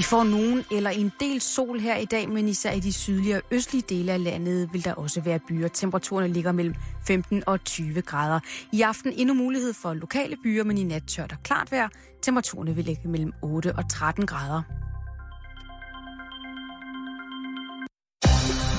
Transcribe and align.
Vi 0.00 0.04
får 0.04 0.24
nogen 0.24 0.64
eller 0.70 0.90
en 0.90 1.12
del 1.20 1.40
sol 1.40 1.80
her 1.80 1.96
i 1.96 2.04
dag, 2.04 2.28
men 2.28 2.48
især 2.48 2.72
i 2.72 2.80
de 2.80 2.92
sydlige 2.92 3.36
og 3.36 3.42
østlige 3.50 3.82
dele 3.88 4.12
af 4.12 4.24
landet 4.24 4.68
vil 4.72 4.84
der 4.84 4.92
også 4.94 5.20
være 5.20 5.38
byer. 5.48 5.68
Temperaturerne 5.68 6.32
ligger 6.32 6.52
mellem 6.52 6.74
15 7.06 7.42
og 7.46 7.64
20 7.64 8.02
grader. 8.02 8.40
I 8.72 8.82
aften 8.82 9.12
endnu 9.16 9.34
mulighed 9.34 9.72
for 9.72 9.94
lokale 9.94 10.36
byer, 10.42 10.64
men 10.64 10.78
i 10.78 10.84
nat 10.84 11.02
tørt 11.06 11.32
og 11.32 11.38
klart 11.42 11.72
vejr. 11.72 11.88
Temperaturerne 12.22 12.74
vil 12.74 12.84
ligge 12.84 13.08
mellem 13.08 13.32
8 13.42 13.76
og 13.76 13.90
13 13.90 14.26
grader. 14.26 14.62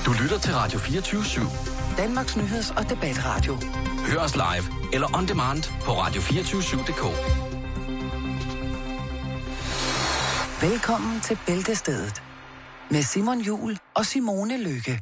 Du 0.06 0.12
lytter 0.22 0.38
til 0.38 0.54
Radio 0.54 0.78
24 0.78 1.20
/7. 1.22 1.96
Danmarks 1.96 2.36
nyheds- 2.36 2.76
og 2.76 2.90
debatradio. 2.90 3.58
Hør 4.06 4.18
os 4.18 4.34
live 4.34 4.92
eller 4.92 5.16
on 5.16 5.28
demand 5.28 5.62
på 5.82 5.90
radio247.dk. 5.92 7.51
Velkommen 10.70 11.20
til 11.20 11.38
Bæltestedet 11.46 12.22
med 12.90 13.02
Simon 13.02 13.40
Jul 13.40 13.78
og 13.94 14.06
Simone 14.06 14.56
Lykke. 14.62 15.00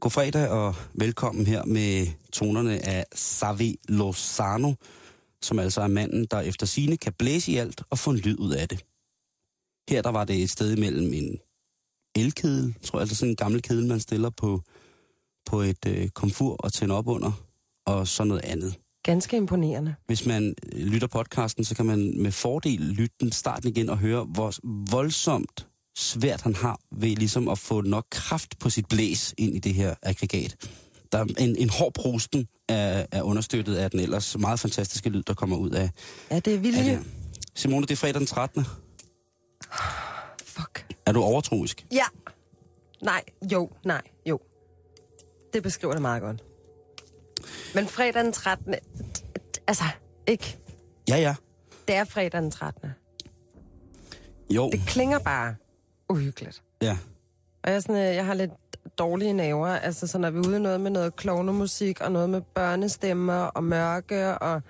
God 0.00 0.10
fredag 0.10 0.48
og 0.48 0.74
velkommen 0.94 1.46
her 1.46 1.64
med 1.64 2.06
tonerne 2.32 2.86
af 2.86 3.06
Savi 3.14 3.76
Lozano, 3.88 4.74
som 5.42 5.58
altså 5.58 5.80
er 5.80 5.88
manden, 5.88 6.26
der 6.26 6.40
efter 6.40 6.66
sine 6.66 6.96
kan 6.96 7.12
blæse 7.12 7.52
i 7.52 7.56
alt 7.56 7.82
og 7.90 7.98
få 7.98 8.10
en 8.10 8.16
lyd 8.16 8.38
ud 8.38 8.52
af 8.52 8.68
det. 8.68 8.84
Her 9.88 10.02
der 10.02 10.10
var 10.10 10.24
det 10.24 10.42
et 10.42 10.50
sted 10.50 10.76
mellem 10.76 11.12
en 11.14 11.38
elkedel, 12.16 12.74
tror 12.84 12.98
jeg, 12.98 13.02
altså 13.02 13.16
sådan 13.16 13.30
en 13.30 13.36
gammel 13.36 13.62
kedel, 13.62 13.86
man 13.86 14.00
stiller 14.00 14.30
på, 14.30 14.62
på 15.46 15.60
et 15.60 15.86
øh, 15.86 16.08
komfur 16.08 16.56
og 16.56 16.72
tænder 16.72 16.94
op 16.94 17.08
under, 17.08 17.32
og 17.86 18.08
så 18.08 18.24
noget 18.24 18.44
andet. 18.44 18.74
Ganske 19.02 19.36
imponerende. 19.36 19.94
Hvis 20.06 20.26
man 20.26 20.54
øh, 20.72 20.86
lytter 20.86 21.06
podcasten, 21.08 21.64
så 21.64 21.74
kan 21.74 21.86
man 21.86 22.22
med 22.22 22.32
fordel 22.32 22.80
lytte 22.80 23.14
den 23.20 23.32
starten 23.32 23.68
igen 23.68 23.88
og 23.88 23.98
høre, 23.98 24.24
hvor 24.24 24.54
voldsomt 24.90 25.66
svært 25.96 26.40
han 26.40 26.54
har 26.54 26.80
ved 26.92 27.16
ligesom 27.16 27.48
at 27.48 27.58
få 27.58 27.80
nok 27.80 28.06
kraft 28.10 28.58
på 28.58 28.70
sit 28.70 28.88
blæs 28.88 29.34
ind 29.38 29.54
i 29.56 29.58
det 29.58 29.74
her 29.74 29.94
aggregat. 30.02 30.56
Der 31.12 31.18
er 31.18 31.24
en, 31.38 31.56
en 31.56 31.70
hård 31.70 31.92
prosten 31.94 32.48
er, 32.68 33.06
er 33.12 33.22
understøttet 33.22 33.74
af 33.76 33.90
den 33.90 34.00
ellers 34.00 34.38
meget 34.38 34.60
fantastiske 34.60 35.10
lyd, 35.10 35.22
der 35.22 35.34
kommer 35.34 35.56
ud 35.56 35.70
af, 35.70 35.90
Ja, 36.30 36.38
det 36.40 36.54
er 36.54 36.78
af 36.78 36.84
det. 36.84 37.04
Simone, 37.54 37.86
det 37.86 37.90
er 37.90 37.96
fredag 37.96 38.18
den 38.18 38.26
13. 38.26 38.64
Fuck. 40.44 40.86
Er 41.08 41.12
du 41.12 41.22
overtroisk? 41.22 41.86
Ja. 41.92 42.04
Nej, 43.02 43.22
jo, 43.52 43.70
nej, 43.84 44.02
jo. 44.26 44.40
Det 45.52 45.62
beskriver 45.62 45.92
det 45.92 46.02
meget 46.02 46.22
godt. 46.22 46.44
Men 47.74 47.86
fredag 47.86 48.24
den 48.24 48.32
13. 48.32 48.74
Altså, 49.66 49.84
ikke? 50.26 50.58
Ja, 51.08 51.16
ja. 51.16 51.34
Det 51.88 51.96
er 51.96 52.04
fredag 52.04 52.42
den 52.42 52.50
13. 52.50 52.90
Jo, 54.50 54.70
Det 54.70 54.80
klinger 54.86 55.18
bare 55.18 55.54
uhyggeligt. 56.08 56.62
ja. 56.82 56.98
Og 57.62 57.70
jeg, 57.70 57.76
er 57.76 57.80
sådan, 57.80 57.96
øh, 58.08 58.14
jeg 58.14 58.26
har 58.26 58.34
lidt 58.34 58.50
dårlige 58.98 59.32
naver. 59.32 59.68
Altså, 59.68 60.06
så 60.06 60.18
når 60.18 60.30
vi 60.30 60.38
er 60.38 60.48
ude 60.48 60.60
noget 60.60 60.80
med 60.80 60.90
noget 60.90 61.16
klovnemusik, 61.16 62.00
og 62.00 62.12
noget 62.12 62.30
med 62.30 62.40
børnestemmer 62.40 63.42
og 63.42 63.64
mørke, 63.64 64.38
og... 64.38 64.62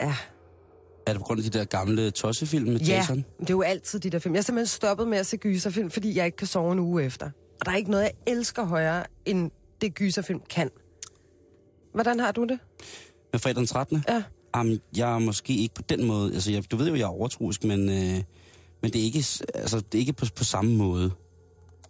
Ja, 0.00 0.16
Er 1.06 1.12
det 1.12 1.20
på 1.20 1.24
grund 1.24 1.40
af 1.44 1.50
de 1.50 1.58
der 1.58 1.64
gamle 1.64 2.10
tossefilm 2.10 2.68
med 2.68 2.80
ja, 2.80 2.94
Jason? 2.94 3.24
det 3.40 3.50
er 3.50 3.54
jo 3.54 3.62
altid 3.62 4.00
de 4.00 4.10
der 4.10 4.18
film. 4.18 4.34
Jeg 4.34 4.38
er 4.38 4.44
simpelthen 4.44 4.66
stoppet 4.66 5.08
med 5.08 5.18
at 5.18 5.26
se 5.26 5.36
gyserfilm, 5.36 5.90
fordi 5.90 6.16
jeg 6.16 6.26
ikke 6.26 6.36
kan 6.36 6.46
sove 6.46 6.72
en 6.72 6.78
uge 6.78 7.04
efter. 7.04 7.30
Og 7.60 7.66
der 7.66 7.72
er 7.72 7.76
ikke 7.76 7.90
noget, 7.90 8.04
jeg 8.04 8.12
elsker 8.26 8.64
højere, 8.64 9.04
end 9.24 9.50
det 9.80 9.94
gyserfilm 9.94 10.40
kan. 10.50 10.70
Hvordan 11.94 12.20
har 12.20 12.32
du 12.32 12.44
det? 12.44 12.58
Med 13.32 13.40
fredag 13.40 13.56
den 13.56 13.66
13. 13.66 14.04
Ja. 14.08 14.22
Jamen, 14.56 14.80
jeg 14.96 15.14
er 15.14 15.18
måske 15.18 15.56
ikke 15.56 15.74
på 15.74 15.82
den 15.82 16.04
måde. 16.04 16.34
Altså, 16.34 16.52
jeg, 16.52 16.70
du 16.70 16.76
ved 16.76 16.88
jo, 16.88 16.94
jeg 16.94 17.02
er 17.02 17.08
overtroisk, 17.08 17.64
men, 17.64 17.88
øh, 17.88 18.22
men 18.82 18.92
det 18.92 18.96
er 18.96 19.04
ikke, 19.04 19.24
altså, 19.54 19.76
det 19.76 19.94
er 19.94 19.98
ikke 19.98 20.12
på, 20.12 20.26
på 20.36 20.44
samme 20.44 20.76
måde. 20.76 21.10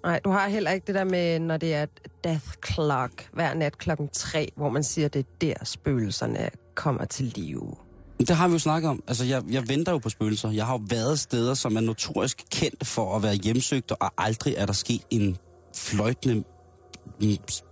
Nej, 0.02 0.18
du 0.18 0.30
har 0.30 0.48
heller 0.48 0.70
ikke 0.70 0.86
det 0.86 0.94
der 0.94 1.04
med, 1.04 1.38
når 1.38 1.56
det 1.56 1.74
er 1.74 1.86
death 2.24 2.52
clock 2.66 3.28
hver 3.32 3.54
nat 3.54 3.78
klokken 3.78 4.08
tre, 4.08 4.52
hvor 4.56 4.68
man 4.68 4.84
siger, 4.84 5.08
det 5.08 5.18
er 5.18 5.30
der 5.40 5.64
spøgelserne 5.64 6.50
kommer 6.74 7.04
til 7.04 7.32
live. 7.36 7.76
Det 8.18 8.36
har 8.36 8.48
vi 8.48 8.52
jo 8.52 8.58
snakket 8.58 8.90
om. 8.90 9.02
Altså, 9.08 9.24
jeg, 9.24 9.42
jeg 9.50 9.68
venter 9.68 9.92
jo 9.92 9.98
på 9.98 10.08
spøgelser. 10.08 10.50
Jeg 10.50 10.66
har 10.66 10.74
jo 10.74 10.80
været 10.88 11.18
steder, 11.18 11.54
som 11.54 11.76
er 11.76 11.80
notorisk 11.80 12.44
kendt 12.50 12.86
for 12.86 13.16
at 13.16 13.22
være 13.22 13.34
hjemsøgt, 13.34 13.92
og 13.92 14.12
aldrig 14.18 14.54
er 14.56 14.66
der 14.66 14.72
sket 14.72 15.02
en 15.10 15.36
fløjtende 15.74 16.44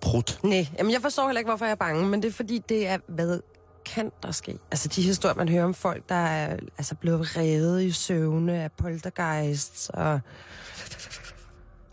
prut. 0.00 0.38
Nej, 0.44 0.66
jamen 0.78 0.92
jeg 0.92 1.02
forstår 1.02 1.26
heller 1.26 1.38
ikke, 1.38 1.50
hvorfor 1.50 1.64
jeg 1.64 1.72
er 1.72 1.76
bange, 1.76 2.06
men 2.08 2.22
det 2.22 2.28
er 2.28 2.32
fordi, 2.32 2.60
det 2.68 2.88
er, 2.88 2.98
hvad 3.08 3.40
kan 3.86 4.10
der 4.22 4.32
ske? 4.32 4.58
Altså 4.70 4.88
de 4.88 5.02
historier, 5.02 5.34
man 5.34 5.48
hører 5.48 5.64
om 5.64 5.74
folk, 5.74 6.08
der 6.08 6.14
er 6.14 6.56
altså, 6.78 6.94
blevet 6.94 7.36
revet 7.36 7.82
i 7.82 7.90
søvne 7.90 8.62
af 8.62 8.72
poltergeists, 8.72 9.88
og 9.88 10.20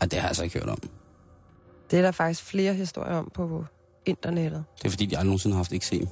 Ej, 0.00 0.06
det 0.06 0.12
har 0.12 0.20
jeg 0.20 0.28
altså 0.28 0.44
ikke 0.44 0.58
hørt 0.58 0.68
om. 0.68 0.78
det 1.90 1.98
er 1.98 2.02
der 2.02 2.10
faktisk 2.10 2.44
flere 2.44 2.74
historier 2.74 3.14
om 3.14 3.30
på 3.34 3.64
internettet. 4.06 4.64
Det 4.78 4.84
er 4.84 4.90
fordi, 4.90 5.04
vi 5.04 5.14
aldrig 5.14 5.24
nogensinde 5.26 5.54
har 5.54 5.58
haft 5.58 5.72
eksem. 5.72 6.06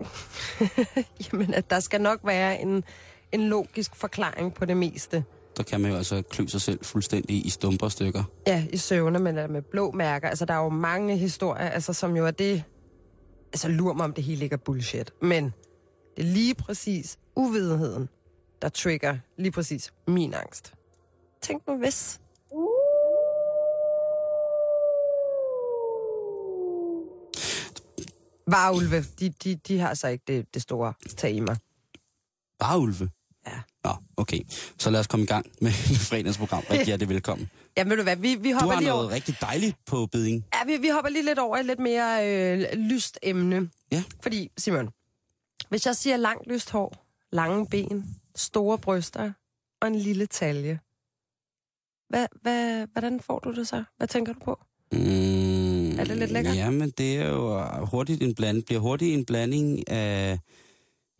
Jamen, 1.32 1.54
at 1.54 1.70
der 1.70 1.80
skal 1.80 2.00
nok 2.00 2.20
være 2.24 2.60
en, 2.60 2.84
en 3.32 3.48
logisk 3.48 3.94
forklaring 3.96 4.54
på 4.54 4.64
det 4.64 4.76
meste. 4.76 5.24
Der 5.56 5.62
kan 5.62 5.80
man 5.80 5.90
jo 5.90 5.96
altså 5.96 6.22
klø 6.30 6.46
sig 6.46 6.60
selv 6.60 6.84
fuldstændig 6.84 7.46
i 7.46 7.50
stumper 7.50 7.88
stykker. 7.88 8.24
Ja, 8.46 8.66
i 8.72 8.76
søvne, 8.76 9.18
men 9.18 9.34
med 9.34 9.62
blå 9.62 9.90
mærker. 9.90 10.28
Altså, 10.28 10.44
der 10.44 10.54
er 10.54 10.62
jo 10.62 10.68
mange 10.68 11.16
historier, 11.16 11.68
altså, 11.68 11.92
som 11.92 12.16
jo 12.16 12.26
er 12.26 12.30
det... 12.30 12.64
Altså, 13.52 13.68
lur 13.68 13.92
mig, 13.92 14.04
om 14.04 14.12
det 14.12 14.24
hele 14.24 14.44
ikke 14.44 14.54
er 14.54 14.58
bullshit. 14.64 15.10
Men 15.22 15.44
det 16.16 16.22
er 16.22 16.26
lige 16.26 16.54
præcis 16.54 17.18
uvidenheden, 17.36 18.08
der 18.62 18.68
trigger 18.68 19.18
lige 19.36 19.52
præcis 19.52 19.92
min 20.08 20.34
angst. 20.34 20.74
Tænk 21.42 21.66
nu 21.66 21.76
hvis. 21.76 22.20
Varulve, 28.46 29.04
de, 29.20 29.28
de, 29.30 29.54
de 29.54 29.78
har 29.78 29.94
så 29.94 30.08
ikke 30.08 30.24
det, 30.26 30.54
det 30.54 30.62
store 30.62 30.92
tag 31.16 31.32
i 31.32 31.40
mig. 31.40 31.56
Bare 32.58 32.78
ulve. 32.78 33.10
Ja. 33.46 33.60
Nå, 33.84 33.90
okay. 34.16 34.40
Så 34.78 34.90
lad 34.90 35.00
os 35.00 35.06
komme 35.06 35.24
i 35.24 35.26
gang 35.26 35.46
med, 35.60 35.72
fredagens 36.10 36.38
program. 36.38 36.62
Rigtig 36.70 36.86
hjertelig 36.86 37.08
velkommen. 37.08 37.50
Ja, 37.76 37.82
ved 37.84 37.96
du 37.96 38.02
hvad, 38.02 38.16
vi, 38.16 38.34
vi 38.34 38.50
Du 38.52 38.54
hopper 38.58 38.72
har 38.72 38.80
lige 38.80 38.88
noget 38.88 39.04
over... 39.04 39.14
rigtig 39.14 39.36
dejligt 39.40 39.76
på 39.86 40.06
beding. 40.06 40.44
Ja, 40.54 40.64
vi, 40.66 40.76
vi 40.76 40.88
hopper 40.88 41.10
lige 41.10 41.24
lidt 41.24 41.38
over 41.38 41.56
i 41.56 41.60
et 41.60 41.66
lidt 41.66 41.78
mere 41.78 42.28
øh, 42.28 42.78
lyst 42.78 43.18
emne. 43.22 43.70
Ja. 43.92 44.02
Fordi, 44.22 44.50
Simon, 44.58 44.88
hvis 45.68 45.86
jeg 45.86 45.96
siger 45.96 46.16
langt 46.16 46.46
lyst 46.48 46.70
hår, 46.70 46.96
lange 47.32 47.66
ben, 47.66 48.16
store 48.36 48.78
bryster 48.78 49.32
og 49.80 49.88
en 49.88 49.94
lille 49.94 50.26
talje, 50.26 50.80
hvad, 52.08 52.26
hvad, 52.42 52.86
hvordan 52.92 53.20
får 53.20 53.38
du 53.38 53.54
det 53.54 53.68
så? 53.68 53.84
Hvad 53.96 54.08
tænker 54.08 54.32
du 54.32 54.40
på? 54.44 54.58
Mm, 54.92 54.98
Er 55.98 56.04
det 56.04 56.18
lidt 56.18 56.30
lækkert? 56.30 56.56
Jamen, 56.56 56.90
det 56.90 57.16
er 57.16 57.28
jo 57.28 57.64
hurtigt 57.84 58.22
en 58.22 58.34
bland, 58.34 58.62
bliver 58.62 58.80
hurtigt 58.80 59.14
en 59.14 59.24
blanding 59.24 59.88
af 59.88 60.38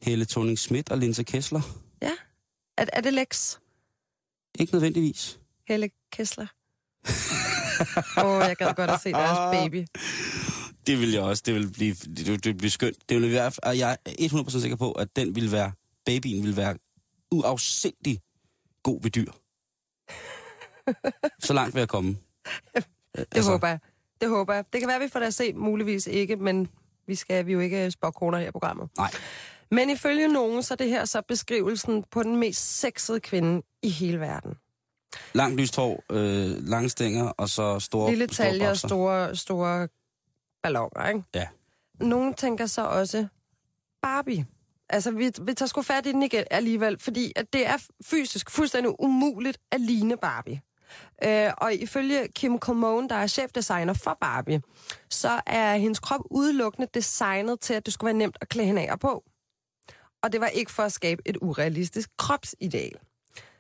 Helle 0.03 0.25
thorning 0.25 0.59
Schmidt 0.59 0.91
og 0.91 0.99
Linse 0.99 1.23
Kessler. 1.23 1.61
Ja. 2.03 2.13
Er, 2.79 2.87
er 2.93 3.01
det 3.01 3.13
Lex? 3.13 3.57
Ikke 4.59 4.73
nødvendigvis. 4.73 5.39
Helle 5.69 5.91
Kessler? 6.13 6.47
Åh, 8.19 8.25
oh, 8.25 8.41
jeg 8.49 8.57
gad 8.57 8.75
godt 8.75 8.91
at 8.91 9.01
se 9.01 9.13
deres 9.13 9.39
baby. 9.53 9.87
Det 10.87 11.01
vil 11.01 11.13
jeg 11.13 11.23
også. 11.23 11.43
Det 11.47 11.55
vil 11.55 11.73
blive, 11.73 11.95
det 11.95 12.27
det 12.27 12.47
vil 12.47 12.55
blive 12.55 12.71
skønt. 12.71 13.09
Det 13.09 13.23
vil 13.23 13.33
være, 13.33 13.53
og 13.63 13.79
jeg 13.79 13.99
er 14.05 14.11
100% 14.11 14.61
sikker 14.61 14.77
på, 14.77 14.93
at 14.93 15.17
den 15.17 15.35
vil 15.35 15.53
være, 15.53 15.73
babyen 16.07 16.43
vil 16.45 16.57
være 16.57 16.77
uafsindig 17.31 18.21
god 18.83 19.03
ved 19.03 19.11
dyr. 19.11 19.33
Så 21.41 21.53
langt 21.53 21.75
vil 21.75 21.81
jeg 21.81 21.89
komme. 21.89 22.17
Det 23.17 23.27
altså. 23.33 23.51
håber 23.51 23.69
jeg. 23.69 23.79
Det 24.25 24.33
håber 24.33 24.55
jeg. 24.55 24.65
Det 24.73 24.81
kan 24.81 24.89
være, 24.89 25.01
vi 25.01 25.09
får 25.09 25.21
det 25.21 25.27
at 25.27 25.35
se, 25.35 25.53
muligvis 25.53 26.07
ikke, 26.07 26.37
men 26.37 26.69
vi 27.07 27.15
skal 27.15 27.47
vi 27.47 27.53
jo 27.53 27.61
ikke 27.61 27.91
spokke 27.91 28.17
kroner 28.17 28.39
her 28.39 28.49
i 28.49 28.51
programmet. 28.51 28.89
Nej. 28.99 29.11
Men 29.71 29.91
ifølge 29.91 30.29
nogen, 30.29 30.63
så 30.63 30.75
er 30.75 30.77
det 30.77 30.89
her 30.89 31.05
så 31.05 31.23
beskrivelsen 31.29 32.05
på 32.11 32.23
den 32.23 32.37
mest 32.37 32.81
sexede 32.81 33.21
kvinde 33.21 33.63
i 33.83 33.89
hele 33.91 34.21
verden. 34.21 34.55
Langt 35.33 35.61
lyst 35.61 35.77
hår, 35.77 36.05
øh, 36.11 36.69
lange 36.69 36.89
stænger, 36.89 37.25
og 37.29 37.49
så 37.49 37.81
store 37.81 38.11
Lille 38.11 38.29
store 38.33 38.47
talje 38.47 38.71
og 38.71 38.77
store, 38.77 39.37
store 39.37 39.89
balloner, 40.63 41.09
ikke? 41.09 41.23
Ja. 41.35 41.47
Nogen 42.01 42.35
tænker 42.35 42.67
så 42.67 42.83
også 42.87 43.27
Barbie. 44.03 44.47
Altså, 44.89 45.11
vi, 45.11 45.33
vi 45.43 45.55
tager 45.55 45.67
sgu 45.67 45.83
fat 45.83 46.07
i 46.07 46.13
den 46.13 46.23
igen 46.23 46.45
alligevel, 46.51 46.99
fordi 46.99 47.33
at 47.37 47.53
det 47.53 47.67
er 47.67 47.77
fysisk 48.05 48.51
fuldstændig 48.51 49.01
umuligt 49.01 49.59
at 49.71 49.81
ligne 49.81 50.17
Barbie. 50.17 50.61
Øh, 51.25 51.51
og 51.59 51.75
ifølge 51.75 52.29
Kim 52.29 52.59
Colmone, 52.59 53.09
der 53.09 53.15
er 53.15 53.27
chefdesigner 53.27 53.93
for 53.93 54.19
Barbie, 54.21 54.63
så 55.11 55.41
er 55.47 55.77
hendes 55.77 55.99
krop 55.99 56.21
udelukkende 56.31 56.89
designet 56.95 57.61
til, 57.61 57.75
at 57.75 57.87
det 57.87 57.95
skulle 57.95 58.09
være 58.09 58.19
nemt 58.19 58.39
at 58.41 58.49
klæde 58.49 58.67
hende 58.67 58.83
af 58.83 58.93
og 58.93 59.01
på. 59.01 59.25
Og 60.23 60.33
det 60.33 60.41
var 60.41 60.47
ikke 60.47 60.73
for 60.73 60.83
at 60.83 60.93
skabe 60.93 61.23
et 61.27 61.37
urealistisk 61.43 62.11
kropsideal. 62.19 62.93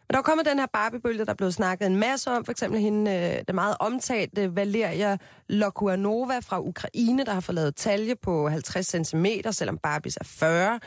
Men 0.08 0.14
der 0.14 0.18
er 0.18 0.22
kommet 0.22 0.46
den 0.46 0.58
her 0.58 0.66
Barbie-bølge, 0.72 1.24
der 1.24 1.30
er 1.30 1.36
blevet 1.36 1.54
snakket 1.54 1.86
en 1.86 1.96
masse 1.96 2.30
om. 2.30 2.44
For 2.44 2.52
eksempel 2.52 2.80
hende, 2.80 3.10
øh, 3.10 3.44
den 3.48 3.54
meget 3.54 3.76
omtalte 3.80 4.56
Valeria 4.56 5.16
Lokuanova 5.48 6.38
fra 6.38 6.60
Ukraine, 6.60 7.24
der 7.24 7.32
har 7.32 7.40
fået 7.40 7.54
lavet 7.54 7.76
talje 7.76 8.16
på 8.16 8.48
50 8.48 8.86
cm, 8.86 9.26
selvom 9.50 9.78
Barbies 9.78 10.16
er 10.16 10.24
40 10.24 10.80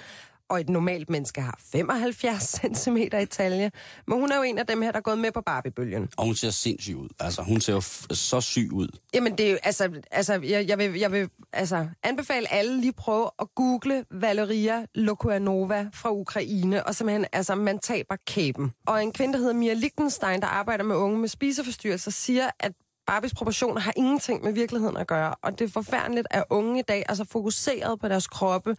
og 0.49 0.59
et 0.61 0.69
normalt 0.69 1.09
menneske 1.09 1.41
har 1.41 1.59
75 1.71 2.59
cm 2.83 2.97
i 2.97 3.25
talje. 3.25 3.71
Men 4.07 4.19
hun 4.19 4.31
er 4.31 4.35
jo 4.37 4.43
en 4.43 4.57
af 4.57 4.67
dem 4.67 4.81
her, 4.81 4.91
der 4.91 4.97
er 4.97 5.01
gået 5.01 5.17
med 5.17 5.31
på 5.31 5.41
Barbie-bølgen. 5.41 6.09
Og 6.17 6.25
hun 6.25 6.35
ser 6.35 6.49
sindssyg 6.49 6.95
ud. 6.95 7.09
Altså, 7.19 7.41
hun 7.41 7.61
ser 7.61 7.73
jo 7.73 7.79
f- 7.79 8.05
så 8.15 8.41
syg 8.41 8.69
ud. 8.73 8.87
Jamen, 9.13 9.37
det 9.37 9.47
er 9.47 9.51
jo, 9.51 9.57
altså, 9.63 10.01
altså 10.11 10.33
jeg, 10.33 10.67
jeg, 10.67 10.77
vil, 10.77 10.93
jeg 10.93 11.11
vil 11.11 11.29
altså, 11.53 11.87
anbefale 12.03 12.53
alle 12.53 12.81
lige 12.81 12.93
prøve 12.93 13.29
at 13.39 13.47
google 13.55 14.05
Valeria 14.11 14.85
Lokuanova 14.95 15.89
fra 15.93 16.11
Ukraine, 16.11 16.85
og 16.87 16.95
simpelthen, 16.95 17.25
altså, 17.33 17.55
man 17.55 17.79
taber 17.79 18.15
kæben. 18.27 18.71
Og 18.87 19.03
en 19.03 19.11
kvinde, 19.11 19.33
der 19.33 19.39
hedder 19.39 19.53
Mia 19.53 19.73
Lichtenstein, 19.73 20.41
der 20.41 20.47
arbejder 20.47 20.83
med 20.83 20.95
unge 20.95 21.17
med 21.19 21.29
spiseforstyrrelser, 21.29 22.11
siger, 22.11 22.49
at 22.59 22.71
Barbies 23.07 23.33
proportioner 23.33 23.81
har 23.81 23.93
ingenting 23.95 24.43
med 24.43 24.53
virkeligheden 24.53 24.97
at 24.97 25.07
gøre, 25.07 25.35
og 25.43 25.59
det 25.59 25.65
er 25.65 25.69
forfærdeligt, 25.69 26.27
at 26.31 26.43
unge 26.49 26.79
i 26.79 26.81
dag 26.81 27.05
er 27.09 27.13
så 27.13 27.25
fokuseret 27.31 27.99
på 27.99 28.07
deres 28.07 28.27
kroppe, 28.27 28.75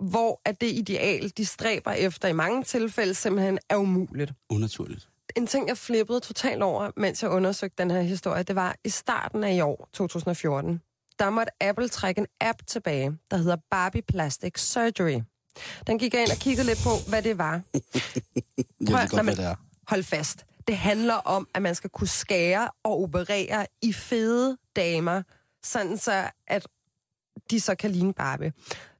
hvor 0.00 0.40
at 0.44 0.60
det 0.60 0.66
ideal, 0.72 1.32
de 1.36 1.46
stræber 1.46 1.92
efter 1.92 2.28
i 2.28 2.32
mange 2.32 2.64
tilfælde, 2.64 3.14
simpelthen 3.14 3.58
er 3.68 3.76
umuligt. 3.76 4.32
Unaturligt. 4.50 5.08
En 5.36 5.46
ting, 5.46 5.68
jeg 5.68 5.78
flippede 5.78 6.20
totalt 6.20 6.62
over, 6.62 6.90
mens 6.96 7.22
jeg 7.22 7.30
undersøgte 7.30 7.82
den 7.82 7.90
her 7.90 8.02
historie, 8.02 8.42
det 8.42 8.56
var 8.56 8.76
i 8.84 8.88
starten 8.88 9.44
af 9.44 9.54
i 9.54 9.60
år, 9.60 9.88
2014, 9.92 10.80
der 11.18 11.30
måtte 11.30 11.52
Apple 11.62 11.88
trække 11.88 12.18
en 12.18 12.26
app 12.40 12.66
tilbage, 12.66 13.18
der 13.30 13.36
hedder 13.36 13.56
Barbie 13.70 14.02
Plastic 14.02 14.60
Surgery. 14.60 15.20
Den 15.86 15.98
gik 15.98 16.14
jeg 16.14 16.22
ind 16.22 16.30
og 16.30 16.36
kiggede 16.36 16.66
lidt 16.66 16.78
på, 16.84 16.90
hvad 17.08 17.22
det 17.22 17.38
var. 17.38 17.52
Jeg 18.80 18.98
ved 18.98 19.10
godt, 19.10 19.24
hvad 19.24 19.36
det 19.36 19.44
er. 19.44 19.54
Hold 19.88 20.02
fast. 20.02 20.46
Det 20.68 20.76
handler 20.76 21.14
om, 21.14 21.48
at 21.54 21.62
man 21.62 21.74
skal 21.74 21.90
kunne 21.90 22.08
skære 22.08 22.70
og 22.84 23.02
operere 23.02 23.66
i 23.82 23.92
fede 23.92 24.56
damer, 24.76 25.22
sådan 25.62 25.98
så, 25.98 26.30
at 26.46 26.66
de 27.50 27.60
så 27.60 27.74
kan 27.74 27.90
ligne 27.90 28.12
Barbie. 28.12 28.52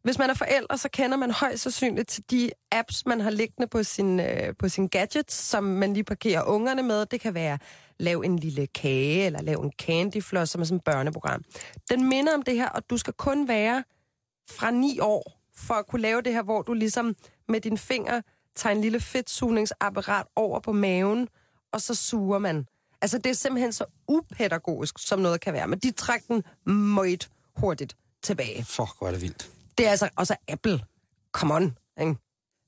Hvis 0.03 0.19
man 0.19 0.31
er 0.31 0.35
forældre, 0.35 0.79
så 0.79 0.89
kender 0.89 1.17
man 1.17 1.31
højst 1.31 1.63
sandsynligt 1.63 2.09
til 2.09 2.25
de 2.31 2.51
apps, 2.73 3.07
man 3.07 3.21
har 3.21 3.31
liggende 3.31 3.67
på 3.67 3.83
sin, 3.83 4.21
øh, 4.21 4.55
på 4.59 4.69
sin 4.69 4.89
gadgets, 4.89 5.35
som 5.35 5.65
man 5.65 5.95
lige 5.95 6.05
parkerer 6.05 6.43
ungerne 6.43 6.83
med. 6.83 7.07
Det 7.07 7.21
kan 7.21 7.35
være 7.35 7.59
lav 7.99 8.23
en 8.25 8.39
lille 8.39 8.67
kage, 8.67 9.27
eller 9.27 9.43
lav 9.43 9.59
en 9.59 9.73
candyfloss, 9.79 10.53
som 10.53 10.61
er 10.61 10.65
sådan 10.65 10.77
et 10.77 10.85
børneprogram. 10.85 11.45
Den 11.91 12.09
minder 12.09 12.35
om 12.35 12.43
det 12.43 12.55
her, 12.55 12.69
og 12.69 12.91
du 12.91 12.97
skal 12.97 13.13
kun 13.13 13.49
være 13.49 13.85
fra 14.51 14.71
9 14.71 14.99
år, 15.01 15.41
for 15.57 15.75
at 15.75 15.87
kunne 15.87 16.03
lave 16.03 16.23
det 16.23 16.33
her, 16.33 16.43
hvor 16.43 16.63
du 16.63 16.73
ligesom 16.73 17.15
med 17.49 17.61
din 17.61 17.79
finger 17.79 18.21
tager 18.57 18.75
en 18.75 18.81
lille 18.81 19.01
fedtsugningsapparat 19.01 20.27
over 20.37 20.61
på 20.61 20.73
maven, 20.73 21.29
og 21.73 21.81
så 21.81 21.95
suger 21.95 22.39
man. 22.39 22.67
Altså, 23.03 23.19
det 23.19 23.31
er 23.31 23.35
simpelthen 23.35 23.73
så 23.73 23.85
upædagogisk, 24.09 24.95
som 24.99 25.19
noget 25.19 25.41
kan 25.41 25.53
være. 25.53 25.67
Men 25.69 25.79
de 25.79 25.91
trækker 25.91 26.27
den 26.35 26.73
meget 26.73 27.29
hurtigt 27.57 27.97
tilbage. 28.23 28.65
Fuck, 28.65 28.99
hvor 28.99 29.07
er 29.07 29.11
det 29.11 29.23
vildt. 29.23 29.51
Det 29.81 29.87
er 29.87 29.91
altså 29.91 30.09
også 30.17 30.37
Apple. 30.49 30.81
Come 31.33 31.55
on. 31.55 31.79
Ikke? 32.01 32.17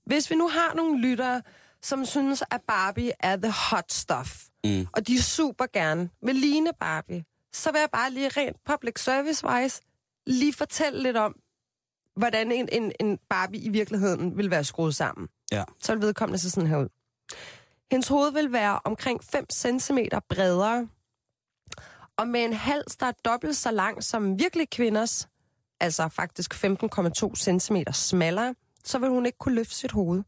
Hvis 0.06 0.30
vi 0.30 0.34
nu 0.36 0.48
har 0.48 0.74
nogle 0.74 1.00
lyttere, 1.00 1.42
som 1.82 2.04
synes, 2.04 2.42
at 2.50 2.60
Barbie 2.68 3.12
er 3.20 3.36
the 3.36 3.52
hot 3.70 3.92
stuff, 3.92 4.42
Mm. 4.64 4.86
og 4.92 5.06
de 5.06 5.22
super 5.22 5.66
gerne 5.72 6.10
vil 6.22 6.34
ligne 6.34 6.70
Barbie, 6.80 7.24
så 7.52 7.72
vil 7.72 7.78
jeg 7.78 7.88
bare 7.92 8.10
lige 8.10 8.28
rent 8.28 8.56
public 8.64 9.00
service-wise 9.00 9.80
lige 10.26 10.52
fortælle 10.52 11.02
lidt 11.02 11.16
om, 11.16 11.34
hvordan 12.16 12.52
en, 12.52 12.68
en, 12.72 12.92
en 13.00 13.18
Barbie 13.30 13.60
i 13.60 13.68
virkeligheden 13.68 14.36
vil 14.36 14.50
være 14.50 14.64
skruet 14.64 14.94
sammen. 14.94 15.28
Ja. 15.52 15.64
Så 15.82 15.92
vil 15.94 16.02
vedkommende 16.02 16.38
se 16.38 16.50
sådan 16.50 16.68
her 16.68 16.76
ud. 16.78 16.88
Hendes 17.90 18.08
hoved 18.08 18.32
vil 18.32 18.52
være 18.52 18.80
omkring 18.84 19.24
5 19.24 19.46
cm 19.50 19.98
bredere, 20.28 20.88
og 22.16 22.28
med 22.28 22.44
en 22.44 22.52
hals, 22.52 22.96
der 22.96 23.06
er 23.06 23.12
dobbelt 23.24 23.56
så 23.56 23.70
lang 23.70 24.04
som 24.04 24.38
virkelig 24.38 24.70
kvinders, 24.70 25.28
altså 25.82 26.08
faktisk 26.08 26.54
15,2 26.54 27.34
cm 27.36 27.76
smallere, 27.92 28.54
så 28.84 28.98
vil 28.98 29.08
hun 29.08 29.26
ikke 29.26 29.38
kunne 29.38 29.54
løfte 29.54 29.74
sit 29.74 29.92
hoved. 29.92 30.22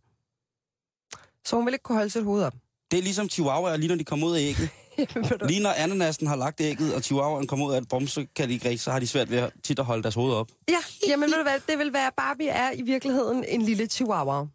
Så 1.44 1.56
hun 1.56 1.66
vil 1.66 1.74
ikke 1.74 1.82
kunne 1.82 1.96
holde 1.96 2.10
sit 2.10 2.24
hoved 2.24 2.44
op. 2.44 2.54
Det 2.90 2.98
er 2.98 3.02
ligesom 3.02 3.28
chihuahuaer, 3.28 3.76
lige 3.76 3.88
når 3.88 3.96
de 3.96 4.04
kommer 4.04 4.26
ud 4.26 4.36
af 4.36 4.40
ægget. 4.40 4.68
Lige 5.50 5.62
når 5.62 5.70
ananasen 5.70 6.26
har 6.26 6.36
lagt 6.36 6.60
ægget, 6.60 6.94
og 6.94 7.02
chihuahuaen 7.02 7.46
kommer 7.46 7.66
ud 7.66 7.72
af 7.72 7.78
et 7.78 7.88
brum, 7.88 8.06
så 8.06 8.26
kan 8.36 8.48
de 8.48 8.54
ikke 8.54 8.78
så 8.78 8.90
har 8.90 8.98
de 8.98 9.06
svært 9.06 9.30
ved 9.30 9.38
at 9.38 9.52
tit 9.62 9.78
at 9.78 9.84
holde 9.84 10.02
deres 10.02 10.14
hoved 10.14 10.34
op. 10.34 10.50
Ja, 10.68 10.78
jamen 11.08 11.30
ved 11.30 11.36
du 11.36 11.42
hvad, 11.42 11.60
det 11.68 11.78
vil 11.78 11.92
være, 11.92 12.10
Barbie 12.16 12.48
er 12.48 12.72
i 12.72 12.82
virkeligheden 12.82 13.44
en 13.48 13.62
lille 13.62 13.86
chihuahua. 13.86 14.46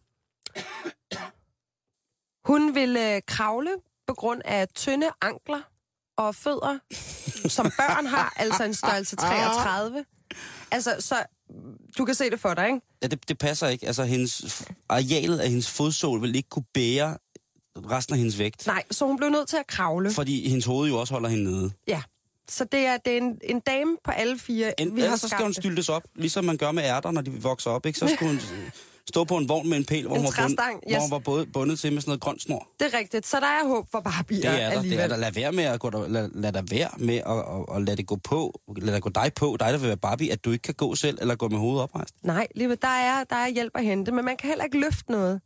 Hun 2.45 2.75
vil 2.75 2.97
øh, 2.97 3.21
kravle 3.27 3.71
på 4.07 4.13
grund 4.13 4.41
af 4.45 4.67
tynde 4.67 5.09
ankler 5.21 5.61
og 6.17 6.35
fødder, 6.35 6.79
som 7.49 7.65
børn 7.65 8.05
har, 8.05 8.33
altså 8.35 8.63
en 8.63 8.73
størrelse 8.73 9.15
33. 9.15 10.05
Altså, 10.71 10.95
så 10.99 11.15
du 11.97 12.05
kan 12.05 12.15
se 12.15 12.29
det 12.29 12.39
for 12.39 12.53
dig, 12.53 12.65
ikke? 12.67 12.79
Ja, 13.01 13.07
det, 13.07 13.29
det 13.29 13.37
passer 13.37 13.67
ikke. 13.67 13.87
Altså, 13.87 14.03
hendes, 14.03 14.63
arealet 14.89 15.39
af 15.39 15.49
hendes 15.49 15.69
fodsål 15.69 16.21
vil 16.21 16.35
ikke 16.35 16.49
kunne 16.49 16.65
bære 16.73 17.17
resten 17.77 18.13
af 18.13 18.17
hendes 18.17 18.39
vægt. 18.39 18.67
Nej, 18.67 18.83
så 18.91 19.05
hun 19.05 19.17
blev 19.17 19.29
nødt 19.29 19.47
til 19.47 19.57
at 19.57 19.67
kravle. 19.67 20.11
Fordi 20.11 20.49
hendes 20.49 20.65
hoved 20.65 20.89
jo 20.89 20.99
også 20.99 21.13
holder 21.13 21.29
hende 21.29 21.43
nede. 21.43 21.71
Ja, 21.87 22.01
så 22.49 22.63
det 22.63 22.79
er, 22.79 22.97
det 22.97 23.13
er 23.13 23.17
en, 23.17 23.37
en 23.43 23.59
dame 23.59 23.97
på 24.03 24.11
alle 24.11 24.39
fire, 24.39 24.81
En, 24.81 24.95
vi 24.95 25.01
har 25.01 25.15
så 25.15 25.27
skal 25.27 25.43
hun 25.43 25.53
styltes 25.53 25.89
op, 25.89 26.03
ligesom 26.15 26.45
man 26.45 26.57
gør 26.57 26.71
med 26.71 26.83
ærter, 26.83 27.11
når 27.11 27.21
de 27.21 27.31
vokser 27.31 27.71
op. 27.71 27.85
Ikke? 27.85 27.99
Så 27.99 28.07
skulle 28.07 28.29
hun 28.29 28.41
stå 29.09 29.23
på 29.23 29.37
en 29.37 29.49
vogn 29.49 29.69
med 29.69 29.77
en 29.77 29.85
pæl, 29.85 30.07
hvor, 30.07 30.15
En 30.15 30.21
hun 30.21 30.25
var, 30.25 30.43
bund, 30.43 30.57
træstang, 30.57 30.79
hvor 30.87 30.95
yes. 30.95 31.01
hun 31.01 31.11
var 31.11 31.19
både 31.19 31.45
bundet 31.45 31.79
til 31.79 31.93
med 31.93 32.01
sådan 32.01 32.09
noget 32.09 32.21
grønt 32.21 32.41
snor. 32.41 32.67
Det 32.79 32.93
er 32.93 32.97
rigtigt, 32.97 33.27
så 33.27 33.39
der 33.39 33.45
er 33.47 33.67
håb 33.67 33.91
for 33.91 33.99
Barbie 33.99 34.37
Det 34.37 34.45
er 34.45 34.51
der. 34.51 34.69
Det 34.69 34.77
alligevel. 34.77 35.03
er 35.03 35.07
der. 35.07 35.17
Lad 35.17 35.31
være 35.31 35.51
med 35.51 35.63
at 35.63 35.79
gå 35.79 35.89
der, 35.89 36.07
lad, 36.07 36.29
lad 36.33 36.51
der 36.53 36.61
være 36.69 36.89
med 36.97 37.15
at, 37.15 37.37
at, 37.37 37.75
at 37.75 37.81
lade 37.81 37.97
det 37.97 38.07
gå 38.07 38.15
på. 38.15 38.61
Lad 38.77 38.93
det 38.93 39.03
gå 39.03 39.09
dig 39.09 39.31
på. 39.35 39.57
Dig, 39.59 39.73
der 39.73 39.77
vil 39.77 39.87
være 39.87 39.97
Barbie, 39.97 40.31
at 40.31 40.45
du 40.45 40.51
ikke 40.51 40.63
kan 40.63 40.73
gå 40.73 40.95
selv, 40.95 41.17
eller 41.21 41.35
gå 41.35 41.49
med 41.49 41.57
hovedet 41.57 41.83
oprejst. 41.83 42.15
Nej, 42.23 42.47
lige 42.55 42.75
der 42.75 42.87
er, 42.87 43.23
der 43.23 43.35
er 43.35 43.47
hjælp 43.47 43.71
at 43.75 43.85
hente, 43.85 44.11
men 44.11 44.25
man 44.25 44.37
kan 44.37 44.47
heller 44.47 44.63
ikke 44.65 44.79
løfte 44.79 45.11
noget. 45.11 45.41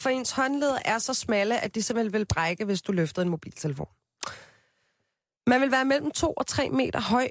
For 0.00 0.08
ens 0.08 0.30
håndled 0.30 0.70
er 0.84 0.98
så 0.98 1.14
smalle, 1.14 1.64
at 1.64 1.74
de 1.74 1.82
simpelthen 1.82 2.12
vil 2.12 2.26
brække, 2.26 2.64
hvis 2.64 2.82
du 2.82 2.92
løfter 2.92 3.22
en 3.22 3.28
mobiltelefon. 3.28 3.88
Man 5.46 5.60
vil 5.60 5.70
være 5.70 5.84
mellem 5.84 6.10
2 6.10 6.32
og 6.32 6.46
3 6.46 6.70
meter 6.70 7.00
høj. 7.00 7.28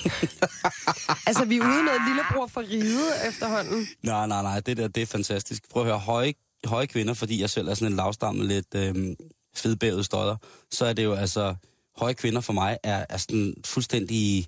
altså, 1.26 1.44
vi 1.44 1.56
er 1.56 1.64
ude 1.64 1.80
i 1.80 1.82
noget 1.82 2.00
lillebror 2.06 2.46
for 2.46 2.60
ride 2.60 3.28
efterhånden. 3.28 3.88
Nej, 4.02 4.26
nej, 4.26 4.42
nej, 4.42 4.60
det 4.60 4.76
der, 4.76 4.88
det 4.88 5.02
er 5.02 5.06
fantastisk. 5.06 5.70
Prøv 5.70 5.82
at 5.82 5.88
høre, 5.88 5.98
høje, 5.98 6.34
høje 6.64 6.86
kvinder, 6.86 7.14
fordi 7.14 7.40
jeg 7.40 7.50
selv 7.50 7.68
er 7.68 7.74
sådan 7.74 7.92
en 7.92 7.96
lavstammet 7.96 8.46
lidt 8.46 8.74
øhm, 8.74 9.16
fedbævet 9.56 10.04
støder, 10.04 10.36
så 10.70 10.84
er 10.86 10.92
det 10.92 11.04
jo 11.04 11.14
altså, 11.14 11.54
høje 11.96 12.14
kvinder 12.14 12.40
for 12.40 12.52
mig 12.52 12.78
er, 12.82 13.06
er 13.08 13.16
sådan 13.16 13.54
fuldstændig 13.66 14.46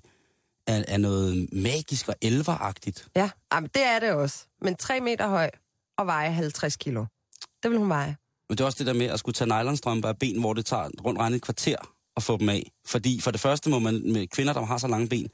er, 0.67 0.83
er 0.87 0.97
noget 0.97 1.53
magisk 1.53 2.07
og 2.09 2.15
elveragtigt. 2.21 3.07
Ja, 3.15 3.29
jamen, 3.53 3.69
det 3.73 3.83
er 3.83 3.99
det 3.99 4.11
også. 4.11 4.45
Men 4.61 4.75
3 4.75 4.99
meter 4.99 5.27
høj 5.27 5.49
og 5.97 6.07
veje 6.07 6.31
50 6.31 6.75
kilo. 6.75 7.05
Det 7.63 7.71
vil 7.71 7.79
hun 7.79 7.89
veje. 7.89 8.15
Men 8.49 8.57
det 8.57 8.61
er 8.61 8.65
også 8.65 8.77
det 8.77 8.87
der 8.87 8.93
med 8.93 9.05
at 9.05 9.19
skulle 9.19 9.33
tage 9.33 9.47
nylonstrømper 9.47 10.09
af 10.09 10.19
ben, 10.19 10.39
hvor 10.39 10.53
det 10.53 10.65
tager 10.65 10.89
rundt 11.05 11.19
regnet 11.19 11.35
et 11.35 11.41
kvarter 11.41 11.92
at 12.17 12.23
få 12.23 12.37
dem 12.37 12.49
af. 12.49 12.71
Fordi 12.85 13.21
for 13.21 13.31
det 13.31 13.39
første 13.39 13.69
må 13.69 13.79
man 13.79 14.11
med 14.11 14.27
kvinder, 14.27 14.53
der 14.53 14.65
har 14.65 14.77
så 14.77 14.87
lange 14.87 15.07
ben, 15.09 15.29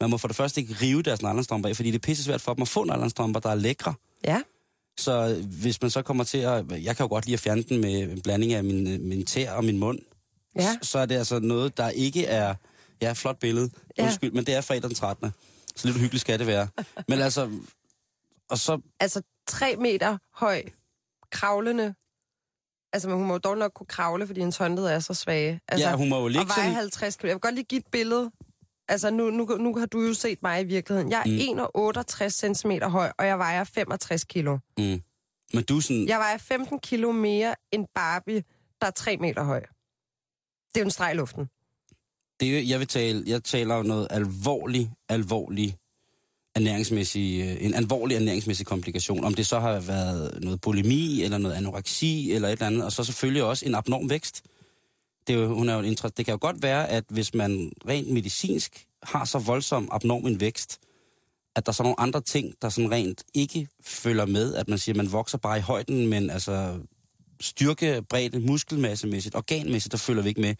man 0.00 0.10
må 0.10 0.18
for 0.18 0.28
det 0.28 0.36
første 0.36 0.60
ikke 0.60 0.74
rive 0.82 1.02
deres 1.02 1.22
nylonstrømper 1.22 1.68
af, 1.68 1.76
fordi 1.76 1.90
det 1.90 1.94
er 1.98 2.06
pisse 2.06 2.24
svært 2.24 2.40
for 2.40 2.54
dem 2.54 2.62
at 2.62 2.68
få 2.68 2.84
nylonstrømper, 2.84 3.40
der 3.40 3.50
er 3.50 3.54
lækre. 3.54 3.94
Ja, 4.24 4.42
Så 4.98 5.44
hvis 5.60 5.82
man 5.82 5.90
så 5.90 6.02
kommer 6.02 6.24
til 6.24 6.38
at... 6.38 6.64
Jeg 6.70 6.96
kan 6.96 7.04
jo 7.04 7.08
godt 7.08 7.24
lide 7.26 7.34
at 7.34 7.40
fjerne 7.40 7.62
den 7.62 7.80
med 7.80 8.02
en 8.02 8.20
blanding 8.20 8.52
af 8.52 8.64
min, 8.64 9.08
min 9.08 9.26
tær 9.26 9.52
og 9.52 9.64
min 9.64 9.78
mund. 9.78 9.98
Ja. 10.56 10.76
Så 10.82 10.98
er 10.98 11.06
det 11.06 11.14
altså 11.14 11.38
noget, 11.38 11.76
der 11.76 11.88
ikke 11.88 12.26
er... 12.26 12.54
Ja, 13.02 13.12
flot 13.12 13.38
billede. 13.38 13.70
Ja. 13.98 14.04
Undskyld, 14.04 14.32
men 14.32 14.46
det 14.46 14.54
er 14.54 14.60
fredag 14.60 14.82
den 14.82 14.94
13. 14.94 15.30
Så 15.76 15.86
lidt 15.88 15.98
hyggeligt 15.98 16.20
skal 16.20 16.38
det 16.38 16.46
være. 16.46 16.68
Men 17.08 17.20
altså... 17.20 17.50
Og 18.50 18.58
så... 18.58 18.80
altså 19.00 19.22
3 19.46 19.76
meter 19.76 20.18
høj, 20.34 20.62
kravlende. 21.32 21.94
Altså, 22.92 23.08
men 23.08 23.18
hun 23.18 23.26
må 23.26 23.32
jo 23.34 23.38
dog 23.38 23.58
nok 23.58 23.72
kunne 23.74 23.86
kravle, 23.86 24.26
fordi 24.26 24.40
hendes 24.40 24.56
håndled 24.56 24.84
er 24.84 24.98
så 24.98 25.14
svage. 25.14 25.60
Altså, 25.68 25.88
Ja, 25.88 25.96
hun 25.96 26.08
må 26.08 26.20
jo 26.20 26.28
ligge 26.28 26.40
og 26.42 26.48
veje 26.48 26.56
sådan... 26.56 26.74
50 26.74 27.16
kilo. 27.16 27.28
Jeg 27.28 27.34
vil 27.34 27.40
godt 27.40 27.54
lige 27.54 27.64
give 27.64 27.78
et 27.78 27.86
billede. 27.92 28.30
Altså, 28.88 29.10
nu, 29.10 29.30
nu, 29.30 29.44
nu 29.44 29.76
har 29.78 29.86
du 29.86 30.00
jo 30.00 30.14
set 30.14 30.42
mig 30.42 30.60
i 30.60 30.64
virkeligheden. 30.64 31.10
Jeg 31.10 31.22
er 31.26 31.54
mm. 31.54 32.52
1,68 32.52 32.54
cm 32.54 32.70
høj, 32.90 33.12
og 33.18 33.26
jeg 33.26 33.38
vejer 33.38 33.64
65 33.64 34.24
kilo. 34.24 34.58
Mm. 34.78 35.00
Men 35.54 35.64
du 35.68 35.80
sådan... 35.80 36.08
Jeg 36.08 36.18
vejer 36.18 36.38
15 36.38 36.78
kilo 36.78 37.12
mere 37.12 37.54
end 37.72 37.86
Barbie, 37.94 38.42
der 38.80 38.86
er 38.86 38.90
3 38.90 39.16
meter 39.16 39.42
høj. 39.44 39.60
Det 39.60 40.76
er 40.76 40.80
jo 40.80 40.84
en 40.84 40.90
streg 40.90 41.12
i 41.14 41.16
luften. 41.16 41.48
Det 42.40 42.48
er, 42.48 42.60
jo- 42.60 42.66
jeg 42.68 42.78
vil 42.78 42.86
tale, 42.88 43.22
jeg 43.26 43.44
taler 43.44 43.74
om 43.74 43.86
noget 43.86 44.06
alvorlig, 44.10 44.90
alvorlig 45.08 45.76
ernæringsmæssig, 46.54 47.40
øh, 47.40 47.64
en 47.64 47.74
alvorlig 47.74 48.14
ernæringsmæssig 48.14 48.66
komplikation. 48.66 49.24
Om 49.24 49.34
det 49.34 49.46
så 49.46 49.60
har 49.60 49.80
været 49.80 50.38
noget 50.42 50.60
bulimi, 50.60 51.22
eller 51.22 51.38
noget 51.38 51.54
anoreksi, 51.54 52.32
eller 52.32 52.48
et 52.48 52.52
eller 52.52 52.66
andet. 52.66 52.84
Og 52.84 52.92
så 52.92 53.04
selvfølgelig 53.04 53.42
også 53.42 53.66
en 53.66 53.74
abnorm 53.74 54.10
vækst. 54.10 54.42
Det, 55.26 55.34
er 55.34 55.40
jo, 55.40 55.54
hun 55.54 55.68
er 55.68 55.74
jo 55.74 55.80
en 55.80 55.94
det 55.94 56.24
kan 56.24 56.32
jo 56.32 56.38
godt 56.40 56.62
være, 56.62 56.88
at 56.88 57.04
hvis 57.08 57.34
man 57.34 57.72
rent 57.88 58.10
medicinsk 58.10 58.86
har 59.02 59.24
så 59.24 59.38
voldsom 59.38 59.88
abnorm 59.92 60.26
en 60.26 60.40
vækst, 60.40 60.78
at 61.56 61.66
der 61.66 61.70
er 61.70 61.74
så 61.74 61.82
nogle 61.82 62.00
andre 62.00 62.20
ting, 62.20 62.54
der 62.62 62.68
sådan 62.68 62.90
rent 62.90 63.24
ikke 63.34 63.68
følger 63.82 64.26
med, 64.26 64.54
at 64.54 64.68
man 64.68 64.78
siger, 64.78 64.92
at 64.92 64.96
man 64.96 65.12
vokser 65.12 65.38
bare 65.38 65.58
i 65.58 65.60
højden, 65.60 66.06
men 66.06 66.30
altså 66.30 66.78
styrke, 67.40 68.02
bredde, 68.08 68.40
muskelmassemæssigt, 68.40 69.34
organmæssigt, 69.34 69.92
der 69.92 69.98
følger 69.98 70.22
vi 70.22 70.28
ikke 70.28 70.40
med. 70.40 70.54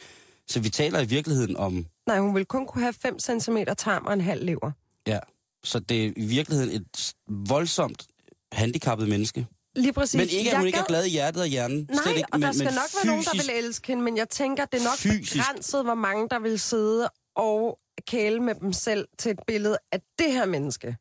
Så 0.49 0.61
vi 0.61 0.69
taler 0.69 1.01
i 1.01 1.07
virkeligheden 1.07 1.57
om, 1.57 1.87
Nej, 2.07 2.19
hun 2.19 2.35
vil 2.35 2.45
kun 2.45 2.67
kunne 2.67 2.83
have 2.83 2.93
5 2.93 3.19
cm 3.19 3.57
tarm 3.79 4.07
og 4.07 4.13
en 4.13 4.21
halv 4.21 4.45
lever. 4.45 4.71
ja, 5.07 5.19
så 5.65 5.79
det 5.79 6.07
er 6.07 6.13
i 6.17 6.25
virkeligheden 6.27 6.71
et 6.83 7.15
voldsomt 7.49 8.07
handicappet 8.53 9.09
menneske. 9.09 9.47
Lige 9.77 9.93
præcis. 9.93 10.15
Men 10.19 10.29
ikke, 10.29 10.39
at 10.39 10.47
Jeg 10.47 10.59
hun 10.59 10.67
ikke 10.67 10.79
er 10.79 10.83
gad- 10.83 10.89
glad 10.89 11.05
i 11.05 11.09
hjertet 11.11 11.43
og 11.43 11.49
hjernen. 11.49 11.87
Nej, 11.91 12.03
Slet 12.03 12.17
ikke, 12.17 12.29
og 12.33 12.39
men, 12.41 12.47
der 12.47 12.53
skal 12.53 12.65
men 12.65 12.75
nok 12.75 12.91
være 12.95 13.07
nogen, 13.07 13.25
der 13.25 13.31
fysisk- 13.31 13.49
vil 13.57 13.65
elske 13.65 13.87
hende, 13.89 14.03
men 14.03 14.17
jeg 14.17 14.29
tænker, 14.29 14.65
det 14.65 14.81
er 14.81 14.85
nok 14.85 14.97
Fysisk. 14.99 15.33
begrænset, 15.33 15.85
hvor 15.85 15.95
mange, 15.95 16.29
der 16.29 16.39
vil 16.39 16.59
sidde 16.61 17.09
og 17.37 17.79
kæle 18.07 18.41
med 18.41 18.55
dem 18.55 18.73
selv 18.73 19.09
til 19.19 19.31
et 19.31 19.39
billede 19.47 19.79
af 19.93 20.01
det 20.19 20.33
her 20.33 20.47
menneske. 20.47 20.97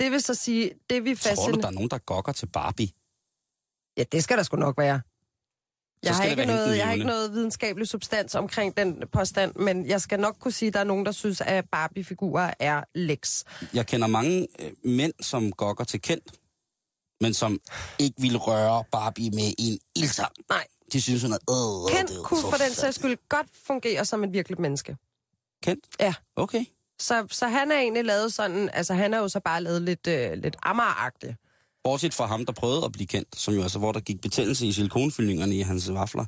Det 0.00 0.10
vil 0.12 0.20
så 0.22 0.34
sige, 0.34 0.70
det 0.90 1.04
vi 1.04 1.14
Tror 1.14 1.30
du, 1.30 1.36
fascinerer... 1.36 1.60
der 1.60 1.68
er 1.68 1.72
nogen, 1.72 1.90
der 1.90 1.98
gokker 1.98 2.32
til 2.32 2.46
Barbie? 2.46 2.88
Ja, 3.98 4.04
det 4.12 4.24
skal 4.24 4.36
der 4.36 4.42
sgu 4.42 4.56
nok 4.56 4.78
være. 4.78 5.00
Jeg 6.02 6.16
har, 6.16 6.24
ikke 6.24 6.46
noget, 6.46 6.76
jeg 6.76 6.86
har 6.86 6.92
ikke 6.92 7.06
noget 7.06 7.32
videnskabelig 7.32 7.88
substans 7.88 8.34
omkring 8.34 8.76
den 8.76 9.02
påstand, 9.12 9.54
men 9.54 9.86
jeg 9.86 10.00
skal 10.00 10.20
nok 10.20 10.36
kunne 10.40 10.52
sige, 10.52 10.66
at 10.66 10.74
der 10.74 10.80
er 10.80 10.84
nogen, 10.84 11.06
der 11.06 11.12
synes, 11.12 11.40
at 11.40 11.64
Barbie-figurer 11.72 12.54
er 12.60 12.82
læks. 12.94 13.44
Jeg 13.74 13.86
kender 13.86 14.06
mange 14.06 14.46
øh, 14.60 14.70
mænd, 14.84 15.12
som 15.20 15.52
gokker 15.52 15.84
til 15.84 16.00
kendt, 16.00 16.32
men 17.20 17.34
som 17.34 17.60
ikke 17.98 18.14
vil 18.20 18.36
røre 18.36 18.84
Barbie 18.92 19.30
med 19.30 19.52
en 19.58 19.78
ildtang. 19.96 20.32
Nej. 20.48 20.66
De 20.92 21.00
synes, 21.00 21.22
hun 21.22 21.32
er... 21.32 21.38
Øh, 21.50 21.96
Kent 21.96 22.08
det 22.08 22.16
er 22.16 22.22
kunne 22.22 22.40
for 22.40 22.56
den 22.56 22.74
sags 22.74 22.96
skyld 22.96 23.16
godt 23.28 23.46
fungere 23.66 24.04
som 24.04 24.24
et 24.24 24.32
virkeligt 24.32 24.60
menneske. 24.60 24.96
Kent? 25.62 25.84
Ja. 26.00 26.14
Okay. 26.36 26.64
Så, 27.00 27.26
så 27.30 27.48
han 27.48 27.70
er 27.70 27.76
egentlig 27.78 28.04
lavet 28.04 28.32
sådan, 28.32 28.70
altså 28.72 28.94
han 28.94 29.14
er 29.14 29.18
jo 29.18 29.28
så 29.28 29.40
bare 29.40 29.62
lavet 29.62 29.82
lidt, 29.82 30.06
øh, 30.06 30.32
lidt 30.32 30.56
ammeragtigt. 30.62 31.34
Bortset 31.86 32.14
fra 32.14 32.26
ham, 32.26 32.46
der 32.46 32.52
prøvede 32.52 32.84
at 32.84 32.92
blive 32.92 33.06
kendt, 33.06 33.36
som 33.36 33.54
jo 33.54 33.62
altså, 33.62 33.78
hvor 33.78 33.92
der 33.92 34.00
gik 34.00 34.20
betændelse 34.20 34.66
i 34.66 34.72
silikonfyldningerne 34.72 35.54
i 35.54 35.60
hans 35.60 35.92
vafler. 35.92 36.24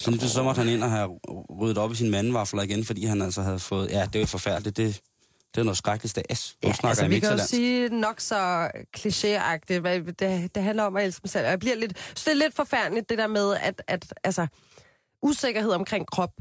Så 0.00 0.10
lige 0.10 0.28
så 0.28 0.42
måtte 0.42 0.58
han 0.58 0.68
ind 0.68 0.82
og 0.84 0.90
have 0.90 1.18
ryddet 1.60 1.78
op 1.78 1.92
i 1.92 1.94
sine 1.94 2.10
mandevafler 2.10 2.62
igen, 2.62 2.84
fordi 2.84 3.04
han 3.04 3.22
altså 3.22 3.42
havde 3.42 3.58
fået... 3.58 3.90
Ja, 3.90 4.08
det 4.12 4.20
var 4.20 4.26
forfærdeligt. 4.26 4.76
Det, 4.76 5.00
det 5.54 5.60
er 5.60 5.64
noget 5.64 5.76
skrækkeligt. 5.76 6.16
Nu 6.16 6.22
Ja, 6.28 6.34
snakker 6.72 6.88
altså, 6.88 7.08
vi 7.08 7.20
kan 7.20 7.30
jo 7.30 7.46
sige 7.46 7.88
nok 7.88 8.20
så 8.20 8.70
klichéagtigt, 8.96 10.12
det, 10.18 10.54
det 10.54 10.62
handler 10.62 10.82
om 10.82 10.96
at 10.96 11.04
elske 11.04 11.20
mig 11.24 11.30
selv. 11.30 11.46
Jeg 11.46 11.58
bliver 11.58 11.76
lidt, 11.76 11.98
så 12.18 12.22
det 12.24 12.30
er 12.30 12.44
lidt 12.44 12.54
forfærdeligt, 12.54 13.08
det 13.08 13.18
der 13.18 13.26
med, 13.26 13.56
at, 13.60 13.82
at 13.86 14.14
altså, 14.24 14.46
usikkerhed 15.22 15.70
omkring 15.70 16.06
krop, 16.06 16.32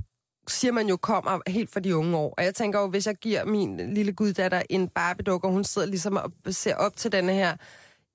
siger 0.47 0.71
man 0.71 0.87
jo 0.87 0.97
kommer 0.97 1.39
helt 1.47 1.71
fra 1.73 1.79
de 1.79 1.95
unge 1.95 2.17
år. 2.17 2.33
Og 2.37 2.43
jeg 2.43 2.55
tænker 2.55 2.79
jo, 2.79 2.87
hvis 2.87 3.07
jeg 3.07 3.15
giver 3.15 3.45
min 3.45 3.93
lille 3.93 4.13
guddatter 4.13 4.61
en 4.69 4.87
barbiedukke, 4.87 5.47
og 5.47 5.51
hun 5.51 5.63
sidder 5.63 5.87
ligesom 5.87 6.17
og 6.17 6.31
ser 6.49 6.75
op 6.75 6.95
til 6.97 7.11
denne 7.11 7.33
her, 7.33 7.55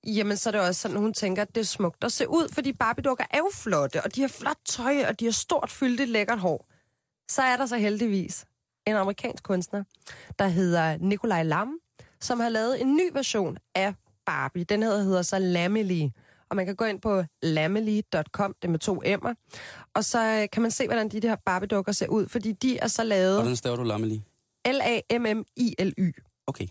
jamen 0.07 0.37
så 0.37 0.49
er 0.49 0.51
det 0.51 0.61
også 0.61 0.81
sådan, 0.81 0.97
hun 0.97 1.13
tænker, 1.13 1.41
at 1.41 1.55
det 1.55 1.61
er 1.61 1.65
smukt 1.65 2.03
at 2.03 2.11
se 2.11 2.29
ud, 2.29 2.53
fordi 2.53 2.73
barbiedukker 2.73 3.23
er 3.31 3.37
jo 3.37 3.49
flotte, 3.53 4.03
og 4.03 4.15
de 4.15 4.21
har 4.21 4.27
flot 4.27 4.57
tøj, 4.65 5.05
og 5.07 5.19
de 5.19 5.25
har 5.25 5.31
stort 5.31 5.71
fyldigt 5.71 6.09
lækkert 6.09 6.39
hår. 6.39 6.67
Så 7.29 7.41
er 7.41 7.57
der 7.57 7.65
så 7.65 7.77
heldigvis 7.77 8.45
en 8.87 8.95
amerikansk 8.95 9.43
kunstner, 9.43 9.83
der 10.39 10.47
hedder 10.47 10.97
Nikolaj 10.97 11.43
Lam, 11.43 11.79
som 12.21 12.39
har 12.39 12.49
lavet 12.49 12.81
en 12.81 12.95
ny 12.95 13.09
version 13.13 13.57
af 13.75 13.93
Barbie. 14.25 14.63
Den 14.63 14.83
hedder, 14.83 15.03
hedder 15.03 15.21
så 15.21 15.39
Lamely. 15.39 16.07
Og 16.49 16.55
man 16.55 16.65
kan 16.65 16.75
gå 16.75 16.85
ind 16.85 17.01
på 17.01 17.23
lamely.com, 17.41 18.55
det 18.61 18.69
med 18.69 18.79
to 18.79 19.01
M'er. 19.05 19.33
Og 19.93 20.05
så 20.05 20.41
øh, 20.41 20.49
kan 20.49 20.61
man 20.61 20.71
se, 20.71 20.85
hvordan 20.85 21.09
de, 21.09 21.19
de 21.19 21.27
her 21.27 21.35
Barbie-dukker 21.35 21.91
ser 21.91 22.07
ud, 22.07 22.27
fordi 22.27 22.51
de 22.51 22.77
er 22.77 22.87
så 22.87 23.03
lavet 23.03 23.35
Hvordan 23.35 23.55
staver 23.55 23.75
du 23.75 23.83
Lamely? 23.83 24.17
L-A-M-M-I-L-Y.com. 24.65 26.23
Okay. 26.47 26.67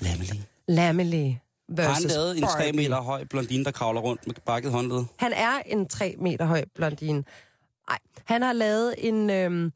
Lamely. 0.00 0.40
Lamely 0.68 1.41
Har 1.78 1.88
han 1.88 2.02
versus 2.02 2.12
lavet 2.12 2.36
en 2.36 2.42
3 2.42 2.48
Barbie. 2.48 2.72
meter 2.72 3.00
høj 3.00 3.24
blondine, 3.24 3.64
der 3.64 3.70
kravler 3.70 4.00
rundt 4.00 4.26
med 4.26 4.34
bakket 4.46 4.72
håndled? 4.72 5.04
Han 5.18 5.32
er 5.32 5.62
en 5.66 5.88
3 5.88 6.14
meter 6.18 6.44
høj 6.44 6.64
blondine. 6.74 7.24
Nej, 7.88 7.98
han 8.24 8.42
har 8.42 8.52
lavet 8.52 8.94
en, 8.98 9.30
øhm, 9.30 9.72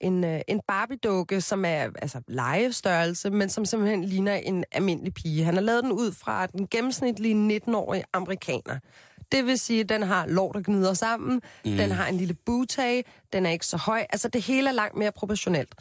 en, 0.00 0.24
øh, 0.24 0.40
en 0.48 0.60
Barbie-dukke, 0.68 1.40
som 1.40 1.64
er 1.64 1.88
altså 2.02 2.20
legestørrelse, 2.28 3.30
men 3.30 3.48
som 3.48 3.64
simpelthen 3.64 4.04
ligner 4.04 4.34
en 4.34 4.64
almindelig 4.72 5.14
pige. 5.14 5.44
Han 5.44 5.54
har 5.54 5.60
lavet 5.60 5.84
den 5.84 5.92
ud 5.92 6.12
fra 6.12 6.46
den 6.46 6.66
gennemsnitlige 6.66 7.34
19-årige 7.56 8.04
amerikaner. 8.12 8.78
Det 9.32 9.46
vil 9.46 9.58
sige, 9.58 9.80
at 9.80 9.88
den 9.88 10.02
har 10.02 10.26
lår, 10.26 10.52
der 10.52 10.60
gnider 10.60 10.94
sammen, 10.94 11.42
mm. 11.64 11.76
den 11.76 11.90
har 11.90 12.06
en 12.06 12.16
lille 12.16 12.34
butag, 12.34 13.04
den 13.32 13.46
er 13.46 13.50
ikke 13.50 13.66
så 13.66 13.76
høj. 13.76 14.06
Altså, 14.10 14.28
det 14.28 14.42
hele 14.42 14.68
er 14.68 14.72
langt 14.72 14.96
mere 14.96 15.12
proportionelt. 15.12 15.74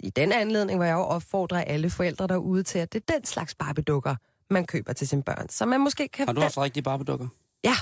I 0.00 0.10
den 0.10 0.32
anledning 0.32 0.80
vil 0.80 0.86
jeg 0.86 0.94
jo 0.94 1.00
opfordre 1.00 1.68
alle 1.68 1.90
forældre 1.90 2.26
derude 2.26 2.62
til, 2.62 2.78
at 2.78 2.92
det 2.92 3.02
er 3.08 3.12
den 3.12 3.24
slags 3.24 3.54
Barbie-dukker, 3.54 4.14
man 4.50 4.66
køber 4.66 4.92
til 4.92 5.08
sine 5.08 5.22
børn. 5.22 5.48
Så 5.48 5.66
man 5.66 5.80
måske 5.80 6.08
kan... 6.08 6.26
Har 6.28 6.32
du 6.32 6.40
haft 6.40 6.58
rigtige 6.58 6.82
Barbie-dukker? 6.82 7.28
Ja, 7.64 7.74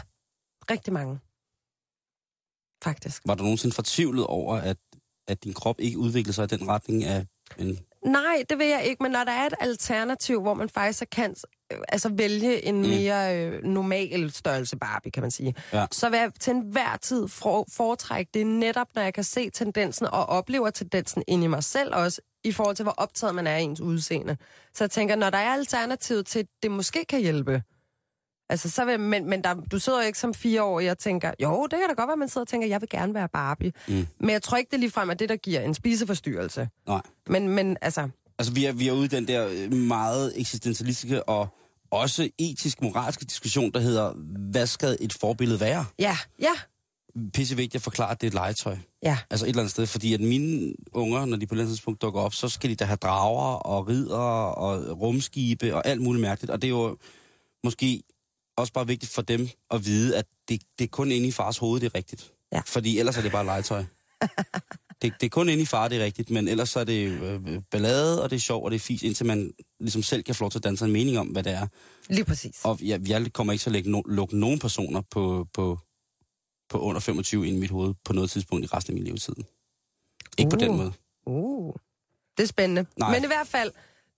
rigtig 0.70 0.92
mange. 0.92 1.18
Faktisk. 2.84 3.22
Var 3.26 3.34
du 3.34 3.42
nogensinde 3.42 3.74
fortvivlet 3.74 4.26
over, 4.26 4.56
at, 4.56 4.76
at 5.28 5.44
din 5.44 5.54
krop 5.54 5.80
ikke 5.80 5.98
udviklede 5.98 6.32
sig 6.34 6.44
i 6.44 6.56
den 6.56 6.68
retning 6.68 7.04
af 7.04 7.26
en... 7.58 7.78
Nej, 8.06 8.44
det 8.50 8.58
vil 8.58 8.66
jeg 8.66 8.84
ikke, 8.84 9.02
men 9.02 9.12
når 9.12 9.24
der 9.24 9.32
er 9.32 9.46
et 9.46 9.54
alternativ, 9.60 10.40
hvor 10.42 10.54
man 10.54 10.68
faktisk 10.68 10.98
så 10.98 11.06
kan 11.12 11.34
øh, 11.72 11.78
altså 11.88 12.08
vælge 12.12 12.64
en 12.64 12.74
Mm. 12.82 12.88
mere 12.88 13.46
øh, 13.46 13.62
normal 13.64 14.30
størrelse 14.32 14.76
Barbie, 14.76 15.12
kan 15.12 15.20
man 15.22 15.30
sige, 15.30 15.54
Ja. 15.72 15.86
så 15.92 16.10
vil 16.10 16.18
jeg 16.18 16.32
til 16.40 16.50
enhver 16.50 16.96
tid 16.96 17.28
for, 17.28 17.64
foretrække 17.68 18.30
det 18.34 18.46
netop, 18.46 18.86
når 18.94 19.02
jeg 19.02 19.14
kan 19.14 19.24
se 19.24 19.50
tendensen 19.50 20.06
og 20.06 20.26
oplever 20.26 20.70
tendensen 20.70 21.22
ind 21.28 21.44
i 21.44 21.46
mig 21.46 21.64
selv 21.64 21.94
også, 21.94 22.20
i 22.44 22.52
forhold 22.52 22.76
til, 22.76 22.82
hvor 22.82 22.94
optaget 22.96 23.34
man 23.34 23.46
er 23.46 23.54
af 23.54 23.60
ens 23.60 23.80
udseende. 23.80 24.36
Så 24.74 24.84
jeg 24.84 24.90
tænker, 24.90 25.16
når 25.16 25.30
der 25.30 25.38
er 25.38 25.52
alternativet 25.52 26.26
til, 26.26 26.46
det 26.62 26.70
måske 26.70 27.04
kan 27.08 27.20
hjælpe, 27.20 27.62
Altså, 28.48 28.70
så 28.70 28.84
vil, 28.84 29.00
men, 29.00 29.30
men 29.30 29.44
der, 29.44 29.54
du 29.54 29.78
sidder 29.78 30.00
jo 30.00 30.06
ikke 30.06 30.18
som 30.18 30.34
fire 30.34 30.62
år 30.62 30.90
og 30.90 30.98
tænker, 30.98 31.32
jo, 31.42 31.66
det 31.70 31.78
kan 31.78 31.88
da 31.88 31.94
godt 31.94 32.08
være, 32.08 32.16
man 32.16 32.28
sidder 32.28 32.44
og 32.44 32.48
tænker, 32.48 32.68
jeg 32.68 32.80
vil 32.80 32.88
gerne 32.88 33.14
være 33.14 33.28
Barbie. 33.28 33.72
Mm. 33.88 34.06
Men 34.20 34.30
jeg 34.30 34.42
tror 34.42 34.56
ikke, 34.56 34.70
det 34.70 34.80
ligefrem 34.80 35.10
er 35.10 35.14
det, 35.14 35.28
der 35.28 35.36
giver 35.36 35.60
en 35.60 35.74
spiseforstyrrelse. 35.74 36.68
Nej. 36.86 37.00
Men, 37.26 37.48
men 37.48 37.76
altså, 37.80 38.08
Altså, 38.38 38.52
vi 38.52 38.64
er, 38.64 38.72
vi 38.72 38.88
er 38.88 38.92
ude 38.92 39.04
i 39.04 39.08
den 39.08 39.28
der 39.28 39.48
øh, 39.48 39.72
meget 39.72 40.32
eksistentialistiske 40.36 41.28
og 41.28 41.48
også 41.90 42.30
etisk-moralske 42.38 43.24
diskussion, 43.24 43.72
der 43.72 43.80
hedder, 43.80 44.12
hvad 44.50 44.66
skal 44.66 44.96
et 45.00 45.12
forbillede 45.20 45.60
være? 45.60 45.84
ja, 45.98 46.16
ja, 46.38 46.52
Pisse 47.34 47.56
vigtigt 47.56 47.74
at 47.74 47.82
forklare, 47.82 48.10
at 48.10 48.20
det 48.20 48.26
er 48.26 48.30
et 48.30 48.34
legetøj. 48.34 48.76
ja. 49.02 49.18
Altså 49.30 49.46
et 49.46 49.48
eller 49.48 49.62
andet 49.62 49.70
sted, 49.70 49.86
fordi 49.86 50.14
at 50.14 50.20
mine 50.20 50.74
unger, 50.92 51.24
når 51.24 51.36
de 51.36 51.46
på 51.46 51.54
et 51.54 51.56
eller 51.56 51.64
andet 51.64 51.76
tidspunkt 51.76 52.02
dukker 52.02 52.20
op, 52.20 52.34
så 52.34 52.48
skal 52.48 52.70
de 52.70 52.74
da 52.74 52.84
have 52.84 52.96
drager 52.96 53.54
og 53.54 53.88
ridder 53.88 54.18
og 54.18 55.00
rumskibe 55.00 55.74
og 55.74 55.86
alt 55.86 56.00
muligt 56.00 56.20
mærkeligt. 56.20 56.50
Og 56.50 56.62
det 56.62 56.68
er 56.68 56.72
jo 56.72 56.96
måske 57.64 58.02
også 58.56 58.72
bare 58.72 58.86
vigtigt 58.86 59.12
for 59.12 59.22
dem 59.22 59.48
at 59.70 59.86
vide, 59.86 60.16
at 60.16 60.26
det, 60.48 60.62
det 60.78 60.84
er 60.84 60.88
kun 60.88 61.10
inde 61.10 61.28
i 61.28 61.32
fars 61.32 61.58
hoved, 61.58 61.80
det 61.80 61.86
er 61.86 61.94
rigtigt. 61.94 62.32
Ja. 62.52 62.60
Fordi 62.66 62.98
ellers 62.98 63.16
er 63.16 63.22
det 63.22 63.32
bare 63.32 63.44
legetøj. 63.44 63.84
det, 65.02 65.12
det 65.20 65.26
er 65.26 65.28
kun 65.28 65.48
inde 65.48 65.62
i 65.62 65.66
far, 65.66 65.88
det 65.88 66.00
er 66.00 66.04
rigtigt, 66.04 66.30
men 66.30 66.48
ellers 66.48 66.70
så 66.70 66.80
er 66.80 66.84
det 66.84 67.08
øh, 67.08 67.62
ballade, 67.70 68.22
og 68.22 68.30
det 68.30 68.36
er 68.36 68.40
sjov, 68.40 68.64
og 68.64 68.70
det 68.70 68.74
er 68.74 68.80
fis, 68.80 69.02
indtil 69.02 69.26
man 69.26 69.52
ligesom 69.80 70.02
selv 70.02 70.22
kan 70.22 70.34
få 70.34 70.44
lov 70.44 70.50
til 70.50 70.58
at 70.58 70.64
danse 70.64 70.84
en 70.84 70.92
mening 70.92 71.18
om, 71.18 71.26
hvad 71.26 71.42
det 71.42 71.52
er. 71.52 71.66
Lige 72.08 72.24
præcis. 72.24 72.60
Og 72.64 72.78
jeg, 72.82 73.08
jeg 73.08 73.32
kommer 73.32 73.52
ikke 73.52 73.62
til 73.62 73.70
at 73.70 73.72
lægge 73.72 73.90
no, 73.90 74.02
lukke 74.06 74.38
nogen 74.38 74.58
personer 74.58 75.02
på, 75.10 75.46
på, 75.54 75.78
på 76.72 76.78
under 76.80 77.00
25 77.00 77.46
ind 77.46 77.56
i 77.56 77.60
mit 77.60 77.70
hoved 77.70 77.94
på 78.04 78.12
noget 78.12 78.30
tidspunkt 78.30 78.64
i 78.64 78.68
resten 78.68 78.92
af 78.92 78.94
min 78.94 79.04
levetid. 79.04 79.34
Ikke 80.38 80.50
på 80.50 80.56
den 80.56 80.70
Uh. 80.70 80.76
måde. 80.76 80.92
Uh, 81.26 81.74
det 82.36 82.42
er 82.42 82.46
spændende. 82.46 82.86
Nej. 82.96 83.10
Men 83.10 83.24
i 83.24 83.26
hvert 83.26 83.46
fald, 83.48 83.72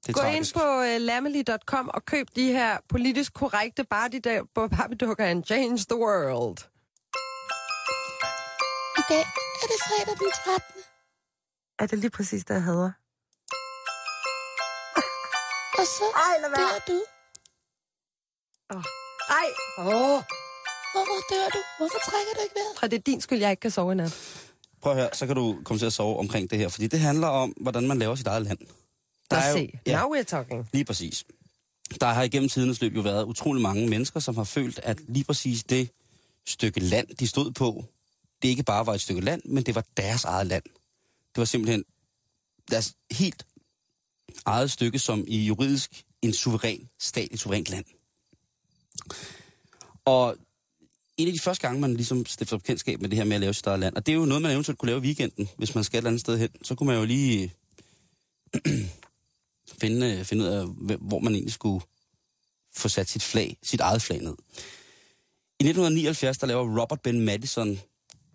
Det 0.06 0.14
gå 0.14 0.20
tragisk. 0.20 0.54
ind 0.56 0.61
på 0.62 0.66
uh, 0.80 1.00
lamely.com 1.00 1.90
og 1.94 2.04
køb 2.04 2.26
de 2.37 2.46
her 2.52 2.78
politisk 2.88 3.32
korrekte 3.34 3.84
Barbie 3.84 4.20
Barbie-dukker 4.54 5.25
and 5.25 5.44
change 5.44 5.78
the 5.90 5.99
world. 5.99 6.58
I 9.00 9.02
dag 9.12 9.25
er 9.62 9.66
det 9.73 9.78
fredag 9.88 10.14
den 10.18 10.30
13. 10.44 10.82
Er 11.78 11.87
det 11.87 11.99
lige 11.99 12.11
præcis 12.11 12.44
det, 12.44 12.54
jeg 12.54 12.62
hader? 12.62 12.92
Og 15.78 15.87
så 15.87 16.04
Ej, 16.26 16.40
lad 16.42 16.50
være. 16.50 16.68
dør 16.70 16.78
du. 16.88 16.99
Ej! 19.40 19.49
Åh! 19.78 20.23
Hvorfor 20.94 21.18
dør 21.30 21.46
du? 21.54 21.60
Hvorfor 21.78 21.98
trækker 22.10 22.32
du 22.36 22.40
ikke 22.42 22.54
vejret? 22.54 22.82
Og 22.82 22.90
det 22.90 22.98
er 22.98 23.02
din 23.02 23.20
skyld, 23.20 23.38
jeg 23.40 23.50
ikke 23.50 23.60
kan 23.60 23.70
sove 23.70 23.92
i 23.92 23.94
nat. 23.94 24.14
Prøv 24.80 24.92
at 24.92 24.98
høre, 24.98 25.10
så 25.12 25.26
kan 25.26 25.36
du 25.36 25.58
komme 25.64 25.78
til 25.78 25.86
at 25.86 25.92
sove 25.92 26.18
omkring 26.18 26.50
det 26.50 26.58
her, 26.58 26.68
fordi 26.68 26.86
det 26.86 27.00
handler 27.00 27.26
om, 27.26 27.50
hvordan 27.60 27.88
man 27.88 27.98
laver 27.98 28.14
sit 28.14 28.26
eget 28.26 28.42
land. 28.42 28.58
Os 29.30 29.38
er 29.44 29.48
jo- 29.48 29.56
se. 29.56 29.72
Ja, 29.86 30.00
Now 30.00 30.14
we're 30.16 30.22
talking. 30.22 30.68
lige 30.72 30.84
præcis. 30.84 31.24
Der 32.00 32.06
har 32.06 32.22
igennem 32.22 32.48
tidens 32.48 32.80
løb 32.80 32.94
jo 32.96 33.00
været 33.00 33.24
utrolig 33.24 33.62
mange 33.62 33.88
mennesker, 33.88 34.20
som 34.20 34.36
har 34.36 34.44
følt, 34.44 34.78
at 34.82 34.98
lige 35.08 35.24
præcis 35.24 35.64
det 35.64 35.90
stykke 36.46 36.80
land, 36.80 37.06
de 37.08 37.26
stod 37.28 37.50
på, 37.52 37.84
det 38.42 38.48
ikke 38.48 38.62
bare 38.62 38.86
var 38.86 38.94
et 38.94 39.00
stykke 39.00 39.20
land, 39.20 39.42
men 39.44 39.62
det 39.62 39.74
var 39.74 39.84
deres 39.96 40.24
eget 40.24 40.46
land. 40.46 40.62
Det 41.34 41.36
var 41.38 41.44
simpelthen 41.44 41.84
deres 42.70 42.94
helt 43.10 43.46
eget 44.46 44.70
stykke, 44.70 44.98
som 44.98 45.24
i 45.28 45.44
juridisk 45.46 46.04
en 46.22 46.32
suveræn 46.32 46.88
stat, 47.00 47.28
et 47.30 47.40
suverænt 47.40 47.70
land. 47.70 47.84
Og 50.04 50.36
en 51.16 51.28
af 51.28 51.33
de 51.33 51.40
første 51.40 51.66
gange, 51.66 51.80
man 51.80 51.94
ligesom 51.94 52.26
stifter 52.26 52.56
bekendtskab 52.56 53.00
med 53.00 53.09
det 53.09 53.16
her 53.18 53.25
med 53.25 53.35
at 53.35 53.40
lave 53.40 53.54
sit 53.54 53.66
eget 53.66 53.80
land, 53.80 53.97
og 53.97 54.06
det 54.06 54.12
er 54.12 54.16
jo 54.16 54.25
noget, 54.25 54.42
man 54.42 54.52
eventuelt 54.52 54.78
kunne 54.78 54.87
lave 54.90 54.99
i 54.99 55.02
weekenden, 55.02 55.49
hvis 55.56 55.75
man 55.75 55.85
skal 55.85 55.97
et 55.97 56.00
eller 56.00 56.11
andet 56.11 56.21
sted 56.21 56.38
hen, 56.38 56.49
så 56.62 56.75
kunne 56.75 56.87
man 56.87 56.97
jo 56.97 57.04
lige 57.04 57.52
finde, 59.80 60.18
øh, 60.18 60.25
finde 60.25 60.44
ud 60.44 60.49
af, 60.49 60.66
hvor 61.00 61.18
man 61.18 61.33
egentlig 61.35 61.52
skulle 61.52 61.85
få 62.76 62.88
sat 62.88 63.09
sit 63.09 63.23
flag, 63.23 63.56
sit 63.62 63.80
eget 63.80 64.02
flag 64.02 64.18
ned. 64.23 64.35
I 65.61 65.64
I 65.64 65.68
1979, 65.68 66.38
der 66.38 66.47
laver 66.47 66.80
Robert 66.80 67.00
Ben 67.00 67.21
Madison, 67.21 67.80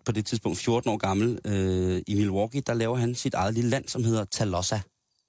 på 0.04 0.12
det 0.12 0.26
tidspunkt 0.26 0.58
14 0.58 0.90
år 0.90 0.96
gammel, 0.96 1.38
øh, 1.44 2.02
i 2.06 2.14
Milwaukee, 2.14 2.60
der 2.60 2.74
laver 2.74 2.96
han 2.96 3.14
sit 3.14 3.34
eget 3.34 3.54
lille 3.54 3.70
land, 3.70 3.88
som 3.88 4.04
hedder 4.04 4.24
Talossa. 4.24 4.80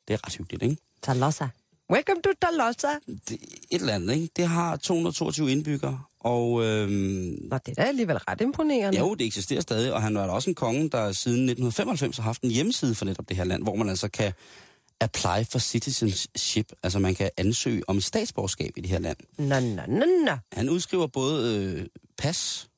Det 0.07 0.13
er 0.13 0.27
ret 0.27 0.35
hyggeligt, 0.35 0.63
ikke? 0.63 0.77
Talossa. 1.01 1.47
Welcome 1.91 2.21
to 2.21 2.29
Talossa. 2.41 2.87
Det, 3.07 3.31
et 3.71 3.81
eller 3.81 3.93
andet, 3.93 4.13
ikke? 4.15 4.29
Det 4.35 4.47
har 4.47 4.75
222 4.77 5.51
indbyggere, 5.51 6.03
og 6.19 6.63
øhm, 6.63 6.91
Nå, 6.91 7.57
det 7.57 7.67
er 7.67 7.73
da 7.73 7.81
alligevel 7.81 8.17
ret 8.17 8.41
imponerende. 8.41 8.99
jo, 8.99 9.15
det 9.15 9.27
eksisterer 9.27 9.61
stadig, 9.61 9.93
og 9.93 10.01
han 10.01 10.17
er 10.17 10.21
også 10.21 10.49
en 10.49 10.55
konge, 10.55 10.89
der 10.89 11.11
siden 11.11 11.49
1995 11.49 12.17
har 12.17 12.23
haft 12.23 12.41
en 12.41 12.51
hjemmeside 12.51 12.95
for 12.95 13.05
netop 13.05 13.29
det 13.29 13.37
her 13.37 13.43
land, 13.43 13.63
hvor 13.63 13.75
man 13.75 13.89
altså 13.89 14.07
kan 14.09 14.33
apply 15.01 15.43
for 15.51 15.59
citizenship, 15.59 16.71
altså 16.83 16.99
man 16.99 17.15
kan 17.15 17.29
ansøge 17.37 17.83
om 17.89 18.01
statsborgerskab 18.01 18.71
i 18.77 18.81
det 18.81 18.89
her 18.89 18.99
land. 18.99 19.17
Nå, 19.37 19.59
nå, 19.59 19.81
nå, 19.87 20.05
nå. 20.25 20.37
Han 20.51 20.69
udskriver 20.69 21.07
både 21.07 21.57
øh, 21.57 21.85
pas, 22.17 22.69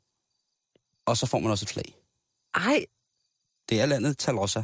og 1.05 1.17
så 1.17 1.25
får 1.25 1.39
man 1.39 1.51
også 1.51 1.65
et 1.65 1.69
flag. 1.69 1.95
Ej, 2.55 2.85
Det 3.69 3.81
er 3.81 3.85
landet 3.85 4.17
Talossa. 4.17 4.61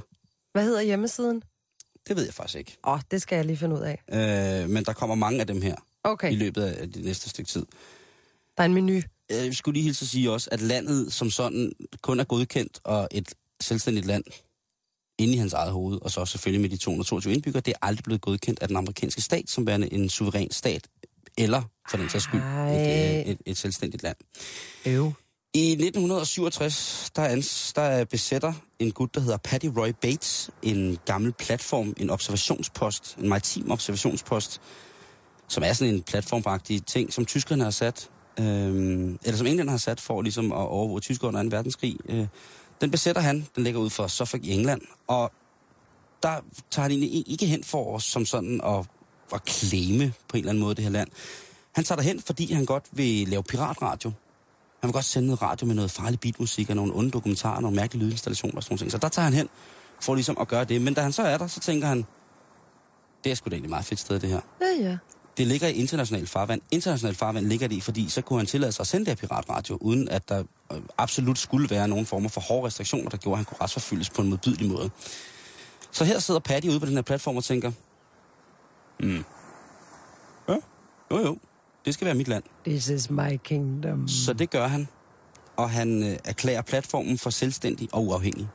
hvad 0.51 0.63
hedder 0.63 0.82
hjemmesiden? 0.82 1.44
Det 2.10 2.18
ved 2.18 2.25
jeg 2.25 2.34
faktisk 2.34 2.58
ikke. 2.58 2.78
Åh, 2.88 2.94
oh, 2.94 3.00
det 3.12 3.22
skal 3.22 3.36
jeg 3.36 3.46
lige 3.46 3.58
finde 3.58 3.75
ud 3.75 3.82
af. 3.82 4.01
Øh, 4.63 4.70
men 4.70 4.86
der 4.86 4.94
kommer 4.94 5.16
mange 5.16 5.39
af 5.39 5.48
dem 5.48 5.62
her 5.62 5.75
Okay, 6.04 6.32
i 6.32 6.36
løbet 6.36 6.62
af 6.63 6.92
det 6.92 7.04
næste 7.04 7.30
stykke 7.30 7.50
tid. 7.50 7.66
der 8.58 8.63
er 8.63 8.66
en 8.66 8.74
menu. 8.74 9.01
Jeg 9.30 9.56
skulle 9.56 9.74
lige 9.74 9.84
hilse 9.84 10.04
at 10.04 10.10
sige 10.10 10.32
også, 10.32 10.50
at 10.51 10.62
landet 10.62 11.13
som 11.13 11.30
sådan 11.30 11.72
kun 12.01 12.20
er 12.20 12.24
godkendt 12.24 12.80
og 12.84 13.08
et 13.12 13.34
selvstændigt 13.62 14.06
land 14.06 14.24
inde 15.20 15.34
i 15.34 15.38
hans 15.38 15.54
eget 15.54 15.72
hoved, 15.72 16.01
og 16.01 16.12
så 16.12 16.25
selvfølgelig 16.25 16.62
med 16.62 16.70
de 16.70 16.78
222 16.78 17.34
indbyggere, 17.34 17.62
det 17.62 17.72
er 17.72 17.86
aldrig 17.86 18.04
blevet 18.04 18.22
godkendt 18.22 18.60
af 18.62 18.68
den 18.68 18.78
amerikanske 18.78 19.22
stat 19.22 19.50
som 19.50 19.68
værende 19.68 19.94
en 19.94 20.10
suveræn 20.10 20.51
stat, 20.51 20.88
eller 21.38 21.62
for 21.89 21.98
den 21.98 22.10
sags 22.10 22.24
skyld 22.24 22.42
et, 22.42 23.25
øh, 23.25 23.32
et, 23.32 23.38
et 23.46 23.58
selvstændigt 23.58 24.04
land. 24.04 24.18
Øv. 24.86 25.13
I 25.60 25.72
1967, 25.72 27.12
der, 27.16 27.22
ans, 27.22 27.74
der 27.74 28.06
besætter 28.06 28.54
en 28.80 28.92
gut, 28.92 29.16
der 29.16 29.22
hedder 29.22 29.38
Patty 29.38 29.66
Roy 29.66 29.89
Bates, 30.01 30.50
en 30.62 30.98
gammel 31.06 31.32
platform, 31.32 31.94
en 31.98 32.10
observationspost, 32.10 33.18
en 33.18 33.30
maritim 33.30 33.72
observationspost, 33.72 34.62
som 35.48 35.63
er 35.63 35.74
sådan 35.74 35.94
en 35.94 36.04
platformagtig 36.04 36.86
ting, 36.86 37.13
som 37.13 37.25
tyskerne 37.25 37.63
har 37.63 37.72
sat, 37.72 38.10
øh, 38.39 38.46
eller 39.24 39.38
som 39.38 39.48
England 39.48 39.70
har 39.70 39.78
sat 39.78 40.00
for 40.00 40.22
ligesom 40.22 40.51
at 40.51 40.58
overvåge 40.58 41.01
tyskere 41.01 41.28
under 41.28 41.44
2. 41.44 41.50
verdenskrig. 41.50 41.98
Øh, 42.10 42.28
den 42.82 42.92
besætter 42.92 43.22
han, 43.22 43.48
den 43.56 43.63
ligger 43.63 43.80
ud 43.80 43.89
for 43.89 44.08
Suffolk 44.08 44.46
i 44.46 44.51
England, 44.51 44.82
og 45.08 45.32
der 46.24 46.36
tager 46.72 46.84
han 46.84 46.92
egentlig 46.92 47.30
ikke 47.32 47.46
hen 47.46 47.63
for 47.63 47.96
os 47.96 48.04
som 48.04 48.25
sådan 48.25 48.62
at, 48.63 48.86
at 49.34 49.50
claime 49.50 50.13
på 50.28 50.38
en 50.38 50.39
eller 50.39 50.50
anden 50.50 50.63
måde 50.63 50.75
det 50.75 50.84
her 50.84 50.92
land. 50.92 51.10
Han 51.72 51.84
tager 51.84 51.98
derhen, 51.98 52.22
fordi 52.22 52.54
han 52.54 52.66
godt 52.66 52.86
vil 52.92 53.28
lave 53.28 53.44
piratradio. 53.44 54.12
Han 54.82 54.88
vil 54.88 54.94
godt 54.94 55.06
sende 55.06 55.28
noget 55.28 55.42
radio 55.42 55.68
med 55.68 55.76
noget 55.76 55.92
farlig 55.92 56.20
beatmusik 56.20 56.70
og 56.70 56.76
nogle 56.76 56.96
onde 56.96 57.12
dokumentarer, 57.12 57.60
nogle 57.60 57.76
mærkelige 57.76 58.06
lydinstallationer 58.06 58.56
og 58.56 58.64
sådan 58.64 58.78
noget. 58.80 58.92
Så 58.92 58.98
der 58.98 59.10
tager 59.10 59.24
han 59.24 59.34
hen 59.34 59.50
for 60.02 60.16
ligesom 60.16 60.38
at 60.42 60.48
gøre 60.48 60.64
det. 60.64 60.82
Men 60.82 60.94
da 60.94 61.02
han 61.02 61.12
så 61.12 61.24
er 61.24 61.38
der, 61.38 61.48
så 61.48 61.60
tænker 61.60 61.88
han, 61.88 62.06
det 63.24 63.32
er 63.32 63.36
sgu 63.36 63.50
da 63.50 63.56
egentlig 63.56 63.68
et 63.68 63.70
meget 63.70 63.86
fedt 63.86 64.00
sted, 64.00 64.20
det 64.20 64.30
her. 64.30 64.42
Ja, 64.62 64.90
ja. 64.90 64.98
Det 65.38 65.48
ligger 65.48 65.68
i 65.68 65.74
internationalt 65.74 66.30
farvand. 66.30 66.62
Internationalt 66.72 67.18
farvand 67.18 67.46
ligger 67.46 67.68
det 67.68 67.76
i, 67.76 67.82
fordi 67.82 68.10
så 68.10 68.22
kunne 68.22 68.40
han 68.40 68.46
tillade 68.46 68.72
sig 68.72 68.84
at 68.84 68.88
sende 68.88 69.06
det 69.06 69.20
her 69.20 69.28
piratradio, 69.28 69.78
uden 69.82 70.10
at 70.10 70.30
der 70.30 70.44
øh, 70.74 70.82
absolut 70.98 71.38
skulle 71.38 71.70
være 71.70 71.88
nogen 71.88 72.06
former 72.06 72.30
for 72.30 72.42
hårde 72.42 72.68
restriktioner, 72.68 73.10
der 73.10 73.18
gjorde, 73.18 73.34
at 73.34 73.38
han 73.38 73.46
kunne 73.46 73.58
retsforfyldes 73.62 74.10
på 74.10 74.22
en 74.22 74.30
modbydelig 74.30 74.70
måde. 74.70 74.90
Så 75.92 76.06
her 76.06 76.20
sidder 76.20 76.40
Patty 76.40 76.68
ude 76.68 76.80
på 76.80 76.86
den 76.86 76.96
her 76.96 77.02
platform 77.02 77.38
og 77.38 77.44
tænker, 77.44 77.72
hmm, 79.00 79.24
ja, 80.50 80.56
jo 81.12 81.20
jo, 81.20 81.38
det 81.86 81.94
skal 81.94 82.06
være 82.06 82.16
mit 82.16 82.28
land. 82.28 82.44
This 82.66 82.90
is 82.90 83.10
my 83.10 83.40
kingdom. 83.44 84.08
Så 84.08 84.34
det 84.34 84.50
gør 84.50 84.68
han, 84.68 84.88
og 85.58 85.70
han 85.70 86.04
øh, 86.04 86.18
erklærer 86.26 86.62
platformen 86.62 87.18
for 87.18 87.30
selvstændig 87.30 87.90
og 87.92 88.06
uafhængig. 88.06 88.48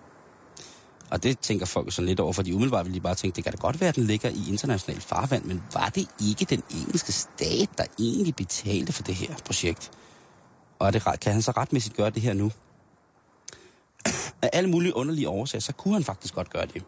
Og 1.10 1.22
det 1.22 1.38
tænker 1.38 1.66
folk 1.66 1.92
sådan 1.92 2.08
lidt 2.08 2.20
over, 2.20 2.32
fordi 2.32 2.52
umiddelbart 2.52 2.86
vil 2.86 2.94
de 2.94 3.00
bare 3.00 3.14
tænke, 3.14 3.36
det 3.36 3.44
kan 3.44 3.52
da 3.52 3.58
godt 3.58 3.80
være, 3.80 3.88
at 3.88 3.96
den 3.96 4.04
ligger 4.04 4.28
i 4.28 4.48
international 4.48 5.00
farvand, 5.00 5.44
men 5.44 5.62
var 5.72 5.88
det 5.88 6.08
ikke 6.28 6.44
den 6.44 6.62
engelske 6.70 7.12
stat, 7.12 7.68
der 7.78 7.84
egentlig 7.98 8.36
betalte 8.36 8.92
for 8.92 9.02
det 9.02 9.14
her 9.14 9.34
projekt? 9.46 9.90
Og 10.78 10.86
er 10.86 10.90
det, 10.90 11.02
kan 11.20 11.32
han 11.32 11.42
så 11.42 11.50
retmæssigt 11.50 11.96
gøre 11.96 12.10
det 12.10 12.22
her 12.22 12.34
nu? 12.34 12.52
Af 14.42 14.50
alle 14.52 14.70
mulige 14.70 14.96
underlige 14.96 15.28
årsager, 15.28 15.60
så 15.60 15.72
kunne 15.72 15.94
han 15.94 16.04
faktisk 16.04 16.34
godt 16.34 16.50
gøre 16.50 16.66
det. 16.66 16.82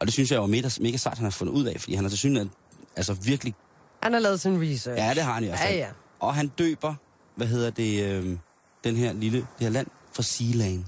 Og 0.00 0.06
det 0.06 0.12
synes 0.12 0.30
jeg 0.30 0.36
jo 0.36 0.42
er 0.42 0.46
mega, 0.46 0.70
mega 0.80 0.96
sejt, 0.96 1.18
han 1.18 1.24
har 1.24 1.30
fundet 1.30 1.54
ud 1.54 1.64
af, 1.64 1.80
fordi 1.80 1.94
han 1.94 2.04
har 2.04 2.08
til 2.08 2.18
synligheden 2.18 2.52
altså 2.96 3.14
virkelig 3.14 3.54
Han 4.02 4.12
har 4.12 4.20
lavet 4.20 4.40
sin 4.40 4.62
research. 4.62 4.98
Ja, 5.02 5.14
det 5.14 5.22
har 5.22 5.32
han 5.32 5.44
i 5.44 5.46
hvert 5.46 5.58
fald. 5.58 5.72
Ja, 5.74 5.78
ja. 5.78 5.88
Og 6.20 6.34
han 6.34 6.48
døber, 6.48 6.94
hvad 7.34 7.46
hedder 7.46 7.70
det, 7.70 8.04
øh, 8.04 8.36
den 8.84 8.96
her 8.96 9.12
lille, 9.12 9.38
det 9.38 9.46
her 9.60 9.68
land 9.68 9.86
for 10.12 10.22
Sealand. 10.22 10.84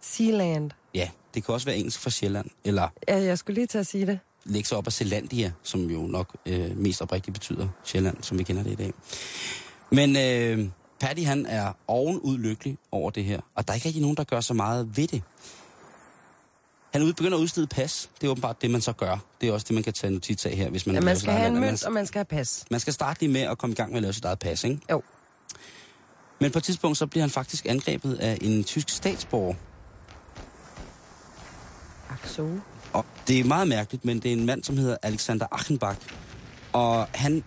Sealand. 0.00 0.70
Ja, 0.94 1.10
det 1.34 1.44
kan 1.44 1.54
også 1.54 1.66
være 1.66 1.76
engelsk 1.76 2.00
for 2.00 2.10
Sjælland, 2.10 2.50
eller 2.64 2.88
Ja, 3.08 3.18
jeg 3.22 3.38
skulle 3.38 3.54
lige 3.54 3.66
til 3.66 3.78
at 3.78 3.86
sige 3.86 4.06
det. 4.06 4.18
lægge 4.44 4.68
sig 4.68 4.78
op 4.78 4.86
af 4.86 4.92
Zelandia, 4.92 5.52
som 5.62 5.90
jo 5.90 5.98
nok 6.02 6.36
øh, 6.46 6.76
mest 6.78 7.02
oprigtigt 7.02 7.34
betyder 7.34 7.68
Sjælland, 7.84 8.16
som 8.22 8.38
vi 8.38 8.42
kender 8.42 8.62
det 8.62 8.72
i 8.72 8.74
dag. 8.74 8.92
Men 9.90 10.16
øh, 10.16 10.68
Patty, 11.00 11.22
han 11.22 11.46
er 11.46 11.72
ovenud 11.88 12.38
lykkelig 12.38 12.78
over 12.92 13.10
det 13.10 13.24
her, 13.24 13.40
og 13.54 13.66
der 13.66 13.72
er 13.72 13.74
ikke 13.74 13.86
rigtig 13.86 14.02
nogen, 14.02 14.16
der 14.16 14.24
gør 14.24 14.40
så 14.40 14.54
meget 14.54 14.96
ved 14.96 15.08
det. 15.08 15.22
Han 16.96 17.06
begynder 17.06 17.38
at 17.38 17.42
udstede 17.42 17.66
pas. 17.66 18.10
Det 18.20 18.26
er 18.26 18.30
åbenbart 18.30 18.62
det, 18.62 18.70
man 18.70 18.80
så 18.80 18.92
gør. 18.92 19.16
Det 19.40 19.48
er 19.48 19.52
også 19.52 19.64
det, 19.68 19.74
man 19.74 19.82
kan 19.82 19.92
tage 19.92 20.10
notits 20.10 20.46
af 20.46 20.56
her, 20.56 20.70
hvis 20.70 20.86
man... 20.86 20.94
Ja, 20.94 21.00
man 21.00 21.18
skal 21.18 21.32
have 21.32 21.48
en 21.48 21.60
mønt, 21.60 21.84
og 21.84 21.92
man 21.92 22.06
skal 22.06 22.18
have 22.18 22.24
pas. 22.24 22.64
Man 22.70 22.80
skal 22.80 22.92
starte 22.92 23.20
lige 23.20 23.32
med 23.32 23.40
at 23.40 23.58
komme 23.58 23.72
i 23.72 23.76
gang 23.76 23.90
med 23.90 23.96
at 23.96 24.02
lave 24.02 24.12
sit 24.12 24.24
eget 24.24 24.38
pas, 24.38 24.64
ikke? 24.64 24.80
Jo. 24.90 25.02
Men 26.40 26.50
på 26.50 26.58
et 26.58 26.64
tidspunkt, 26.64 26.98
så 26.98 27.06
bliver 27.06 27.22
han 27.22 27.30
faktisk 27.30 27.66
angrebet 27.66 28.14
af 28.14 28.38
en 28.40 28.64
tysk 28.64 28.88
statsborger. 28.88 29.54
Akso. 32.10 32.48
Og 32.92 33.04
det 33.28 33.40
er 33.40 33.44
meget 33.44 33.68
mærkeligt, 33.68 34.04
men 34.04 34.20
det 34.20 34.28
er 34.28 34.32
en 34.32 34.46
mand, 34.46 34.64
som 34.64 34.76
hedder 34.76 34.96
Alexander 35.02 35.46
Achenbach. 35.52 35.98
Og 36.72 37.08
han 37.14 37.44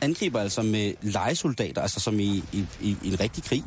angriber 0.00 0.40
altså 0.40 0.62
med 0.62 0.94
legesoldater, 1.02 1.82
altså 1.82 2.00
som 2.00 2.20
i, 2.20 2.44
i, 2.52 2.66
i 2.80 2.96
en 3.04 3.20
rigtig 3.20 3.44
krig. 3.44 3.64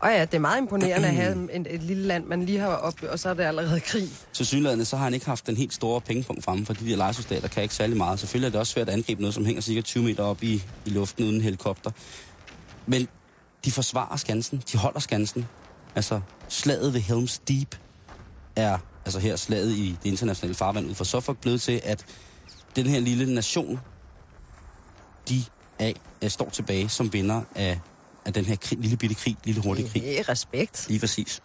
Og 0.00 0.10
ja, 0.10 0.20
det 0.20 0.34
er 0.34 0.38
meget 0.38 0.60
imponerende 0.60 1.08
at 1.08 1.14
have 1.14 1.56
et, 1.56 1.66
et 1.70 1.82
lille 1.82 2.06
land, 2.06 2.24
man 2.24 2.46
lige 2.46 2.58
har 2.58 2.68
op, 2.68 2.94
og 3.02 3.18
så 3.18 3.28
er 3.28 3.34
det 3.34 3.42
allerede 3.42 3.80
krig. 3.80 4.08
Til 4.32 4.46
synligheden, 4.46 4.84
så 4.84 4.96
har 4.96 5.04
han 5.04 5.14
ikke 5.14 5.26
haft 5.26 5.46
den 5.46 5.56
helt 5.56 5.74
store 5.74 6.00
pengepunkt 6.00 6.44
fremme, 6.44 6.66
for 6.66 6.72
de 6.72 6.90
der 6.90 6.96
legesoldater 6.96 7.48
kan 7.48 7.62
ikke 7.62 7.74
særlig 7.74 7.96
meget. 7.96 8.18
Selvfølgelig 8.18 8.46
er 8.46 8.50
det 8.50 8.60
også 8.60 8.72
svært 8.72 8.88
at 8.88 8.94
angribe 8.94 9.20
noget, 9.20 9.34
som 9.34 9.44
hænger 9.44 9.62
cirka 9.62 9.80
20 9.80 10.04
meter 10.04 10.24
op 10.24 10.42
i, 10.42 10.62
i 10.86 10.90
luften 10.90 11.24
uden 11.24 11.40
helikopter. 11.40 11.90
Men 12.86 13.08
de 13.64 13.72
forsvarer 13.72 14.16
skansen, 14.16 14.62
de 14.72 14.78
holder 14.78 15.00
skansen. 15.00 15.46
Altså, 15.94 16.20
slaget 16.48 16.94
ved 16.94 17.00
Helms 17.00 17.38
Deep 17.38 17.76
er, 18.56 18.78
altså 19.04 19.20
her 19.20 19.36
slaget 19.36 19.70
i 19.70 19.96
det 20.02 20.10
internationale 20.10 20.54
farvand 20.54 20.90
ud 20.90 20.94
for 20.94 21.04
Suffolk, 21.04 21.38
blevet 21.40 21.62
til, 21.62 21.80
at 21.84 22.04
den 22.76 22.86
her 22.86 23.00
lille 23.00 23.34
nation, 23.34 23.80
de 25.28 25.42
er, 25.78 25.92
er, 26.20 26.28
står 26.28 26.48
tilbage 26.48 26.88
som 26.88 27.12
vinder 27.12 27.42
af, 27.54 27.80
af 28.26 28.32
den 28.32 28.44
her 28.44 28.56
krig, 28.56 28.78
lille 28.78 28.96
bitte 28.96 29.14
krig, 29.14 29.36
lille 29.44 29.62
hurtige 29.62 29.88
krig. 29.88 30.02
Øh, 30.06 30.24
respekt. 30.28 30.86
Lige 30.88 31.00
præcis. 31.00 31.42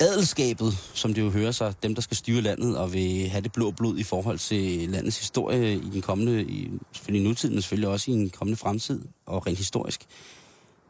Adelskabet, 0.00 0.78
som 0.94 1.14
det 1.14 1.22
jo 1.22 1.30
hører 1.30 1.52
sig, 1.52 1.74
dem 1.82 1.94
der 1.94 2.02
skal 2.02 2.16
styre 2.16 2.40
landet 2.40 2.78
og 2.78 2.92
vil 2.92 3.28
have 3.28 3.40
det 3.40 3.52
blå 3.52 3.70
blod 3.70 3.98
i 3.98 4.02
forhold 4.02 4.38
til 4.38 4.88
landets 4.88 5.18
historie 5.18 5.74
i 5.74 5.90
den 5.92 6.02
kommende, 6.02 6.42
i, 6.42 6.70
selvfølgelig 6.92 7.24
i 7.24 7.28
nutiden, 7.28 7.54
men 7.54 7.62
selvfølgelig 7.62 7.88
også 7.88 8.10
i 8.10 8.14
en 8.14 8.30
kommende 8.30 8.56
fremtid, 8.56 9.00
og 9.26 9.46
rent 9.46 9.58
historisk, 9.58 10.06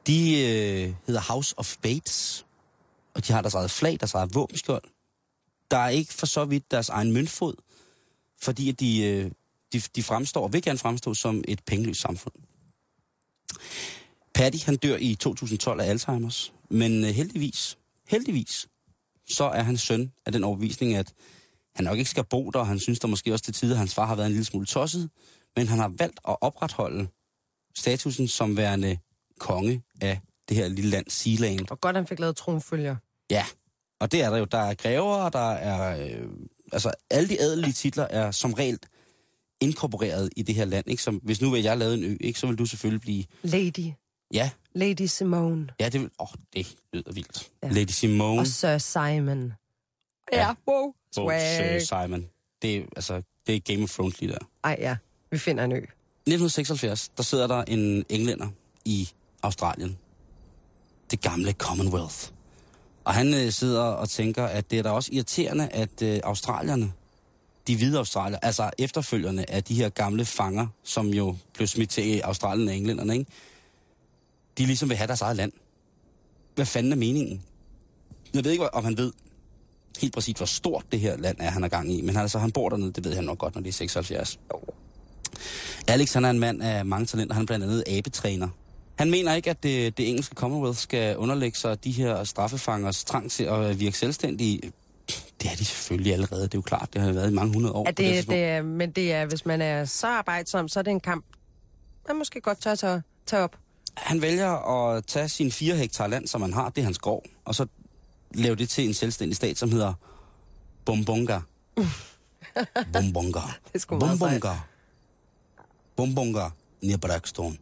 de 0.07 0.41
øh, 0.41 0.95
hedder 1.07 1.21
House 1.21 1.55
of 1.59 1.77
Bates, 1.83 2.47
og 3.15 3.27
de 3.27 3.33
har 3.33 3.43
deres 3.43 3.55
eget 3.55 3.71
flag, 3.71 3.97
deres 4.01 4.15
eget 4.15 4.35
våbenskjold. 4.35 4.83
Der 5.71 5.77
er 5.77 5.89
ikke 5.89 6.15
for 6.15 6.27
så 6.27 6.45
vidt 6.45 6.71
deres 6.71 6.89
egen 6.89 7.13
møntfod, 7.13 7.55
fordi 8.43 8.69
at 8.69 8.81
de, 8.81 9.01
øh, 9.01 9.31
de, 9.73 9.81
de 9.97 10.03
fremstår, 10.03 10.43
og 10.43 10.53
vil 10.53 10.63
gerne 10.63 10.79
fremstå 10.79 11.15
som 11.15 11.45
et 11.49 11.61
pengeløst 11.67 12.01
samfund. 12.01 12.35
Patty, 14.35 14.59
han 14.65 14.77
dør 14.77 14.97
i 14.97 15.15
2012 15.15 15.81
af 15.81 15.95
Alzheimer's, 15.95 16.53
men 16.71 17.05
øh, 17.05 17.11
heldigvis, 17.11 17.79
heldigvis, 18.09 18.69
så 19.29 19.45
er 19.45 19.63
han 19.63 19.77
søn 19.77 20.13
af 20.27 20.33
den 20.33 20.45
overbevisning, 20.45 20.95
at 20.95 21.13
han 21.75 21.85
nok 21.85 21.99
ikke 21.99 22.11
skal 22.11 22.25
bo 22.25 22.51
der, 22.51 22.59
og 22.59 22.67
han 22.67 22.79
synes 22.79 22.99
der 22.99 23.09
måske 23.09 23.33
også 23.33 23.45
til 23.45 23.55
tider, 23.55 23.75
at 23.75 23.79
hans 23.79 23.95
far 23.95 24.07
har 24.07 24.15
været 24.15 24.27
en 24.27 24.33
lille 24.33 24.45
smule 24.45 24.67
tosset, 24.67 25.11
men 25.57 25.69
han 25.69 25.79
har 25.79 25.93
valgt 25.99 26.21
at 26.29 26.37
opretholde 26.41 27.09
statusen 27.77 28.29
som 28.29 28.57
værende 28.57 28.99
konge 29.39 29.83
af 30.01 30.21
det 30.49 30.57
her 30.57 30.69
lille 30.69 30.91
land, 30.91 31.07
Sealand. 31.09 31.71
Og 31.71 31.81
godt, 31.81 31.97
han 31.97 32.07
fik 32.07 32.19
lavet 32.19 32.37
tronfølger. 32.37 32.97
Ja, 33.31 33.45
og 34.01 34.13
det 34.13 34.23
er 34.23 34.31
der 34.31 34.37
jo. 34.37 34.45
Der 34.45 34.59
er 34.59 34.75
grever, 34.75 35.29
der 35.29 35.51
er... 35.53 36.07
Øh, 36.07 36.29
altså, 36.73 36.93
alle 37.11 37.29
de 37.29 37.41
adelige 37.41 37.73
titler 37.73 38.05
er 38.05 38.31
som 38.31 38.53
regel 38.53 38.79
inkorporeret 39.61 40.31
i 40.37 40.43
det 40.43 40.55
her 40.55 40.65
land. 40.65 40.89
Ikke? 40.89 41.03
Som, 41.03 41.15
hvis 41.17 41.41
nu 41.41 41.51
vil 41.51 41.63
jeg 41.63 41.79
lave 41.79 41.95
en 41.95 42.05
ø, 42.05 42.17
ikke, 42.21 42.41
så 42.41 42.47
vil 42.47 42.59
du 42.59 42.67
selvfølgelig 42.67 43.01
blive... 43.01 43.25
Lady. 43.43 43.93
Ja, 44.35 44.51
Lady 44.75 45.07
Simone. 45.07 45.69
ja 45.81 45.89
det, 45.89 46.01
vil, 46.01 46.11
åh, 46.21 46.27
det 46.55 46.75
lyder 46.93 47.13
vildt. 47.13 47.49
Ja. 47.63 47.69
Ja. 47.69 47.73
Lady 47.73 47.91
Simone 47.91 48.41
Og 48.41 48.47
Sir 48.47 48.79
Simon. 48.79 49.53
Ja, 50.33 50.55
wow. 50.69 50.77
og 50.77 50.95
Sir 51.15 51.23
Swag. 51.23 51.83
Simon. 51.83 52.27
Det 52.63 52.77
er, 52.77 52.83
altså, 52.97 53.23
det 53.47 53.57
er 53.57 53.61
Game 53.61 53.83
of 53.83 53.91
Thrones 53.91 54.21
lige 54.21 54.33
der. 54.33 54.39
Ej 54.65 54.77
ja, 54.81 54.97
vi 55.31 55.39
finder 55.39 55.65
en 55.65 55.73
ø. 55.73 55.77
1976, 55.77 57.09
der 57.09 57.23
sidder 57.23 57.47
der 57.47 57.65
en 57.65 58.05
englænder 58.09 58.49
i 58.85 59.09
Australien. 59.43 59.99
Det 61.11 61.21
gamle 61.21 61.53
Commonwealth. 61.53 62.31
Og 63.05 63.15
han 63.15 63.35
øh, 63.35 63.53
sidder 63.53 63.83
og 63.83 64.09
tænker, 64.09 64.45
at 64.45 64.71
det 64.71 64.79
er 64.79 64.83
da 64.83 64.91
også 64.91 65.11
irriterende, 65.13 65.69
at 65.69 66.03
øh, 66.03 66.21
australierne, 66.25 66.93
de 67.69 67.77
hvide 67.77 67.99
australier, 67.99 68.39
altså 68.43 68.71
efterfølgerne 68.79 69.51
af 69.51 69.65
de 69.65 69.75
her 69.75 69.89
gamle 69.89 70.25
fanger, 70.25 70.67
som 70.85 71.07
jo 71.07 71.37
blev 71.55 71.67
smidt 71.67 71.91
til 71.91 72.21
Australien 72.21 72.69
af 72.69 72.75
englænderne, 72.75 73.19
ikke? 73.19 73.31
de 74.59 74.67
ligesom 74.67 74.89
vil 74.89 74.97
have 74.97 75.07
deres 75.07 75.21
eget 75.21 75.37
land. 75.37 75.53
Hvad 76.55 76.67
fanden 76.67 76.93
er 76.93 76.97
meningen? 76.97 77.43
Jeg 78.35 78.45
ved 78.45 78.53
ikke, 78.53 78.75
om 78.75 78.85
han 78.85 78.97
ved 78.97 79.13
helt 80.01 80.15
præcist, 80.15 80.37
hvor 80.37 80.47
stort 80.47 80.85
det 80.93 81.01
her 81.01 81.17
land 81.17 81.37
er, 81.41 81.51
han 81.51 81.65
er 81.65 81.69
gang 81.69 81.93
i, 81.93 82.01
men 82.01 82.15
han, 82.15 82.23
altså, 82.23 82.39
han 82.39 82.53
bor 82.53 82.69
dernede, 82.69 82.93
det 82.93 83.05
ved 83.05 83.15
han 83.15 83.25
nok 83.25 83.39
godt, 83.39 83.55
når 83.55 83.63
det 83.63 83.69
er 83.69 83.73
76. 83.73 84.39
Alex, 85.89 86.13
han 86.13 86.25
er 86.25 86.31
en 86.31 86.39
mand 86.39 86.63
af 86.63 86.87
mange 86.87 87.07
talenter, 87.07 87.35
han 87.35 87.43
er 87.43 87.47
blandt 87.47 87.65
andet 87.65 87.85
abetræner. 87.87 88.49
Han 88.99 89.11
mener 89.11 89.35
ikke, 89.35 89.51
at 89.51 89.63
det, 89.63 89.99
det 89.99 90.09
engelske 90.09 90.35
Commonwealth 90.35 90.79
skal 90.79 91.17
underlægge 91.17 91.59
sig 91.59 91.85
de 91.85 91.91
her 91.91 92.25
straffefangers 92.25 93.05
trang 93.05 93.31
til 93.31 93.45
at 93.45 93.81
virke 93.81 93.99
selvstændige. 93.99 94.73
Det 95.43 95.51
er 95.53 95.57
de 95.57 95.65
selvfølgelig 95.65 96.13
allerede, 96.13 96.43
det 96.43 96.55
er 96.55 96.59
jo 96.59 96.63
klart. 96.63 96.89
Det 96.93 97.03
har 97.03 97.13
været 97.13 97.31
i 97.31 97.35
mange 97.35 97.53
hundrede 97.53 97.75
år. 97.75 97.85
På 97.85 97.91
det 97.91 97.97
det, 97.97 98.29
det 98.29 98.45
er, 98.45 98.63
men 98.63 98.91
det 98.91 99.13
er, 99.13 99.27
hvis 99.27 99.47
man 99.47 99.63
er 99.63 99.85
så 99.85 100.07
arbejdsom, 100.07 100.69
så 100.69 100.79
er 100.79 100.83
det 100.83 100.91
en 100.91 101.01
kamp, 101.01 101.25
man 102.09 102.17
måske 102.17 102.41
godt 102.41 102.61
tør 102.61 102.75
tage, 102.75 103.03
tage 103.27 103.43
op. 103.43 103.57
Han 103.97 104.23
vælger 104.23 104.51
at 104.51 105.05
tage 105.07 105.29
sine 105.29 105.51
4 105.51 105.77
hektar 105.77 106.07
land, 106.07 106.27
som 106.27 106.43
han 106.43 106.53
har, 106.53 106.69
det 106.69 106.81
er 106.81 106.85
hans 106.85 106.99
gård, 106.99 107.25
og 107.45 107.55
så 107.55 107.67
lave 108.35 108.57
det 108.57 108.69
til 108.69 108.87
en 108.87 108.95
selvstændig 108.95 109.37
stat, 109.37 109.59
som 109.59 109.73
hedder 109.73 109.95
Bombonga. 110.85 111.41
Bombonga. 112.93 113.41
Det 113.73 113.91
meget 113.91 114.19
Bombonga. 114.19 114.55
Bombonga 115.97 116.49
Braxton. 117.01 117.59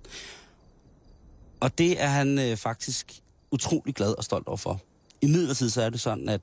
Og 1.61 1.79
det 1.79 2.03
er 2.03 2.07
han 2.07 2.39
øh, 2.39 2.57
faktisk 2.57 3.21
utrolig 3.51 3.95
glad 3.95 4.13
og 4.19 4.25
stolt 4.25 4.49
overfor. 4.49 4.81
I 5.21 5.27
midlertid 5.27 5.71
så 5.71 5.83
er 5.83 5.91
det 5.91 6.01
sådan, 6.01 6.29
at 6.29 6.41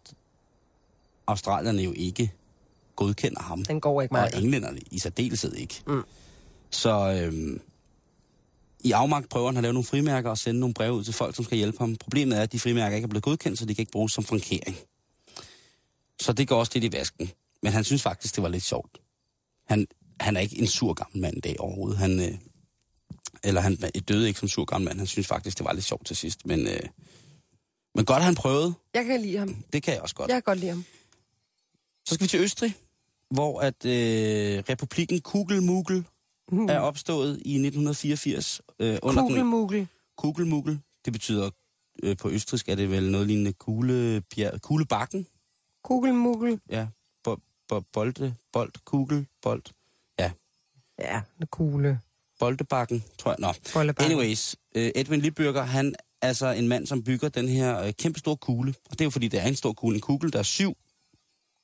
australierne 1.28 1.82
jo 1.82 1.94
ikke 1.96 2.32
godkender 2.96 3.42
ham. 3.42 3.66
Den 3.66 3.82
går 3.82 4.02
ikke 4.02 4.12
Og 4.12 4.20
meget. 4.20 4.36
englænderne 4.44 4.80
i 4.92 5.00
særdeleshed 5.00 5.54
ikke. 5.56 5.82
Mm. 5.88 6.04
Så 6.70 7.22
øhm, 7.22 7.62
i 8.80 8.92
afmagt 8.92 9.30
prøver 9.30 9.48
han 9.48 9.58
at 9.58 9.64
lave 9.64 9.74
nogle 9.74 9.86
frimærker 9.86 10.30
og 10.30 10.38
sende 10.38 10.60
nogle 10.60 10.74
breve 10.74 10.94
ud 10.94 11.04
til 11.04 11.14
folk, 11.14 11.36
som 11.36 11.46
skal 11.46 11.58
hjælpe 11.58 11.78
ham. 11.78 11.96
Problemet 11.96 12.38
er, 12.38 12.42
at 12.42 12.52
de 12.52 12.60
frimærker 12.60 12.96
ikke 12.96 13.06
er 13.06 13.10
blevet 13.10 13.24
godkendt, 13.24 13.60
så 13.60 13.66
de 13.66 13.76
kan 13.76 13.82
ikke 13.82 13.92
bruges 13.92 14.14
som 14.14 14.24
frankering. 14.24 14.78
Så 16.22 16.34
det 16.34 16.48
går 16.48 16.60
også 16.60 16.72
lidt 16.76 16.84
i 16.84 16.98
vasken. 16.98 17.32
Men 17.64 17.72
han 17.74 17.84
synes 17.84 18.02
faktisk, 18.02 18.36
det 18.36 18.44
var 18.44 18.50
lidt 18.50 18.64
sjovt. 18.64 18.98
Han, 19.68 19.88
han 20.20 20.36
er 20.38 20.42
ikke 20.42 20.60
en 20.60 20.68
sur 20.68 20.94
gammel 20.94 21.22
mand 21.22 21.38
i 21.38 21.40
dag 21.40 21.56
overhovedet. 21.60 21.98
Han, 21.98 22.20
øh, 22.20 22.38
eller 23.44 23.62
han 23.62 23.76
døde 24.08 24.28
ikke 24.28 24.40
som 24.40 24.50
sur 24.50 24.66
gammel 24.66 24.86
mand. 24.88 24.98
Han 24.98 25.08
synes 25.08 25.28
faktisk, 25.28 25.58
det 25.58 25.66
var 25.66 25.74
lidt 25.74 25.86
sjovt 25.86 26.06
til 26.06 26.16
sidst. 26.16 26.46
Men, 26.46 26.68
øh, 26.68 26.80
men 27.96 28.06
godt, 28.06 28.24
han 28.24 28.36
prøvede. 28.36 28.74
Jeg 28.94 29.06
kan 29.06 29.22
lide 29.22 29.38
ham. 29.38 29.64
Det 29.74 29.84
kan 29.84 29.94
jeg 29.94 30.02
også 30.02 30.16
godt. 30.16 30.28
Jeg 30.28 30.36
kan 30.36 30.42
godt 30.42 30.60
lide 30.60 30.72
ham. 30.72 30.86
Så 32.06 32.16
skal 32.16 32.24
vi 32.24 32.28
til 32.30 32.39
Østrig, 32.39 32.76
hvor 33.30 33.60
at 33.62 33.86
øh, 33.86 34.63
republikken 34.70 35.22
Kugelmugel 35.22 36.04
Mm. 36.52 36.66
er 36.70 36.80
opstået 36.80 37.30
i 37.46 37.54
1984. 37.54 38.62
Øh, 38.80 38.98
under 39.02 39.22
den, 39.22 39.30
Kugelmugel. 39.32 39.88
Kugelmugel. 40.18 40.80
Det 41.06 41.13
betyder 41.13 41.50
øh, 42.04 42.18
på 42.18 42.30
østrisk, 42.30 42.70
er 42.70 42.76
det 42.76 42.89
vel 42.92 43.12
noget 43.12 43.28
lignende 43.28 43.54
kuglebjerg, 43.54 44.62
kuglebakken. 44.62 45.28
Kugelmugel. 45.84 46.60
Ja, 46.70 46.88
bo, 47.24 47.38
bo, 47.68 47.80
bolde, 47.80 48.36
bold, 48.54 48.72
kugel, 48.86 49.28
bold. 49.42 49.63
Ja, 51.00 51.22
det 51.39 51.52
kugle. 51.52 52.00
Boldebakken, 52.39 53.04
tror 53.18 53.32
jeg. 53.32 53.38
Nå, 53.39 53.54
Bollebakke. 53.74 54.13
anyways. 54.13 54.56
Øh, 54.76 54.92
Edwin 54.96 55.22
Liebürger, 55.22 55.62
han 55.62 55.96
altså 56.22 56.48
en 56.48 56.68
mand, 56.68 56.88
som 56.88 57.04
bygger 57.04 57.30
den 57.30 57.48
her 57.48 57.82
øh, 57.84 57.94
kæmpe 57.94 58.20
store 58.20 58.38
kugle. 58.38 58.74
Og 58.86 58.92
det 58.92 59.02
er 59.02 59.06
jo 59.06 59.10
fordi, 59.10 59.28
det 59.28 59.39
er 59.42 59.48
en 59.48 59.56
stor 59.56 59.74
kugle. 59.74 59.96
En 59.96 60.02
kugle, 60.02 60.32
der 60.32 60.39
er 60.39 60.44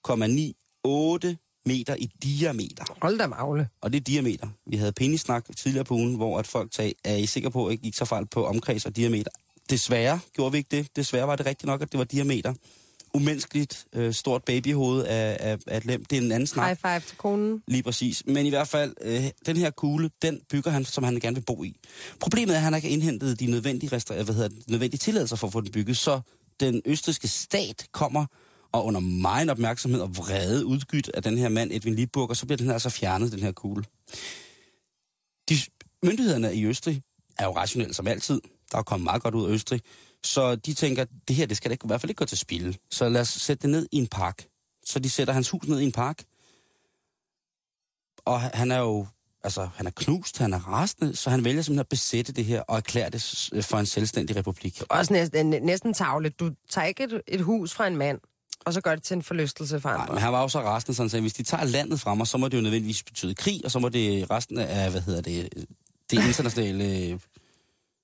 7,98 0.08 1.64
meter 1.66 1.96
i 1.96 2.10
diameter. 2.24 2.84
Hold 3.02 3.18
da 3.18 3.28
magle. 3.28 3.68
Og 3.82 3.94
det 3.94 4.00
er 4.00 4.04
diameter. 4.04 4.48
Vi 4.70 4.78
havde 4.78 4.92
penisnak 4.92 5.46
tidligere 5.58 5.86
på 5.86 5.94
ugen, 5.94 6.16
hvor 6.16 6.40
at 6.40 6.48
folk 6.48 6.74
sagde, 6.76 6.94
er 7.04 7.16
I 7.16 7.26
sikre 7.26 7.52
på, 7.52 7.66
at 7.66 7.72
I 7.72 7.74
ikke 7.74 7.84
gik 7.84 7.96
så 7.96 8.06
fejl 8.06 8.26
på 8.26 8.46
omkreds 8.46 8.86
og 8.86 8.96
diameter? 8.96 9.32
Desværre 9.70 10.20
gjorde 10.34 10.52
vi 10.52 10.58
ikke 10.58 10.78
det. 10.78 10.96
Desværre 10.96 11.28
var 11.28 11.36
det 11.36 11.46
rigtigt 11.46 11.66
nok, 11.68 11.82
at 11.82 11.92
det 11.92 11.98
var 11.98 12.04
diameter. 12.04 12.54
Umenneskeligt 13.14 13.86
øh, 13.94 14.14
stort 14.14 14.44
babyhoved 14.44 15.04
af, 15.04 15.38
af, 15.40 15.58
af 15.68 15.78
et 15.78 15.86
lem. 15.86 16.06
Det 16.06 16.18
er 16.18 16.22
en 16.22 16.32
anden 16.32 16.48
snak. 16.48 16.66
High 16.66 16.78
five 16.78 17.00
til 17.08 17.18
konen. 17.18 17.64
Lige 17.68 17.84
præcis. 17.84 18.24
Men 18.26 18.46
i 18.46 18.50
hvert 18.50 18.68
fald, 18.68 18.94
øh, 19.02 19.24
den 19.46 19.58
her 19.58 19.70
kugle, 19.70 20.10
den 20.22 20.42
bygger 20.52 20.72
han, 20.72 20.86
som 20.86 21.04
han 21.04 21.20
gerne 21.20 21.36
vil 21.36 21.44
bo 21.44 21.64
i. 21.64 21.76
Problemet 22.20 22.54
er, 22.54 22.58
at 22.58 22.64
han 22.64 22.74
ikke 22.76 22.88
har 22.88 22.94
indhentet 22.94 23.40
de 23.40 23.46
nødvendige, 23.46 23.96
restri- 23.98 24.24
hvad 24.24 24.36
hedder 24.36 24.48
det, 24.48 24.70
nødvendige 24.70 24.98
tilladelser 24.98 25.36
for 25.36 25.48
at 25.48 25.54
få 25.54 25.62
den 25.62 25.72
bygget, 25.72 25.98
så 25.98 26.22
den 26.60 26.82
østriske 26.86 27.28
stat 27.28 27.88
kommer 27.92 28.26
og 28.72 28.86
under 28.86 29.00
meget 29.00 29.50
opmærksomhed 29.50 30.02
og 30.02 30.18
vrede 30.18 30.66
udgydt 30.66 31.10
af 31.14 31.24
den 31.24 31.38
her 31.38 31.50
mand, 31.50 31.72
Edwin 31.72 31.96
Liebburg, 31.96 32.30
og 32.30 32.38
så 32.38 32.46
bliver 32.46 32.58
den 32.58 32.72
altså 32.72 32.90
fjernet, 32.90 33.32
den 33.32 33.40
her 33.40 33.52
kugle. 33.52 33.84
De 35.50 35.56
myndighederne 36.04 36.56
i 36.56 36.66
Østrig 36.66 37.02
er 37.40 37.46
jo 37.46 37.56
rationelle 37.56 37.94
som 37.94 38.08
altid. 38.08 38.42
Der 38.72 38.78
er 38.78 38.84
kommet 38.84 39.04
meget 39.04 39.22
godt 39.22 39.36
ud 39.36 39.50
af 39.50 39.54
Østrig. 39.54 39.82
Så 40.24 40.56
de 40.56 40.74
tænker, 40.74 41.06
det 41.28 41.36
her 41.36 41.46
det 41.46 41.58
skal 41.58 41.70
da 41.70 41.74
ikke, 41.74 41.86
i 41.86 41.88
hvert 41.88 42.02
fald 42.02 42.10
ikke 42.10 42.20
gå 42.20 42.26
til 42.26 42.38
spil. 42.38 42.78
Så 42.92 43.10
lad 43.10 43.22
os 43.22 43.30
sætte 43.30 43.62
det 43.62 43.70
ned 43.70 43.88
i 43.92 43.98
en 43.98 44.08
park. 44.08 44.48
Så 44.86 45.00
de 45.00 45.10
sætter 45.10 45.34
hans 45.34 45.50
hus 45.50 45.68
ned 45.68 45.80
i 45.80 45.84
en 45.84 45.92
park. 45.92 46.24
Og 48.26 48.42
han 48.42 48.72
er 48.72 48.80
jo, 48.80 49.08
altså 49.44 49.70
han 49.76 49.88
er 49.88 49.92
knust, 49.96 50.38
han 50.38 50.54
er 50.54 50.60
rasende, 50.60 51.16
så 51.16 51.30
han 51.30 51.44
vælger 51.44 51.62
simpelthen 51.62 51.80
at 51.80 51.90
besætte 51.90 52.34
det 52.34 52.46
her 52.46 52.62
og 52.62 52.78
erklære 52.78 53.10
det 53.10 53.22
for 53.66 53.78
en 53.78 53.86
selvstændig 53.86 54.36
republik. 54.36 54.82
Også 54.90 55.14
næsten, 55.14 55.50
næsten 55.50 55.94
tavlet. 55.94 56.40
Du 56.40 56.52
tager 56.70 56.88
ikke 56.88 57.04
et, 57.04 57.22
et 57.28 57.42
hus 57.42 57.74
fra 57.74 57.88
en 57.88 57.98
mand, 57.98 58.20
og 58.66 58.74
så 58.74 58.82
gør 58.82 58.96
det 58.96 59.04
til 59.04 59.16
en 59.16 59.24
forlystelse 59.24 59.80
for 59.80 59.90
Nej, 59.90 60.02
andre. 60.02 60.14
men 60.14 60.24
han 60.24 60.34
var 60.34 60.42
jo 60.42 60.48
så 60.48 60.62
rasende, 60.62 60.96
så 60.96 61.02
han 61.04 61.10
sagde, 61.10 61.22
hvis 61.22 61.34
de 61.34 61.44
tager 61.44 61.64
landet 61.64 62.00
fra 62.00 62.16
mig, 62.16 62.28
så 62.28 62.38
må 62.38 62.48
det 62.48 62.58
jo 62.58 62.62
nødvendigvis 62.62 63.04
betyde 63.04 63.36
krig, 63.36 63.62
og 63.66 63.72
så 63.72 63.80
må 63.80 63.90
det 63.90 64.30
resten 64.32 64.58
af, 64.58 64.92
hvad 64.92 65.02
hedder 65.02 65.22
det, 65.22 65.50
det 66.12 66.18
internationale 66.28 66.98
øh, 66.98 67.20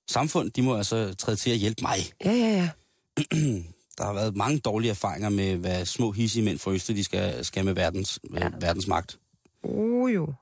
samfund, 0.08 0.50
de 0.50 0.62
må 0.62 0.76
altså 0.76 1.14
træde 1.14 1.36
til 1.36 1.50
at 1.50 1.56
hjælpe 1.56 1.82
mig. 1.82 1.98
Ja, 2.24 2.32
ja, 2.32 2.48
ja. 2.48 2.70
Der 3.98 4.04
har 4.04 4.12
været 4.12 4.36
mange 4.36 4.58
dårlige 4.58 4.90
erfaringer 4.90 5.28
med, 5.28 5.56
hvad 5.56 5.84
små 5.84 6.12
hissige 6.12 6.44
mænd 6.44 6.58
fra 6.58 6.70
Østrig, 6.72 6.96
de 6.96 7.04
skal, 7.04 7.44
skal 7.44 7.64
med 7.64 7.72
verdens, 7.74 8.18
ja. 8.34 8.44
Ja. 8.44 8.50
verdens 8.60 8.86
magt. 8.86 9.18
Uh, 9.62 10.14
jo. 10.14 10.32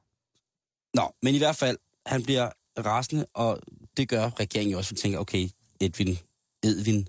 Nå, 0.95 1.13
men 1.23 1.35
i 1.35 1.39
hvert 1.39 1.57
fald, 1.57 1.79
han 2.07 2.23
bliver 2.23 2.51
rasende, 2.79 3.27
og 3.35 3.61
det 3.97 4.09
gør 4.09 4.31
regeringen 4.41 4.73
jo 4.73 4.79
også, 4.79 4.89
for 4.89 4.95
at 4.95 4.99
tænke, 4.99 5.19
okay, 5.19 5.49
Edvin, 5.81 6.19
Edvin, 6.63 7.09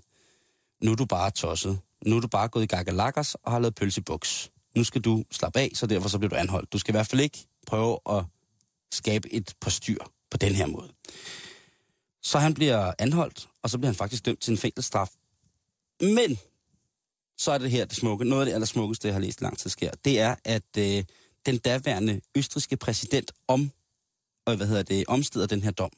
nu 0.82 0.90
er 0.92 0.96
du 0.96 1.04
bare 1.04 1.30
tosset. 1.30 1.78
Nu 2.04 2.16
er 2.16 2.20
du 2.20 2.28
bare 2.28 2.48
gået 2.48 2.62
i 2.62 2.66
gakkalakkers 2.66 3.34
og 3.34 3.52
har 3.52 3.58
lavet 3.58 3.74
pølse 3.74 4.00
i 4.00 4.02
buks. 4.02 4.50
Nu 4.76 4.84
skal 4.84 5.00
du 5.00 5.24
slappe 5.30 5.60
af, 5.60 5.70
så 5.74 5.86
derfor 5.86 6.08
så 6.08 6.18
bliver 6.18 6.28
du 6.28 6.36
anholdt. 6.36 6.72
Du 6.72 6.78
skal 6.78 6.92
i 6.92 6.96
hvert 6.96 7.06
fald 7.06 7.20
ikke 7.20 7.46
prøve 7.66 7.98
at 8.10 8.24
skabe 8.92 9.32
et 9.32 9.54
postyr 9.60 9.98
på 10.30 10.36
den 10.36 10.54
her 10.54 10.66
måde. 10.66 10.92
Så 12.22 12.38
han 12.38 12.54
bliver 12.54 12.92
anholdt, 12.98 13.48
og 13.62 13.70
så 13.70 13.78
bliver 13.78 13.88
han 13.88 13.94
faktisk 13.94 14.26
dømt 14.26 14.40
til 14.40 14.50
en 14.52 14.58
fængselsstraf. 14.58 15.10
Men 16.00 16.38
så 17.38 17.50
er 17.52 17.58
det 17.58 17.70
her 17.70 17.84
det 17.84 17.96
smukke. 17.96 18.24
Noget 18.24 18.42
af 18.42 18.46
det 18.46 18.52
allersmukkeste, 18.52 19.08
jeg 19.08 19.14
har 19.14 19.20
læst 19.20 19.40
i 19.40 19.44
lang 19.44 19.58
tid 19.58 19.70
sker, 19.70 19.90
det 20.04 20.20
er, 20.20 20.34
at 20.44 20.76
øh, 20.78 21.04
den 21.46 21.58
daværende 21.58 22.20
østriske 22.34 22.76
præsident 22.76 23.32
om, 23.48 23.70
og 24.46 24.56
hvad 24.56 24.66
hedder 24.66 24.82
det, 24.82 25.04
omsteder 25.08 25.46
den 25.46 25.62
her 25.62 25.70
dom. 25.70 25.90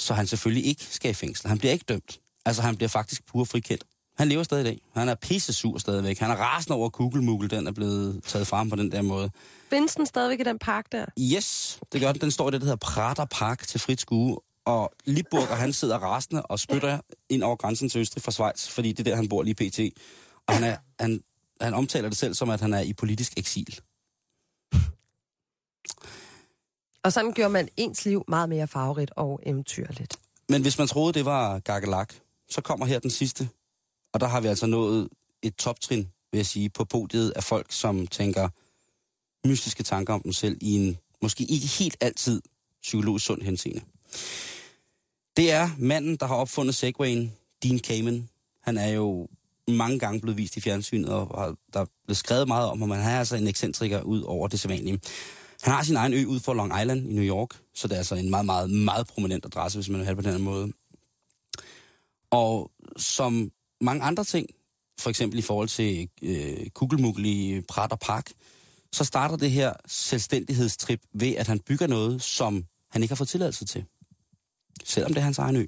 Så 0.00 0.14
han 0.14 0.26
selvfølgelig 0.26 0.66
ikke 0.66 0.84
skal 0.84 1.10
i 1.10 1.14
fængsel. 1.14 1.48
Han 1.48 1.58
bliver 1.58 1.72
ikke 1.72 1.84
dømt. 1.88 2.20
Altså, 2.44 2.62
han 2.62 2.76
bliver 2.76 2.88
faktisk 2.88 3.26
pur 3.26 3.44
frikendt. 3.44 3.84
Han 4.18 4.28
lever 4.28 4.42
stadig 4.42 4.60
i 4.60 4.64
dag. 4.64 4.80
Han 4.94 5.08
er 5.08 5.14
pisse 5.14 5.52
sur 5.52 5.78
stadigvæk. 5.78 6.18
Han 6.18 6.30
er 6.30 6.36
rasende 6.36 6.76
over, 6.76 6.88
Kugelmugel, 6.88 7.50
den 7.50 7.66
er 7.66 7.72
blevet 7.72 8.24
taget 8.24 8.46
frem 8.46 8.70
på 8.70 8.76
den 8.76 8.92
der 8.92 9.02
måde. 9.02 9.30
Findes 9.70 9.94
den 9.94 10.06
stadigvæk 10.06 10.40
i 10.40 10.42
den 10.42 10.58
park 10.58 10.92
der? 10.92 11.04
Yes, 11.20 11.78
det 11.92 12.00
gør 12.00 12.12
den. 12.12 12.20
Den 12.20 12.30
står 12.30 12.48
i 12.48 12.50
det, 12.50 12.60
der 12.60 12.64
hedder 12.64 12.76
Prater 12.76 13.24
Park 13.24 13.66
til 13.66 13.80
frit 13.80 14.00
skue. 14.00 14.38
Og 14.64 14.92
Liburger, 15.04 15.54
han 15.54 15.72
sidder 15.72 15.98
rasende 15.98 16.42
og 16.42 16.58
spytter 16.58 16.98
ind 17.28 17.42
over 17.42 17.56
grænsen 17.56 17.88
til 17.88 18.00
Østrig 18.00 18.22
fra 18.22 18.30
Schweiz, 18.30 18.68
fordi 18.68 18.92
det 18.92 18.98
er 19.00 19.10
der, 19.10 19.16
han 19.16 19.28
bor 19.28 19.42
lige 19.42 19.54
pt. 19.54 19.80
Og 20.46 20.54
han, 20.54 20.64
er, 20.64 20.76
han, 21.00 21.22
han 21.60 21.74
omtaler 21.74 22.08
det 22.08 22.18
selv 22.18 22.34
som, 22.34 22.50
at 22.50 22.60
han 22.60 22.74
er 22.74 22.80
i 22.80 22.92
politisk 22.92 23.32
eksil. 23.36 23.80
Og 27.02 27.12
sådan 27.12 27.32
gjorde 27.32 27.52
man 27.52 27.68
ens 27.76 28.04
liv 28.04 28.24
meget 28.28 28.48
mere 28.48 28.68
farverigt 28.68 29.10
og 29.16 29.40
eventyrligt. 29.46 30.16
Men 30.48 30.62
hvis 30.62 30.78
man 30.78 30.88
troede, 30.88 31.12
det 31.12 31.24
var 31.24 31.58
gakkelak, 31.58 32.14
så 32.50 32.60
kommer 32.60 32.86
her 32.86 32.98
den 32.98 33.10
sidste. 33.10 33.48
Og 34.12 34.20
der 34.20 34.26
har 34.26 34.40
vi 34.40 34.48
altså 34.48 34.66
nået 34.66 35.08
et 35.42 35.54
toptrin, 35.56 36.08
vil 36.32 36.38
jeg 36.38 36.46
sige, 36.46 36.70
på 36.70 36.84
podiet 36.84 37.30
af 37.30 37.44
folk, 37.44 37.72
som 37.72 38.06
tænker 38.06 38.48
mystiske 39.46 39.82
tanker 39.82 40.14
om 40.14 40.22
dem 40.22 40.32
selv 40.32 40.58
i 40.60 40.76
en 40.76 40.98
måske 41.22 41.44
ikke 41.44 41.66
helt 41.66 41.96
altid 42.00 42.42
psykologisk 42.82 43.26
sund 43.26 43.42
henseende. 43.42 43.80
Det 45.36 45.52
er 45.52 45.70
manden, 45.78 46.16
der 46.16 46.26
har 46.26 46.34
opfundet 46.34 46.74
Segwayen, 46.74 47.32
Dean 47.62 47.78
Kamen. 47.78 48.28
Han 48.62 48.78
er 48.78 48.88
jo 48.88 49.28
mange 49.68 49.98
gange 49.98 50.20
blevet 50.20 50.36
vist 50.38 50.56
i 50.56 50.60
fjernsynet, 50.60 51.08
og 51.08 51.40
har- 51.42 51.56
der 51.72 51.80
er 51.80 51.86
blevet 52.04 52.16
skrevet 52.16 52.48
meget 52.48 52.68
om 52.68 52.80
ham, 52.80 52.88
men 52.88 52.98
han 52.98 53.14
er 53.14 53.18
altså 53.18 53.36
en 53.36 53.48
ekscentriker 53.48 54.02
ud 54.02 54.22
over 54.22 54.48
det 54.48 54.60
sædvanlige. 54.60 55.00
Han 55.62 55.72
har 55.72 55.82
sin 55.82 55.96
egen 55.96 56.14
ø 56.14 56.24
ud 56.26 56.40
for 56.40 56.54
Long 56.54 56.80
Island 56.80 57.10
i 57.10 57.12
New 57.12 57.24
York, 57.24 57.48
så 57.74 57.88
det 57.88 57.94
er 57.94 57.98
altså 57.98 58.14
en 58.14 58.30
meget, 58.30 58.46
meget, 58.46 58.70
meget 58.70 59.06
prominent 59.06 59.44
adresse, 59.44 59.78
hvis 59.78 59.88
man 59.88 59.98
vil 59.98 60.04
have 60.06 60.16
det 60.16 60.24
på 60.24 60.30
den 60.30 60.38
her 60.38 60.44
måde. 60.44 60.72
Og 62.30 62.70
som 62.96 63.50
mange 63.80 64.02
andre 64.02 64.24
ting, 64.24 64.46
for 65.00 65.10
eksempel 65.10 65.38
i 65.38 65.42
forhold 65.42 65.68
til 65.68 66.08
øh, 66.22 66.70
kugelmugel 66.70 67.24
i 67.24 67.50
øh, 67.50 67.62
Prat 67.68 67.92
og 67.92 67.98
Park, 67.98 68.32
så 68.92 69.04
starter 69.04 69.36
det 69.36 69.50
her 69.50 69.72
selvstændighedstrip 69.86 71.00
ved, 71.12 71.34
at 71.36 71.46
han 71.46 71.60
bygger 71.60 71.86
noget, 71.86 72.22
som 72.22 72.64
han 72.90 73.02
ikke 73.02 73.12
har 73.12 73.16
fået 73.16 73.28
tilladelse 73.28 73.64
til. 73.64 73.84
Selvom 74.84 75.14
det 75.14 75.20
er 75.20 75.24
hans 75.24 75.38
egen 75.38 75.56
ø. 75.56 75.66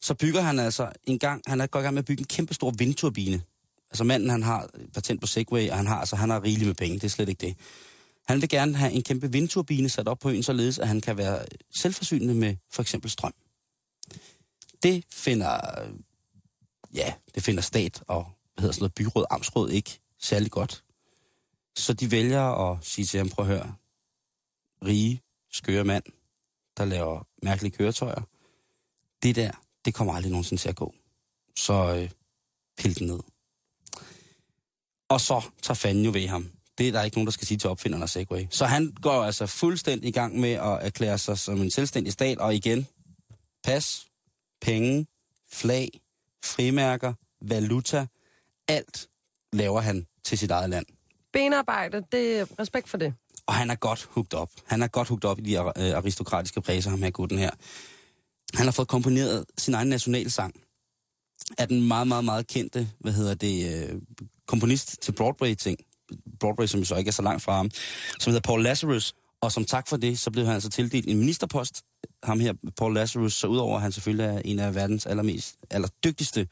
Så 0.00 0.14
bygger 0.14 0.40
han 0.40 0.58
altså 0.58 0.92
en 1.04 1.18
gang, 1.18 1.42
han 1.46 1.60
er 1.60 1.66
gået 1.66 1.82
i 1.82 1.84
gang 1.84 1.94
med 1.94 2.02
at 2.02 2.06
bygge 2.06 2.20
en 2.20 2.26
kæmpe 2.26 2.54
stor 2.54 2.70
vindturbine. 2.70 3.42
Altså 3.90 4.04
manden, 4.04 4.30
han 4.30 4.42
har 4.42 4.70
patent 4.94 5.20
på 5.20 5.26
Segway, 5.26 5.70
og 5.70 5.76
han 5.76 5.86
har, 5.86 5.96
altså, 5.96 6.16
han 6.16 6.30
har 6.30 6.44
rigeligt 6.44 6.66
med 6.66 6.74
penge, 6.74 6.94
det 6.94 7.04
er 7.04 7.08
slet 7.08 7.28
ikke 7.28 7.46
det. 7.46 7.56
Han 8.28 8.40
vil 8.40 8.48
gerne 8.48 8.76
have 8.76 8.92
en 8.92 9.02
kæmpe 9.02 9.32
vindturbine 9.32 9.88
sat 9.88 10.08
op 10.08 10.18
på 10.18 10.30
øen, 10.30 10.42
således 10.42 10.78
at 10.78 10.88
han 10.88 11.00
kan 11.00 11.16
være 11.16 11.44
selvforsynende 11.70 12.34
med 12.34 12.56
for 12.70 12.82
eksempel 12.82 13.10
strøm. 13.10 13.34
Det 14.82 15.04
finder, 15.12 15.60
ja, 16.94 17.14
det 17.34 17.42
finder 17.42 17.62
stat 17.62 18.02
og 18.08 18.26
hvad 18.54 18.62
hedder 18.62 18.72
sådan 18.72 18.82
noget, 18.82 18.94
byråd, 18.94 19.24
amtsråd 19.30 19.70
ikke 19.70 20.00
særlig 20.18 20.50
godt. 20.50 20.84
Så 21.76 21.92
de 21.92 22.10
vælger 22.10 22.42
at 22.42 22.84
sige 22.84 23.04
til 23.04 23.18
ham, 23.18 23.28
prøv 23.28 23.44
at 23.44 23.50
høre, 23.50 23.74
rige, 24.84 25.22
skøre 25.52 25.84
mand, 25.84 26.04
der 26.76 26.84
laver 26.84 27.26
mærkelige 27.42 27.72
køretøjer, 27.72 28.22
det 29.22 29.36
der, 29.36 29.50
det 29.84 29.94
kommer 29.94 30.14
aldrig 30.14 30.30
nogensinde 30.30 30.62
til 30.62 30.68
at 30.68 30.76
gå. 30.76 30.94
Så 31.56 31.94
øh, 31.96 32.10
pil 32.76 32.98
den 32.98 33.06
ned. 33.06 33.20
Og 35.08 35.20
så 35.20 35.44
tager 35.62 35.74
fanden 35.74 36.04
jo 36.04 36.10
ved 36.10 36.28
ham. 36.28 36.50
Det 36.78 36.88
er 36.88 36.92
der 36.92 37.02
ikke 37.02 37.16
nogen, 37.16 37.26
der 37.26 37.32
skal 37.32 37.46
sige 37.46 37.58
til 37.58 37.70
opfinderen 37.70 38.02
af 38.02 38.08
Segway. 38.08 38.46
Så 38.50 38.66
han 38.66 38.92
går 39.02 39.24
altså 39.24 39.46
fuldstændig 39.46 40.08
i 40.08 40.12
gang 40.12 40.40
med 40.40 40.50
at 40.50 40.78
erklære 40.86 41.18
sig 41.18 41.38
som 41.38 41.62
en 41.62 41.70
selvstændig 41.70 42.12
stat, 42.12 42.38
og 42.38 42.54
igen, 42.54 42.86
pas, 43.64 44.06
penge, 44.60 45.06
flag, 45.52 46.01
frimærker, 46.44 47.14
valuta, 47.42 48.06
alt 48.68 49.08
laver 49.52 49.80
han 49.80 50.06
til 50.24 50.38
sit 50.38 50.50
eget 50.50 50.70
land. 50.70 50.86
Benarbejde, 51.32 52.02
det 52.12 52.40
er 52.40 52.46
respekt 52.58 52.88
for 52.88 52.98
det. 52.98 53.14
Og 53.46 53.54
han 53.54 53.70
er 53.70 53.74
godt 53.74 54.08
hugt 54.10 54.34
op. 54.34 54.50
Han 54.66 54.82
er 54.82 54.86
godt 54.86 55.08
hugt 55.08 55.24
op 55.24 55.38
i 55.38 55.42
de 55.42 55.56
øh, 55.56 55.96
aristokratiske 55.96 56.60
præser, 56.60 56.90
ham 56.90 57.02
her 57.02 57.10
gutten 57.10 57.38
her. 57.38 57.50
Han 58.54 58.66
har 58.66 58.72
fået 58.72 58.88
komponeret 58.88 59.44
sin 59.58 59.74
egen 59.74 59.88
nationalsang 59.88 60.54
af 61.58 61.68
den 61.68 61.88
meget, 61.88 62.08
meget, 62.08 62.24
meget 62.24 62.46
kendte, 62.46 62.88
hvad 62.98 63.12
hedder 63.12 63.34
det, 63.34 63.88
øh, 63.90 64.00
komponist 64.46 65.02
til 65.02 65.12
Broadway-ting. 65.12 65.78
Broadway, 66.40 66.66
som 66.66 66.84
så 66.84 66.96
ikke 66.96 67.08
er 67.08 67.12
så 67.12 67.22
langt 67.22 67.42
fra 67.42 67.56
ham, 67.56 67.70
som 68.20 68.30
hedder 68.30 68.48
Paul 68.48 68.62
Lazarus. 68.62 69.14
Og 69.42 69.52
som 69.52 69.64
tak 69.64 69.88
for 69.88 69.96
det, 69.96 70.18
så 70.18 70.30
blev 70.30 70.44
han 70.44 70.54
altså 70.54 70.70
tildelt 70.70 71.08
en 71.08 71.18
ministerpost, 71.18 71.82
ham 72.22 72.40
her, 72.40 72.52
Paul 72.76 72.94
Lazarus, 72.94 73.34
så 73.34 73.46
udover 73.46 73.76
at 73.76 73.82
han 73.82 73.92
selvfølgelig 73.92 74.26
er 74.26 74.38
en 74.44 74.58
af 74.58 74.74
verdens 74.74 75.06
allermest, 75.06 75.56
allerdygtigste 75.70 76.48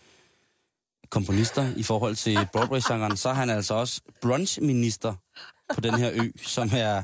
komponister 1.10 1.74
i 1.76 1.82
forhold 1.82 2.16
til 2.16 2.48
Broadway-sangeren, 2.52 3.16
så 3.16 3.28
er 3.28 3.32
han 3.32 3.50
altså 3.50 3.74
også 3.74 4.00
brunch-minister 4.22 5.14
på 5.74 5.80
den 5.80 5.94
her 5.94 6.10
ø, 6.14 6.30
som 6.42 6.70
er, 6.72 7.02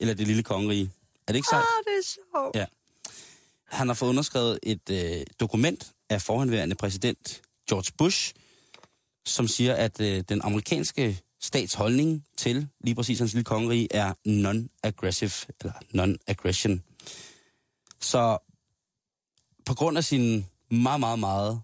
eller 0.00 0.14
det 0.14 0.26
lille 0.26 0.42
kongerige. 0.42 0.90
Er 1.28 1.32
det 1.32 1.36
ikke 1.36 1.48
sejt? 1.50 1.62
Ah, 1.62 1.84
det 1.84 1.98
er 1.98 2.06
sjovt. 2.06 2.56
Ja. 2.56 2.66
Han 3.64 3.86
har 3.88 3.94
fået 3.94 4.08
underskrevet 4.08 4.58
et 4.62 4.90
øh, 4.90 5.22
dokument 5.40 5.92
af 6.10 6.22
forhenværende 6.22 6.76
præsident 6.76 7.42
George 7.68 7.92
Bush, 7.98 8.34
som 9.26 9.48
siger, 9.48 9.74
at 9.74 10.00
øh, 10.00 10.24
den 10.28 10.42
amerikanske 10.42 11.20
stats 11.40 11.74
holdning 11.74 12.26
til 12.36 12.68
lige 12.80 12.94
præcis 12.94 13.18
hans 13.18 13.32
lille 13.32 13.44
kongerige 13.44 13.88
er 13.90 14.14
non-aggressive, 14.26 15.46
eller 15.60 15.72
non-aggression. 15.94 16.80
Så 18.00 18.38
på 19.66 19.74
grund 19.74 19.98
af 19.98 20.04
sin 20.04 20.46
meget, 20.70 21.00
meget, 21.00 21.18
meget 21.18 21.60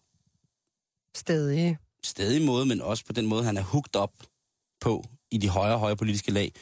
Stadig. 1.16 1.78
stadig 2.04 2.42
måde, 2.42 2.66
men 2.66 2.80
også 2.80 3.04
på 3.04 3.12
den 3.12 3.26
måde, 3.26 3.44
han 3.44 3.56
er 3.56 3.62
hooked 3.62 3.96
op 3.96 4.12
på 4.80 5.04
i 5.30 5.38
de 5.38 5.48
højere 5.48 5.78
højere 5.78 5.96
politiske 5.96 6.32
lag, 6.32 6.52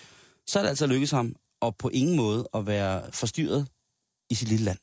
så 0.47 0.59
er 0.59 0.63
det 0.63 0.69
altså 0.69 0.87
lykkedes 0.87 1.11
ham 1.11 1.37
at 1.63 1.77
på 1.77 1.89
ingen 1.89 2.17
måde 2.17 2.49
at 2.55 2.67
være 2.67 3.13
forstyrret 3.13 3.69
i 4.31 4.35
sit 4.35 4.49
lille 4.49 4.65
land. 4.65 4.79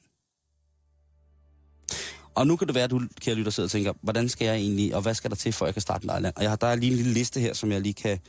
Og 2.39 2.47
nu 2.47 2.55
kan 2.55 2.67
det 2.67 2.75
være, 2.75 2.83
at 2.83 2.91
du, 2.91 3.01
kære 3.21 3.35
lytter, 3.35 3.51
sidder 3.51 3.67
og 3.67 3.71
tænker, 3.71 3.93
hvordan 4.01 4.29
skal 4.29 4.45
jeg 4.45 4.55
egentlig, 4.55 4.95
og 4.95 5.01
hvad 5.01 5.13
skal 5.13 5.29
der 5.29 5.35
til, 5.35 5.53
for 5.53 5.65
jeg 5.65 5.73
kan 5.73 5.81
starte 5.81 6.03
en 6.03 6.07
lejland? 6.07 6.33
Og 6.35 6.41
jeg 6.41 6.51
har, 6.51 6.55
der 6.55 6.67
er 6.67 6.75
lige 6.75 6.91
en 6.91 6.97
lille 6.97 7.13
liste 7.13 7.39
her, 7.39 7.53
som 7.53 7.71
jeg 7.71 7.81
lige 7.81 7.93
kan, 7.93 8.19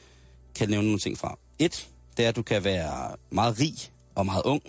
kan 0.54 0.68
nævne 0.68 0.86
nogle 0.86 0.98
ting 0.98 1.18
fra. 1.18 1.38
Et, 1.58 1.88
det 2.16 2.24
er, 2.24 2.28
at 2.28 2.36
du 2.36 2.42
kan 2.42 2.64
være 2.64 3.16
meget 3.30 3.60
rig 3.60 3.74
og 4.14 4.26
meget 4.26 4.42
ung. 4.44 4.62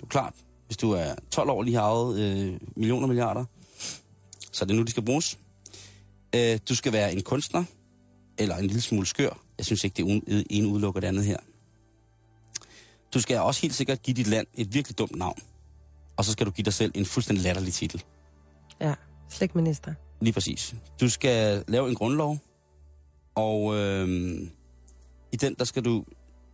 Du 0.00 0.06
er 0.06 0.08
klart, 0.08 0.34
hvis 0.66 0.76
du 0.76 0.92
er 0.92 1.14
12 1.30 1.50
år 1.50 1.62
lige 1.62 1.74
har 1.74 1.82
arvet 1.82 2.20
øh, 2.20 2.60
millioner 2.76 3.06
milliarder, 3.06 3.44
så 4.52 4.64
er 4.64 4.66
det 4.66 4.76
nu, 4.76 4.82
de 4.82 4.90
skal 4.90 5.04
bruges. 5.04 5.38
Øh, 6.34 6.58
du 6.68 6.74
skal 6.74 6.92
være 6.92 7.12
en 7.12 7.22
kunstner, 7.22 7.64
eller 8.38 8.56
en 8.56 8.66
lille 8.66 8.82
smule 8.82 9.06
skør. 9.06 9.40
Jeg 9.58 9.66
synes 9.66 9.84
ikke, 9.84 9.96
det 9.96 10.22
er 10.30 10.42
en 10.50 10.66
udelukker 10.66 11.00
det 11.00 11.08
andet 11.08 11.24
her. 11.24 11.38
Du 13.14 13.20
skal 13.20 13.38
også 13.38 13.62
helt 13.62 13.74
sikkert 13.74 14.02
give 14.02 14.14
dit 14.14 14.26
land 14.26 14.46
et 14.54 14.74
virkelig 14.74 14.98
dumt 14.98 15.16
navn. 15.16 15.38
Og 16.16 16.24
så 16.24 16.32
skal 16.32 16.46
du 16.46 16.50
give 16.50 16.64
dig 16.64 16.74
selv 16.74 16.92
en 16.94 17.06
fuldstændig 17.06 17.44
latterlig 17.44 17.72
titel. 17.72 18.04
Ja, 18.80 18.94
slægtminister. 19.28 19.94
Lige 20.20 20.32
præcis. 20.32 20.74
Du 21.00 21.08
skal 21.08 21.64
lave 21.68 21.88
en 21.88 21.94
grundlov, 21.94 22.38
og 23.34 23.74
øh, 23.74 24.08
i 25.32 25.36
den, 25.36 25.54
der 25.58 25.64
skal 25.64 25.84
du 25.84 26.04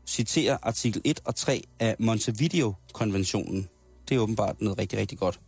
citere 0.07 0.59
artikel 0.63 1.03
1 1.05 1.21
og 1.25 1.35
3 1.35 1.63
af 1.81 1.97
Montevideo-konventionen. 1.99 3.69
Det 4.09 4.15
er 4.15 4.19
åbenbart 4.19 4.61
noget 4.61 4.79
rigtig, 4.79 4.99
rigtig 4.99 5.19
godt. 5.19 5.41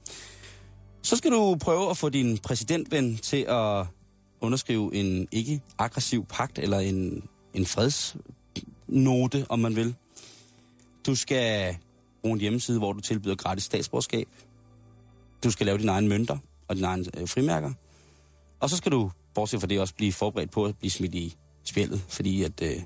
Så 1.03 1.17
skal 1.17 1.31
du 1.31 1.57
prøve 1.61 1.91
at 1.91 1.97
få 1.97 2.09
din 2.09 2.39
præsidentven 2.39 3.17
til 3.17 3.47
at 3.49 3.87
underskrive 4.41 4.95
en 4.95 5.29
ikke-aggressiv 5.33 6.27
pagt, 6.27 6.59
eller 6.59 6.79
en, 6.79 7.29
en 7.55 7.67
fredsnote, 7.67 9.47
om 9.49 9.59
man 9.59 9.77
vil. 9.77 9.95
Du 11.07 11.15
skal 11.15 11.77
bruge 12.23 12.33
en 12.33 12.41
hjemmeside, 12.41 12.79
hvor 12.79 12.93
du 12.93 13.01
tilbyder 13.01 13.35
gratis 13.35 13.65
statsborgerskab. 13.65 14.29
Du 15.45 15.51
skal 15.51 15.67
lave 15.67 15.79
dine 15.79 15.93
egne 15.93 16.09
mønter 16.09 16.39
og 16.69 16.77
dine 16.77 16.87
egne 16.87 17.05
øh, 17.17 17.29
frimærker. 17.29 17.73
Og 18.61 18.71
så 18.71 18.77
skal 18.77 18.93
du, 18.93 19.11
bortset 19.35 19.61
fra 19.61 19.67
det, 19.67 19.81
også 19.81 19.95
blive 19.95 20.13
forberedt 20.13 20.51
på 20.51 20.65
at 20.65 20.79
blive 20.79 20.91
smidt 20.91 21.15
i 21.15 21.37
spillet, 21.65 22.01
fordi 22.09 22.43
at, 22.43 22.63
øh, 22.63 22.83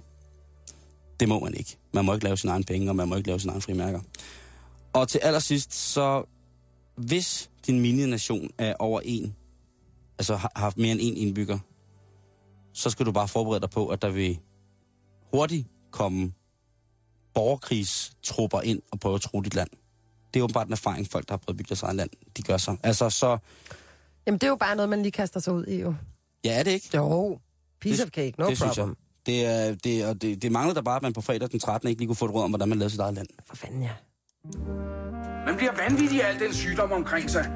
det 1.20 1.28
må 1.28 1.40
man 1.40 1.54
ikke. 1.54 1.78
Man 1.92 2.04
må 2.04 2.14
ikke 2.14 2.24
lave 2.24 2.36
sine 2.36 2.52
egne 2.52 2.64
penge, 2.64 2.90
og 2.90 2.96
man 2.96 3.08
må 3.08 3.16
ikke 3.16 3.28
lave 3.28 3.40
sine 3.40 3.52
egne 3.52 3.62
frimærker. 3.62 4.00
Og 4.92 5.08
til 5.08 5.18
allersidst, 5.18 5.74
så 5.74 6.24
hvis 6.96 7.50
din 7.66 7.80
mini-nation 7.80 8.50
er 8.58 8.74
over 8.78 9.00
en, 9.04 9.36
altså 10.18 10.36
har 10.36 10.52
haft 10.56 10.78
mere 10.78 10.92
end 10.92 11.00
en 11.02 11.16
indbygger, 11.16 11.58
så 12.72 12.90
skal 12.90 13.06
du 13.06 13.12
bare 13.12 13.28
forberede 13.28 13.60
dig 13.60 13.70
på, 13.70 13.88
at 13.88 14.02
der 14.02 14.10
vil 14.10 14.38
hurtigt 15.34 15.68
komme 15.90 16.32
borgerkrigstrupper 17.34 18.60
ind 18.60 18.82
og 18.92 19.00
prøve 19.00 19.14
at 19.14 19.20
tro 19.20 19.40
dit 19.40 19.54
land. 19.54 19.68
Det 20.34 20.40
er 20.40 20.44
åbenbart 20.44 20.66
en 20.66 20.72
erfaring, 20.72 21.06
folk, 21.10 21.28
der 21.28 21.32
har 21.32 21.38
prøvet 21.38 21.54
at 21.54 21.56
bygge 21.56 21.68
deres 21.68 21.82
eget 21.82 21.96
land, 21.96 22.10
de 22.36 22.42
gør 22.42 22.56
så. 22.56 22.76
Altså, 22.82 23.10
så... 23.10 23.38
Jamen, 24.26 24.38
det 24.38 24.46
er 24.46 24.48
jo 24.50 24.56
bare 24.56 24.76
noget, 24.76 24.88
man 24.88 25.02
lige 25.02 25.12
kaster 25.12 25.40
sig 25.40 25.52
ud 25.52 25.64
i, 25.66 25.80
jo. 25.80 25.94
Ja, 26.44 26.58
er 26.58 26.62
det 26.62 26.70
ikke? 26.70 26.88
Jo. 26.96 27.38
Piece 27.80 27.96
Det- 28.02 28.04
of 28.06 28.10
cake, 28.10 28.34
no 28.38 28.48
det 28.48 28.56
synes 28.58 28.76
jeg. 28.76 28.82
problem. 28.82 28.96
Det, 29.26 29.46
er, 29.46 29.74
det, 29.74 30.06
og 30.06 30.22
det, 30.22 30.42
det 30.42 30.52
manglede 30.52 30.74
der 30.74 30.82
bare, 30.82 30.96
at 30.96 31.02
man 31.02 31.12
på 31.12 31.20
fredag 31.20 31.48
den 31.50 31.60
13. 31.60 31.88
ikke 31.88 32.00
lige 32.00 32.06
kunne 32.08 32.16
få 32.16 32.24
et 32.24 32.34
råd 32.34 32.44
om, 32.44 32.50
hvordan 32.50 32.68
man 32.68 32.78
lavede 32.78 32.90
sit 32.90 33.00
eget 33.00 33.14
land. 33.14 33.26
For 33.46 33.56
fanden, 33.56 33.82
ja. 33.82 33.90
Man 35.46 35.56
bliver 35.56 35.72
vanvittig 35.76 36.22
af 36.24 36.28
al 36.28 36.40
den 36.40 36.54
sygdom 36.54 36.92
omkring 36.92 37.30
sig. 37.30 37.50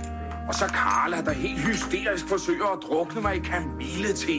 Og 0.49 0.55
så 0.55 0.67
Karla, 0.67 1.21
der 1.23 1.33
helt 1.33 1.59
hysterisk 1.61 2.29
forsøger 2.29 2.67
at 2.67 2.79
drukne 2.83 3.21
mig 3.21 3.37
i 3.37 3.39
kamillete. 3.41 4.33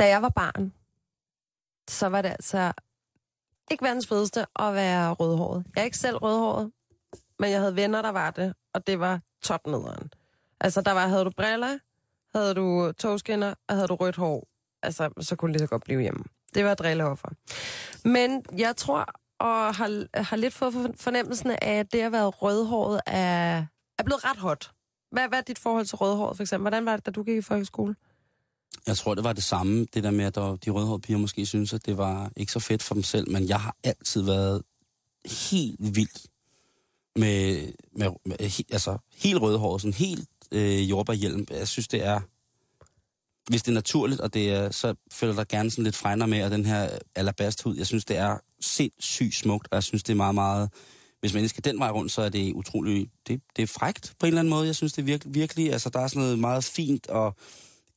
Da 0.00 0.08
jeg 0.08 0.22
var 0.22 0.28
barn, 0.28 0.72
så 1.90 2.06
var 2.08 2.22
det 2.22 2.28
altså 2.28 2.72
ikke 3.70 3.84
verdens 3.84 4.06
fedeste 4.06 4.46
at 4.58 4.74
være 4.74 5.12
rødhåret. 5.12 5.64
Jeg 5.76 5.80
er 5.80 5.84
ikke 5.84 5.98
selv 5.98 6.16
rødhåret, 6.16 6.72
men 7.38 7.50
jeg 7.50 7.60
havde 7.60 7.76
venner, 7.76 8.02
der 8.02 8.10
var 8.10 8.30
det, 8.30 8.54
og 8.74 8.86
det 8.86 9.00
var 9.00 9.20
topnederen. 9.42 10.12
Altså, 10.60 10.80
der 10.80 10.92
var, 10.92 11.06
havde 11.08 11.24
du 11.24 11.30
briller, 11.30 11.78
havde 12.38 12.54
du 12.54 12.92
togskinner, 12.92 13.54
og 13.68 13.74
havde 13.74 13.88
du 13.88 13.94
rødt 13.94 14.16
hår. 14.16 14.48
Altså, 14.82 15.10
så 15.20 15.36
kunne 15.36 15.52
det 15.52 15.60
lige 15.60 15.66
så 15.66 15.70
godt 15.70 15.84
blive 15.84 16.00
hjemme. 16.00 16.24
Det 16.54 16.64
var 16.64 16.74
drilleoffer. 16.74 17.28
Men 18.04 18.44
jeg 18.58 18.76
tror, 18.76 19.06
og 19.38 19.74
har, 19.74 20.18
har 20.22 20.36
lidt 20.36 20.54
fået 20.54 20.94
fornemmelsen 20.96 21.50
af, 21.50 21.78
at 21.78 21.92
det 21.92 22.00
at 22.00 22.12
være 22.12 22.26
rødhåret 22.26 23.00
er, 23.06 23.66
er 23.98 24.02
blevet 24.04 24.24
ret 24.24 24.36
hot. 24.36 24.70
Hvad, 25.12 25.28
hvad 25.28 25.38
er 25.38 25.42
dit 25.42 25.58
forhold 25.58 25.86
til 25.86 25.96
rødhåret, 25.96 26.36
for 26.36 26.42
eksempel? 26.42 26.62
Hvordan 26.62 26.86
var 26.86 26.96
det, 26.96 27.06
da 27.06 27.10
du 27.10 27.22
gik 27.22 27.36
i 27.36 27.42
folkeskole? 27.42 27.96
Jeg 28.86 28.96
tror, 28.96 29.14
det 29.14 29.24
var 29.24 29.32
det 29.32 29.44
samme, 29.44 29.86
det 29.94 30.04
der 30.04 30.10
med, 30.10 30.24
at 30.24 30.34
der, 30.34 30.56
de 30.56 30.70
rødhårede 30.70 31.00
piger 31.00 31.18
måske 31.18 31.46
synes, 31.46 31.72
at 31.72 31.86
det 31.86 31.96
var 31.96 32.32
ikke 32.36 32.52
så 32.52 32.60
fedt 32.60 32.82
for 32.82 32.94
dem 32.94 33.02
selv, 33.02 33.30
men 33.30 33.48
jeg 33.48 33.60
har 33.60 33.76
altid 33.84 34.22
været 34.22 34.62
helt 35.50 35.96
vild 35.96 36.28
med, 37.16 37.68
med, 37.96 38.10
med 38.26 38.36
he- 38.40 38.72
altså 38.72 38.98
helt 39.14 39.40
rødhåret, 39.40 39.82
sådan 39.82 39.94
helt 39.94 40.28
øh, 40.52 40.90
jordbærhjelm. 40.90 41.46
Jeg 41.50 41.68
synes, 41.68 41.88
det 41.88 42.04
er... 42.04 42.20
hvis 43.50 43.62
det 43.62 43.70
er 43.70 43.74
naturligt, 43.74 44.20
og 44.20 44.34
det 44.34 44.50
er, 44.50 44.70
så 44.70 44.94
føler 45.12 45.34
der 45.34 45.44
gerne 45.44 45.70
sådan 45.70 45.84
lidt 45.84 45.96
fregner 45.96 46.26
med, 46.26 46.42
og 46.42 46.50
den 46.50 46.66
her 46.66 46.98
alabasthud, 47.14 47.76
jeg 47.76 47.86
synes, 47.86 48.04
det 48.04 48.16
er 48.16 48.38
sindssygt 48.60 49.34
smukt, 49.34 49.68
og 49.70 49.74
jeg 49.74 49.82
synes, 49.82 50.02
det 50.02 50.12
er 50.12 50.16
meget, 50.16 50.34
meget... 50.34 50.70
Hvis 51.20 51.34
man 51.34 51.42
ikke 51.42 51.48
skal 51.48 51.64
den 51.64 51.78
vej 51.78 51.90
rundt, 51.90 52.12
så 52.12 52.22
er 52.22 52.28
det 52.28 52.52
utroligt... 52.52 53.10
Det, 53.28 53.42
det 53.56 53.62
er 53.62 53.66
frægt 53.66 54.14
på 54.18 54.26
en 54.26 54.28
eller 54.28 54.40
anden 54.40 54.50
måde. 54.50 54.66
Jeg 54.66 54.76
synes, 54.76 54.92
det 54.92 55.02
er 55.02 55.06
virkelig... 55.06 55.34
virkelig 55.34 55.72
altså, 55.72 55.90
der 55.90 56.00
er 56.00 56.08
sådan 56.08 56.22
noget 56.22 56.38
meget 56.38 56.64
fint 56.64 57.06
og 57.06 57.36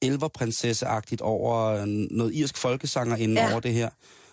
elverprinsesseagtigt 0.02 1.22
over 1.22 1.66
øh, 1.66 1.88
noget 1.88 2.34
irsk 2.36 2.58
folkesanger 2.58 3.16
inden 3.16 3.38
Ja. 3.38 3.52
over 3.52 3.60
det 3.60 3.74
her. 3.74 3.90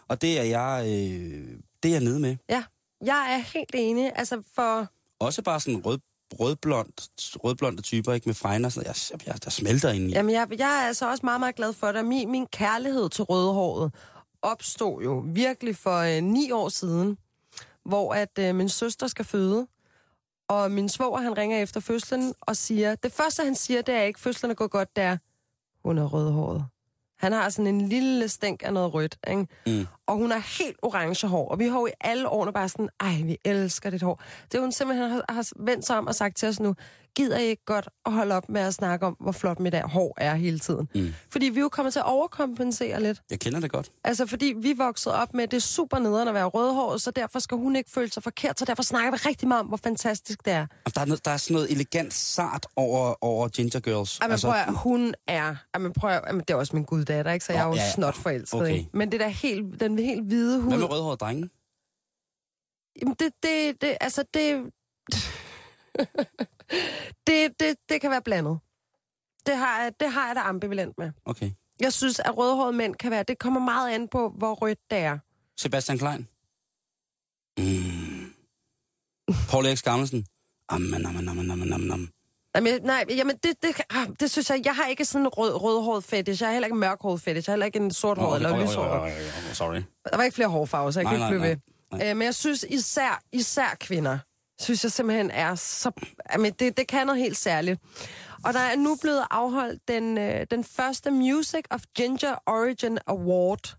Og 0.08 0.22
det 0.22 0.38
er 0.38 0.42
jeg, 0.42 0.82
øh, 0.86 1.58
det 1.82 1.88
er 1.88 1.92
jeg 1.92 2.00
nede 2.00 2.20
med. 2.20 2.36
Ja, 2.48 2.64
jeg 3.04 3.26
er 3.34 3.38
helt 3.58 3.74
enig. 3.74 4.12
Altså 4.16 4.42
for... 4.54 4.86
Også 5.20 5.42
bare 5.42 5.60
sådan 5.60 5.86
rød, 5.86 5.98
rødblond, 6.40 6.88
rødblonde 7.44 7.82
typer, 7.82 8.12
ikke 8.12 8.28
med 8.28 8.34
fregner. 8.34 8.68
Sådan, 8.68 8.86
jeg, 8.86 9.20
jeg, 9.26 9.44
der 9.44 9.50
smelter 9.50 9.90
ind 9.90 10.10
i. 10.10 10.12
Jamen, 10.12 10.32
jeg, 10.34 10.46
jeg 10.58 10.82
er 10.82 10.86
altså 10.86 11.10
også 11.10 11.26
meget, 11.26 11.40
meget 11.40 11.54
glad 11.54 11.72
for 11.72 11.92
det. 11.92 12.04
Min, 12.04 12.30
min 12.30 12.46
kærlighed 12.46 13.08
til 13.10 13.24
rødhåret 13.24 13.92
opstod 14.42 15.02
jo 15.02 15.24
virkelig 15.26 15.76
for 15.76 15.98
øh, 15.98 16.22
ni 16.22 16.50
år 16.50 16.68
siden, 16.68 17.18
hvor 17.84 18.14
at 18.14 18.38
øh, 18.38 18.54
min 18.54 18.68
søster 18.68 19.06
skal 19.06 19.24
føde, 19.24 19.66
og 20.48 20.70
min 20.70 20.88
svoger, 20.88 21.20
han 21.20 21.36
ringer 21.38 21.62
efter 21.62 21.80
fødslen 21.80 22.34
og 22.40 22.56
siger, 22.56 22.94
det 22.94 23.12
første, 23.12 23.42
han 23.44 23.54
siger, 23.54 23.82
det 23.82 23.94
er 23.94 24.02
ikke, 24.02 24.20
fødslen 24.20 24.50
er 24.50 24.54
gået 24.54 24.70
godt, 24.70 24.96
det 24.96 25.04
er, 25.04 25.16
hun 25.84 25.98
er 25.98 26.04
rødhåret. 26.04 26.64
Han 27.18 27.32
har 27.32 27.48
sådan 27.48 27.74
en 27.74 27.88
lille 27.88 28.28
stænk 28.28 28.62
af 28.64 28.72
noget 28.72 28.94
rødt, 28.94 29.18
ikke? 29.28 29.46
Mm. 29.66 29.86
Og 30.06 30.16
hun 30.16 30.30
har 30.30 30.58
helt 30.62 30.76
orange 30.82 31.26
hår, 31.26 31.48
og 31.48 31.58
vi 31.58 31.66
har 31.68 31.80
jo 31.80 31.86
i 31.86 31.90
alle 32.00 32.28
årene 32.28 32.52
bare 32.52 32.68
sådan, 32.68 32.88
ej, 33.00 33.22
vi 33.24 33.36
elsker 33.44 33.90
dit 33.90 34.02
hår. 34.02 34.22
Det 34.52 34.58
er 34.58 34.60
hun 34.62 34.72
simpelthen 34.72 35.10
har, 35.10 35.24
har 35.28 35.48
vendt 35.56 35.86
sig 35.86 35.98
om 35.98 36.06
og 36.06 36.14
sagt 36.14 36.36
til 36.36 36.48
os 36.48 36.60
nu, 36.60 36.74
gider 37.16 37.38
I 37.38 37.46
ikke 37.46 37.64
godt 37.64 37.88
at 38.06 38.12
holde 38.12 38.34
op 38.34 38.48
med 38.48 38.60
at 38.60 38.74
snakke 38.74 39.06
om, 39.06 39.16
hvor 39.20 39.32
flot 39.32 39.60
mit 39.60 39.74
hår 39.74 40.14
er 40.16 40.34
hele 40.34 40.58
tiden. 40.58 40.88
Mm. 40.94 41.14
Fordi 41.30 41.46
vi 41.48 41.58
er 41.58 41.62
jo 41.62 41.68
kommet 41.68 41.92
til 41.92 42.00
at 42.00 42.06
overkompensere 42.06 43.02
lidt. 43.02 43.22
Jeg 43.30 43.40
kender 43.40 43.60
det 43.60 43.70
godt. 43.70 43.90
Altså, 44.04 44.26
fordi 44.26 44.54
vi 44.56 44.72
voksede 44.72 45.14
op 45.14 45.34
med, 45.34 45.42
at 45.44 45.50
det 45.50 45.56
er 45.56 45.60
super 45.60 45.98
nederen 45.98 46.28
at 46.28 46.34
være 46.34 46.44
rødhåret, 46.44 47.02
så 47.02 47.10
derfor 47.10 47.38
skal 47.38 47.56
hun 47.56 47.76
ikke 47.76 47.90
føle 47.90 48.12
sig 48.12 48.22
forkert, 48.22 48.58
så 48.58 48.64
derfor 48.64 48.82
snakker 48.82 49.10
vi 49.10 49.16
rigtig 49.16 49.48
meget 49.48 49.60
om, 49.60 49.66
hvor 49.66 49.76
fantastisk 49.76 50.44
det 50.44 50.52
er. 50.52 50.66
Og 50.84 50.94
der, 50.94 51.00
er 51.00 51.04
noget, 51.04 51.24
der 51.24 51.30
er 51.30 51.36
sådan 51.36 51.54
noget 51.54 51.70
elegant 51.70 52.14
sart 52.14 52.66
over, 52.76 53.24
over 53.24 53.48
Ginger 53.48 53.80
Girls. 53.80 54.18
Ej, 54.18 54.28
men 54.28 54.38
prøv 54.40 54.52
at, 54.52 54.74
hun 54.74 55.14
er... 55.26 55.56
Ej, 55.74 55.80
men 55.80 55.92
prøv 55.92 56.10
at, 56.10 56.22
jamen, 56.26 56.40
det 56.40 56.50
er 56.50 56.54
også 56.54 56.76
min 56.76 56.84
guddatter, 56.84 57.32
ikke? 57.32 57.44
Så 57.44 57.52
jeg 57.52 57.62
er 57.62 57.66
jo 57.66 57.74
ja, 57.74 57.90
snot 57.90 58.16
forelsket, 58.16 58.60
Okay. 58.60 58.84
Men 58.92 59.12
det 59.12 59.20
der 59.20 59.28
helt, 59.28 59.80
den 59.80 59.98
helt 59.98 60.24
hvide 60.24 60.60
hud... 60.60 60.70
Hvad 60.70 60.78
med 60.78 60.90
rødhårede 60.90 61.16
drenge? 61.16 61.48
Jamen, 63.02 63.16
det, 63.18 63.32
det, 63.42 63.82
det, 63.82 63.96
altså, 64.00 64.24
det... 64.34 64.70
det, 67.26 67.60
det, 67.60 67.76
det 67.88 68.00
kan 68.00 68.10
være 68.10 68.22
blandet. 68.22 68.58
Det 69.46 69.56
har, 69.56 69.82
jeg, 69.82 69.92
det 70.00 70.10
har 70.12 70.26
jeg 70.26 70.36
da 70.36 70.40
ambivalent 70.40 70.98
med. 70.98 71.10
Okay. 71.24 71.50
Jeg 71.80 71.92
synes, 71.92 72.18
at 72.20 72.36
rødhårede 72.36 72.72
mænd 72.72 72.94
kan 72.94 73.10
være... 73.10 73.22
Det 73.22 73.38
kommer 73.38 73.60
meget 73.60 73.90
an 73.94 74.08
på, 74.08 74.28
hvor 74.38 74.54
rødt 74.54 74.78
det 74.90 74.98
er. 74.98 75.18
Sebastian 75.60 75.98
Klein? 75.98 76.28
Mm. 77.58 78.32
Paul 79.50 79.66
Erik 79.66 79.78
Skammelsen? 79.78 80.26
Amen, 80.68 81.06
amen, 81.06 81.28
amen, 81.28 81.50
amen, 81.50 81.72
amen. 81.72 82.10
Jamen, 82.56 82.82
nej, 82.82 83.04
jamen 83.08 83.36
det, 83.36 83.62
det, 83.62 83.80
ah, 83.90 84.06
det 84.20 84.30
synes 84.30 84.50
jeg, 84.50 84.60
jeg 84.64 84.76
har 84.76 84.86
ikke 84.86 85.04
sådan 85.04 85.20
en 85.26 85.28
rød, 85.28 85.54
rødhåret 85.62 86.04
fetish, 86.04 86.42
jeg 86.42 86.48
har 86.48 86.52
heller 86.52 86.66
ikke 86.66 86.74
en 86.74 86.80
mørkhåret 86.80 87.20
fetish, 87.20 87.48
jeg 87.48 87.52
har 87.52 87.56
heller 87.56 87.66
ikke 87.66 87.78
en 87.78 87.90
sorthåret 87.90 88.36
eller 88.36 88.62
lyshåret. 88.62 89.12
Sorry. 89.56 89.82
Der 90.10 90.16
var 90.16 90.24
ikke 90.24 90.34
flere 90.34 90.48
hårfarver, 90.48 90.90
så 90.90 91.00
jeg 91.00 91.04
Nej, 91.04 91.16
kan 91.16 91.26
ikke 91.26 91.38
blive 91.38 91.50
ved. 91.50 91.56
nej, 91.98 92.10
Øh, 92.10 92.16
men 92.16 92.24
jeg 92.24 92.34
synes 92.34 92.64
især, 92.70 93.22
især 93.32 93.76
kvinder, 93.80 94.18
synes 94.60 94.84
jeg 94.84 94.92
simpelthen 94.92 95.30
er 95.30 95.54
så... 95.54 95.90
Jamen, 96.32 96.52
det, 96.52 96.76
det 96.76 96.88
kan 96.88 97.06
noget 97.06 97.22
helt 97.22 97.36
særligt. 97.36 97.80
Og 98.44 98.54
der 98.54 98.60
er 98.60 98.76
nu 98.76 98.96
blevet 99.00 99.26
afholdt 99.30 99.88
den, 99.88 100.18
øh, 100.18 100.46
den 100.50 100.64
første 100.64 101.10
Music 101.10 101.64
of 101.70 101.82
Ginger 101.96 102.36
Origin 102.46 102.98
Award 103.06 103.76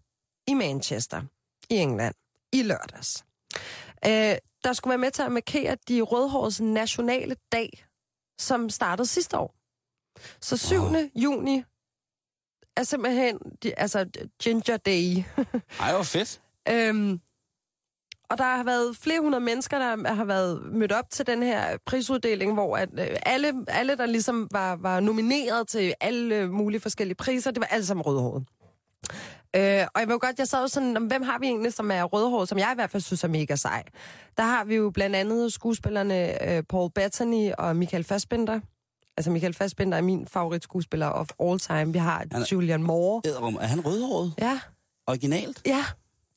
i 0.48 0.54
Manchester, 0.54 1.22
i 1.70 1.76
England, 1.76 2.16
i 2.54 2.64
lørdags. 2.64 3.26
Øh, 4.06 4.36
der 4.64 4.74
skulle 4.74 4.92
være 4.92 4.98
med 4.98 5.12
til 5.12 5.22
at 5.22 5.32
markere 5.32 5.78
de 5.88 6.02
rødhårets 6.02 6.62
nationale 6.62 7.36
dag, 7.52 7.86
som 8.40 8.70
startede 8.70 9.08
sidste 9.08 9.38
år. 9.38 9.56
Så 10.42 10.58
7. 10.58 10.76
Wow. 10.76 10.96
juni 11.16 11.64
er 12.78 12.84
simpelthen 12.84 13.40
de, 13.64 13.80
altså 13.80 14.06
Ginger 14.42 14.78
Day. 14.78 15.24
Ej, 15.80 15.94
hvor 15.94 16.04
fedt. 16.04 16.42
Øhm, 16.70 17.22
og 18.30 18.38
der 18.38 18.44
har 18.44 18.64
været 18.64 18.98
flere 18.98 19.20
hundrede 19.22 19.44
mennesker, 19.44 19.80
der 19.80 20.14
har 20.14 20.26
været 20.26 20.62
mødt 20.74 20.92
op 20.92 21.06
til 21.12 21.28
den 21.28 21.44
her 21.44 21.78
prisuddeling, 21.86 22.54
hvor 22.54 22.78
at, 22.78 22.90
øh, 23.00 23.08
alle, 23.26 23.54
alle, 23.68 23.98
der 23.98 24.06
ligesom 24.06 24.48
var, 24.52 24.76
var 24.76 25.00
nomineret 25.00 25.68
til 25.68 25.94
alle 26.02 26.48
mulige 26.52 26.80
forskellige 26.82 27.16
priser, 27.16 27.52
det 27.52 27.60
var 27.62 27.68
alle 27.68 27.86
sammen 27.86 28.02
rødhåret. 28.06 28.44
Øh, 29.56 29.88
og 29.96 30.02
jeg 30.02 30.10
jo 30.10 30.18
godt, 30.22 30.40
jeg 30.40 30.48
sad 30.48 30.62
jo 30.62 30.68
sådan, 30.68 30.90
"Nå, 30.90 31.00
hvem 31.00 31.22
har 31.24 31.40
vi 31.40 31.46
egentlig, 31.46 31.74
som 31.74 31.92
er 31.92 32.04
rødhåret, 32.04 32.50
som 32.50 32.58
jeg 32.58 32.70
i 32.72 32.76
hvert 32.76 32.90
fald 32.92 33.04
synes 33.04 33.24
er 33.24 33.28
mega 33.28 33.56
sej. 33.56 33.84
Der 34.38 34.44
har 34.44 34.64
vi 34.64 34.76
jo 34.76 34.90
blandt 34.90 35.16
andet 35.16 35.54
skuespillerne 35.54 36.50
øh, 36.50 36.64
Paul 36.64 36.92
Bettany 36.96 37.52
og 37.58 37.76
Michael 37.76 38.04
Fassbender. 38.04 38.60
Altså 39.18 39.32
Michael 39.32 39.54
Fassbender 39.54 39.98
er 39.98 40.02
min 40.02 40.28
favoritskuespiller 40.28 41.08
of 41.08 41.28
all 41.40 41.60
time. 41.60 41.94
Vi 41.94 42.00
har 42.00 42.26
Han 42.32 42.42
er- 42.42 42.46
Julian 42.52 42.84
Moore. 42.84 43.22
Er 43.62 43.68
han 43.68 43.86
rødhåret? 43.86 44.34
Ja, 44.40 44.60
Originalt? 45.08 45.62
Ja, 45.66 45.86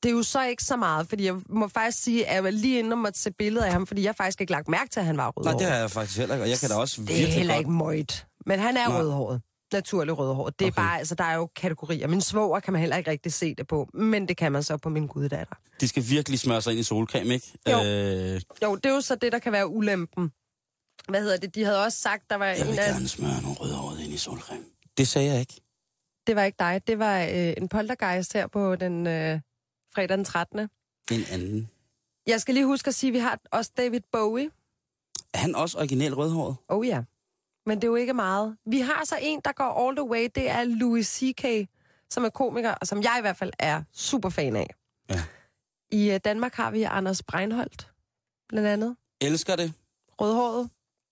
det 0.02 0.08
er 0.08 0.12
jo 0.12 0.22
så 0.22 0.42
ikke 0.46 0.64
så 0.64 0.76
meget, 0.76 1.08
fordi 1.08 1.24
jeg 1.24 1.34
må 1.48 1.68
faktisk 1.68 2.02
sige, 2.02 2.26
at 2.26 2.34
jeg 2.34 2.44
var 2.44 2.50
lige 2.50 2.78
inde 2.78 2.92
og 2.94 2.98
måtte 2.98 3.20
se 3.20 3.30
billeder 3.32 3.66
af 3.66 3.72
ham, 3.72 3.86
fordi 3.86 4.02
jeg 4.04 4.14
faktisk 4.16 4.40
ikke 4.40 4.52
lagt 4.52 4.68
mærke 4.68 4.90
til, 4.90 5.00
at 5.00 5.06
han 5.06 5.16
var 5.16 5.22
Nej, 5.24 5.32
rødhåret. 5.36 5.58
det 5.58 5.66
har 5.68 5.76
jeg 5.76 5.90
faktisk 5.90 6.18
heller 6.18 6.34
ikke, 6.34 6.44
og 6.44 6.50
jeg 6.50 6.58
kan 6.58 6.68
da 6.68 6.74
også 6.76 7.00
det 7.02 7.10
er 7.10 7.14
virkelig 7.14 7.34
heller 7.34 7.54
ikke 7.54 7.70
møjt. 7.70 8.26
Men 8.46 8.58
han 8.60 8.76
er 8.76 8.88
Nej. 8.88 8.98
rødhåret. 8.98 9.40
Naturlig 9.72 10.18
rødhåret. 10.18 10.58
Det 10.58 10.64
er 10.66 10.70
Okay. 10.70 10.76
bare, 10.82 10.98
altså, 10.98 11.14
der 11.14 11.24
er 11.24 11.34
jo 11.34 11.48
kategorier. 11.56 12.06
Min 12.08 12.20
svoger 12.20 12.60
kan 12.60 12.72
man 12.72 12.80
heller 12.80 12.96
ikke 12.96 13.10
rigtig 13.10 13.32
se 13.32 13.54
det 13.54 13.66
på, 13.66 13.88
men 13.94 14.28
det 14.28 14.36
kan 14.36 14.52
man 14.52 14.62
så 14.62 14.76
på 14.76 14.88
min 14.88 15.06
guddatter. 15.06 15.54
De 15.80 15.88
skal 15.88 16.04
virkelig 16.08 16.38
smøre 16.38 16.62
sig 16.62 16.70
ind 16.70 16.80
i 16.80 16.82
solcreme, 16.82 17.34
ikke? 17.34 17.52
Jo. 17.70 17.84
Øh, 17.84 18.40
Jo, 18.62 18.74
det 18.76 18.86
er 18.86 18.94
jo 18.94 19.00
så 19.00 19.14
det, 19.14 19.32
der 19.32 19.38
kan 19.38 19.52
være 19.52 19.68
ulempen. 19.68 20.30
Hvad 21.08 21.20
hedder 21.22 21.36
det? 21.36 21.54
De 21.54 21.64
havde 21.64 21.84
også 21.84 21.98
sagt, 21.98 22.30
der 22.30 22.36
var 22.36 22.46
jeg 22.46 22.66
vil 22.66 22.72
en 22.72 22.78
af... 22.78 22.86
gerne 22.92 23.08
smøre 23.08 23.42
nogle 23.42 23.56
rødhårede 23.56 24.04
ind 24.04 24.12
i 24.12 24.16
solcreme. 24.16 24.64
Det 24.98 25.08
sagde 25.08 25.30
jeg 25.30 25.40
ikke. 25.40 25.60
Det 26.26 26.36
var 26.36 26.42
ikke 26.44 26.56
dig. 26.58 26.80
Det 26.86 26.98
var 26.98 27.20
øh, 27.22 27.52
en 27.56 27.68
poltergeist 27.68 28.32
her 28.32 28.46
på 28.46 28.76
den 28.76 29.06
øh, 29.06 29.40
fredag 29.94 30.16
den 30.16 30.24
13. 30.24 30.58
En 30.60 30.68
anden. 31.32 31.70
Jeg 32.26 32.40
skal 32.40 32.54
lige 32.54 32.66
huske 32.66 32.88
at 32.88 32.94
sige, 32.94 33.08
at 33.08 33.14
vi 33.14 33.18
har 33.18 33.40
også 33.50 33.70
David 33.76 34.00
Bowie. 34.12 34.50
Er 35.34 35.38
han 35.38 35.54
også 35.54 35.78
original 35.78 36.14
rødhåret? 36.14 36.56
Oh 36.68 36.86
ja. 36.86 37.02
Men 37.66 37.76
det 37.76 37.84
er 37.84 37.88
jo 37.88 37.94
ikke 37.94 38.14
meget. 38.14 38.56
Vi 38.66 38.80
har 38.80 39.04
så 39.04 39.16
en, 39.22 39.40
der 39.44 39.52
går 39.52 39.88
all 39.88 39.96
the 39.96 40.04
way. 40.04 40.28
Det 40.34 40.50
er 40.50 40.64
Louis 40.64 41.06
C.K., 41.06 41.68
som 42.10 42.24
er 42.24 42.28
komiker, 42.28 42.74
og 42.80 42.86
som 42.86 43.02
jeg 43.02 43.14
i 43.18 43.20
hvert 43.20 43.36
fald 43.36 43.52
er 43.58 43.82
super 43.92 44.28
fan 44.28 44.56
af. 44.56 44.74
Ja. 45.10 45.22
I 45.90 46.10
øh, 46.10 46.20
Danmark 46.24 46.54
har 46.54 46.70
vi 46.70 46.82
Anders 46.82 47.22
Breinholt, 47.22 47.92
blandt 48.48 48.68
andet. 48.68 48.96
Elsker 49.20 49.56
det. 49.56 49.72
Rødhåret. 50.20 50.70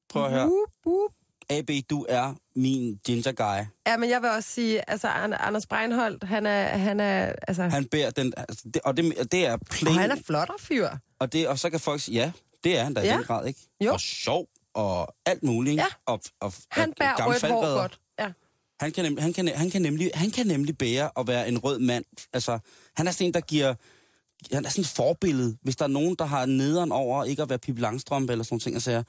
Prøv 0.08 0.24
at 0.24 0.30
høre. 0.30 0.46
Whoop, 0.46 0.70
whoop. 0.86 1.10
AB, 1.50 1.70
du 1.90 2.06
er 2.08 2.34
min 2.56 2.98
ginger 3.04 3.32
guy. 3.32 3.66
Ja, 3.86 3.96
men 3.96 4.10
jeg 4.10 4.22
vil 4.22 4.30
også 4.30 4.50
sige, 4.50 4.90
altså 4.90 5.08
An- 5.08 5.32
Anders 5.40 5.66
Breinholt, 5.66 6.24
han 6.24 6.46
er, 6.46 6.64
han 6.64 7.00
er, 7.00 7.32
altså, 7.48 7.62
han, 7.62 7.84
bærer 7.84 8.10
den... 8.10 8.32
Altså, 8.36 8.64
det, 8.74 8.82
og 8.84 8.96
det, 8.96 9.32
det 9.32 9.46
er 9.46 9.56
plain... 9.70 9.94
og 9.96 10.00
han 10.00 10.10
er 10.10 10.16
flottere 10.26 10.58
fyr. 10.60 10.88
Og, 11.18 11.32
det, 11.32 11.48
og 11.48 11.58
så 11.58 11.70
kan 11.70 11.80
folk 11.80 12.00
sige, 12.00 12.14
ja, 12.20 12.32
det 12.64 12.78
er 12.78 12.84
han 12.84 12.94
da 12.94 13.00
i 13.00 13.06
Ja. 13.06 13.16
den 13.16 13.24
grad, 13.24 13.46
ikke? 13.46 13.60
Jo. 13.84 13.92
Og 13.92 14.00
sjov 14.00 14.46
og 14.74 15.14
alt 15.26 15.42
muligt. 15.42 15.76
Ja. 15.76 15.86
Og, 16.06 16.20
og, 16.40 16.52
Han 16.70 16.92
bærer 16.98 17.26
rødt 17.28 17.42
hår 17.42 17.78
godt. 17.80 18.00
Ja. 18.18 18.32
Han 18.80 18.92
kan, 18.92 19.04
nem, 19.04 19.18
han, 19.18 19.32
kan, 19.32 19.48
han, 19.48 19.70
kan 19.70 19.82
nemlig, 19.82 20.10
han 20.14 20.30
kan 20.30 20.46
nemlig 20.46 20.78
bære 20.78 21.10
at 21.16 21.26
være 21.26 21.48
en 21.48 21.58
rød 21.58 21.78
mand. 21.78 22.04
Altså, 22.32 22.58
han 22.96 23.06
er 23.06 23.10
sådan 23.10 23.26
en, 23.26 23.34
der 23.34 23.40
giver... 23.40 23.74
Han 24.52 24.64
er 24.64 24.68
sådan 24.68 24.82
et 24.82 24.88
forbillede. 24.88 25.56
Hvis 25.62 25.76
der 25.76 25.84
er 25.84 25.88
nogen, 25.88 26.14
der 26.18 26.24
har 26.24 26.46
nederen 26.46 26.92
over 26.92 27.24
ikke 27.24 27.42
at 27.42 27.48
være 27.48 27.58
Pippi 27.58 27.80
Langstrømpe 27.80 28.32
eller 28.32 28.44
sådan 28.44 28.52
nogle 28.54 28.60
ting, 28.60 28.76
og 28.76 28.82
siger, 28.82 29.02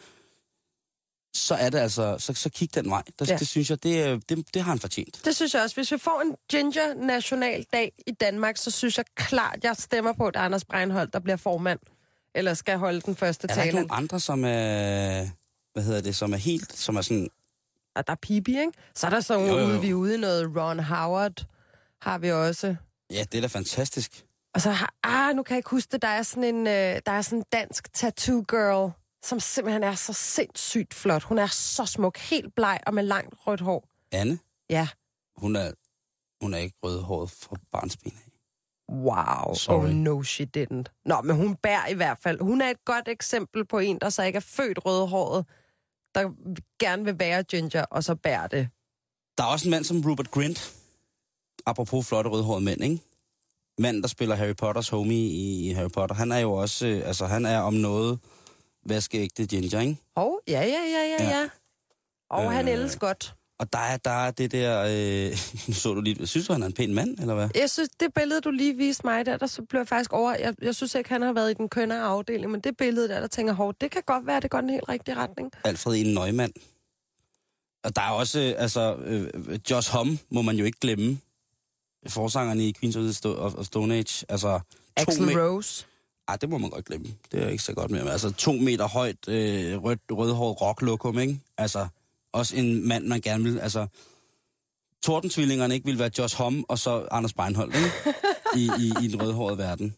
så 1.34 1.56
er 1.56 1.70
det 1.70 1.78
altså... 1.80 2.16
Så, 2.20 2.34
så 2.34 2.50
kig 2.50 2.76
den 2.76 2.90
vej. 2.90 3.04
Det, 3.20 3.30
Ja. 3.30 3.38
det 3.38 3.48
synes 3.48 3.70
jeg, 3.70 3.84
det, 3.84 4.04
er- 4.04 4.20
det, 4.30 4.54
det 4.54 4.62
har 4.62 4.72
han 4.72 4.80
fortjent. 4.80 5.22
Det 5.26 5.36
synes 5.36 5.54
jeg 5.54 5.64
også. 5.64 5.76
Hvis 5.76 5.92
vi 5.92 5.98
får 5.98 6.22
en 6.22 6.36
Ginger 6.52 6.94
Nationaldag 6.94 7.92
i 8.08 8.12
Danmark, 8.12 8.58
så 8.58 8.72
synes 8.72 8.98
jeg 8.98 9.06
klart, 9.16 9.60
jeg 9.64 9.76
stemmer 9.80 10.14
på, 10.14 10.28
at 10.28 10.36
er 10.36 10.40
Anders 10.40 10.66
Breinholt, 10.66 11.14
der 11.14 11.20
bliver 11.20 11.38
formand. 11.38 11.80
Eller 12.36 12.54
skal 12.54 12.78
holde 12.78 13.02
den 13.02 13.16
første 13.16 13.48
Er 13.50 13.54
der 13.56 13.64
ikke 13.64 13.76
tale. 13.76 13.88
nogen 13.88 14.04
andre, 14.04 14.20
som 14.20 14.44
er... 14.46 15.28
Hvad 15.74 15.84
hedder 15.84 16.02
det? 16.02 16.16
Som 16.16 16.34
er 16.34 16.38
helt... 16.38 16.74
Som 16.78 16.96
er 16.96 17.02
sådan... 17.02 17.30
Og 17.96 18.08
der 18.08 18.14
er 18.14 18.18
Pibi, 18.22 18.60
ikke? 18.60 18.72
Så 18.96 19.06
er 19.08 19.10
der 19.10 19.20
så 19.20 19.34
Jo, 19.34 19.40
jo, 19.46 19.58
jo. 19.58 19.66
ude, 19.66 19.82
vi 19.82 19.90
er 19.90 19.94
ude 19.94 20.16
i 20.16 20.18
noget 20.18 20.52
Ron 20.58 20.80
Howard, 20.80 21.46
har 22.02 22.18
vi 22.18 22.32
også. 22.32 22.76
Ja, 23.12 23.24
det 23.32 23.38
er 23.38 23.42
da 23.42 23.48
fantastisk. 23.48 24.26
Og 24.54 24.62
så 24.62 24.72
har, 24.72 24.94
ah, 25.04 25.36
nu 25.36 25.44
kan 25.44 25.54
jeg 25.54 25.60
ikke 25.60 25.70
huske 25.70 25.90
det, 25.92 26.02
der 26.02 26.08
er 26.08 26.24
sådan 26.24 26.44
en, 26.44 26.68
øh, 26.68 27.02
der 27.06 27.12
er 27.12 27.22
sådan 27.22 27.40
en 27.40 27.46
dansk 27.54 27.94
tattoo 27.94 28.44
girl, 28.50 28.92
som 29.24 29.40
simpelthen 29.40 29.84
er 29.84 29.96
så 29.96 30.14
sindssygt 30.14 30.94
flot. 30.94 31.24
Hun 31.24 31.38
er 31.40 31.48
så 31.48 31.86
smuk, 31.86 32.18
helt 32.18 32.56
bleg 32.56 32.80
og 32.88 32.94
med 32.94 33.04
langt 33.04 33.36
rødt 33.48 33.62
hår. 33.62 33.88
Anne, 34.12 34.40
Ja. 34.70 34.88
hun 35.38 35.56
er, 35.56 35.72
hun 36.42 36.54
er 36.54 36.58
ikke 36.58 36.76
rødhåret 36.84 37.32
fra 37.32 37.56
barnsben 37.72 38.12
af. 38.16 38.32
Wow. 38.94 39.54
Sorry. 39.54 39.84
Oh 39.86 39.90
no, 39.90 40.24
she 40.24 40.48
didn't. 40.58 41.02
Nå, 41.06 41.22
men 41.22 41.36
hun 41.36 41.56
bærer 41.56 41.88
i 41.88 41.94
hvert 41.94 42.18
fald. 42.24 42.42
Hun 42.42 42.62
er 42.62 42.70
et 42.70 42.86
godt 42.86 43.08
eksempel 43.08 43.66
på 43.66 43.80
en, 43.80 44.00
der 44.02 44.10
så 44.10 44.24
ikke 44.24 44.38
er 44.38 44.42
født 44.48 44.86
rødhåret, 44.86 45.46
der 46.16 46.30
gerne 46.80 47.04
vil 47.06 47.20
være 47.20 47.44
ginger, 47.44 47.86
og 47.92 48.04
så 48.04 48.16
bærer 48.16 48.48
det. 48.48 48.70
Der 49.38 49.44
er 49.44 49.48
også 49.48 49.68
en 49.68 49.72
mand 49.72 49.84
som 49.84 50.02
Rupert 50.06 50.32
Grint. 50.32 50.74
Apropos 51.66 52.08
flotte 52.08 52.30
rødhårede 52.30 52.64
mænd, 52.66 52.84
ikke? 52.84 53.00
Mand, 53.78 54.02
der 54.02 54.08
spiller 54.08 54.36
Harry 54.36 54.56
Potters 54.56 54.90
homie 54.90 55.18
i 55.28 55.70
i 55.70 55.74
Harry 55.74 55.90
Potter. 55.90 56.16
Han 56.16 56.32
er 56.32 56.40
jo 56.40 56.52
også, 56.54 56.88
øh, 56.88 57.08
altså 57.08 57.26
han 57.26 57.46
er 57.46 57.60
om 57.60 57.74
noget 57.74 58.20
vaskeægte 58.86 59.46
ginger, 59.46 59.80
ikke? 59.80 59.98
Hov, 60.18 60.40
ja, 60.48 60.62
ja, 60.62 60.66
ja, 60.68 61.16
ja, 61.20 61.24
Ja. 61.24 61.40
ja. 61.40 61.50
Og 62.30 62.44
øh, 62.44 62.52
han 62.52 62.68
ældes 62.68 62.96
godt. 62.96 63.36
Og 63.60 63.74
der 63.74 63.80
er, 63.80 63.98
der 63.98 64.12
er 64.12 64.32
det 64.32 64.52
der, 64.52 64.82
øh, 64.82 65.38
nu 65.68 65.74
så 65.74 65.94
du 65.94 66.02
lige, 66.02 66.28
synes 66.28 66.48
du, 66.48 66.54
han 66.54 66.62
er 66.64 66.68
en 66.68 66.74
pæn 66.74 66.94
mand, 66.94 67.20
eller 67.20 67.36
hvad? 67.36 67.50
Jeg 67.56 67.70
synes, 67.70 67.90
det 68.00 68.14
billede, 68.14 68.42
du 68.42 68.52
lige 68.52 68.78
viste 68.78 69.02
mig 69.08 69.26
der, 69.26 69.38
der 69.38 69.48
så 69.48 69.62
blev 69.70 69.80
jeg 69.80 69.88
faktisk 69.88 70.14
over... 70.14 70.36
Jeg, 70.36 70.56
jeg 70.62 70.76
synes 70.76 70.96
ikke, 70.96 71.10
han 71.10 71.22
har 71.22 71.34
været 71.34 71.52
i 71.52 71.54
den 71.54 71.70
kønne 71.70 72.02
afdeling, 72.02 72.52
men 72.52 72.62
det 72.62 72.78
billede 72.78 73.08
der, 73.08 73.20
der 73.20 73.28
tænker, 73.28 73.54
hov, 73.54 73.74
det 73.82 73.92
kan 73.92 74.04
godt 74.06 74.28
være, 74.28 74.40
det 74.40 74.50
går 74.52 74.62
den 74.62 74.70
helt 74.70 74.90
rigtige 74.90 75.16
retning. 75.16 75.52
Alfred 75.64 75.96
E. 75.96 76.04
Neumann. 76.14 76.54
Og 77.84 77.96
der 77.96 78.02
er 78.02 78.12
også, 78.12 78.40
øh, 78.40 78.54
altså, 78.58 78.96
øh, 78.96 79.60
Josh 79.72 79.92
Homme 79.92 80.20
må 80.30 80.42
man 80.42 80.56
jo 80.56 80.66
ikke 80.66 80.80
glemme. 80.80 81.20
Forsangeren 82.08 82.60
i 82.60 82.74
Queens 82.80 82.96
of, 83.26 83.54
the 83.54 83.64
Stone 83.64 83.96
Age. 83.96 84.26
Altså, 84.30 84.60
Axel 84.98 85.40
Rose. 85.40 85.86
Ej, 86.32 86.38
det 86.38 86.50
må 86.50 86.58
man 86.58 86.70
godt 86.70 86.86
glemme. 86.86 87.08
Det 87.32 87.44
er 87.44 87.48
ikke 87.48 87.64
så 87.64 87.74
godt 87.74 87.92
mere. 87.92 88.04
Men 88.04 88.12
altså, 88.12 88.32
to 88.32 88.52
meter 88.52 88.88
højt, 88.88 89.28
øh, 89.28 89.84
rødt, 89.84 90.00
rødhåret 90.12 90.62
rocklokum, 90.62 91.20
ikke? 91.20 91.40
Altså, 91.58 91.88
også 92.34 92.56
en 92.56 92.88
mand, 92.88 93.06
man 93.08 93.22
gerne 93.22 93.44
vil... 93.44 93.60
Altså, 93.60 93.88
Tordentvillingerne 95.04 95.74
ikke 95.74 95.86
ville 95.86 96.00
være 96.00 96.12
Josh 96.18 96.38
Homme 96.38 96.64
og 96.68 96.80
så 96.80 97.08
Anders 97.12 97.34
Beinholt, 97.34 97.76
ikke? 97.76 97.90
I, 98.56 98.72
i, 98.80 99.06
I 99.06 99.08
den 99.08 99.22
rødhårede 99.22 99.58
verden. 99.58 99.96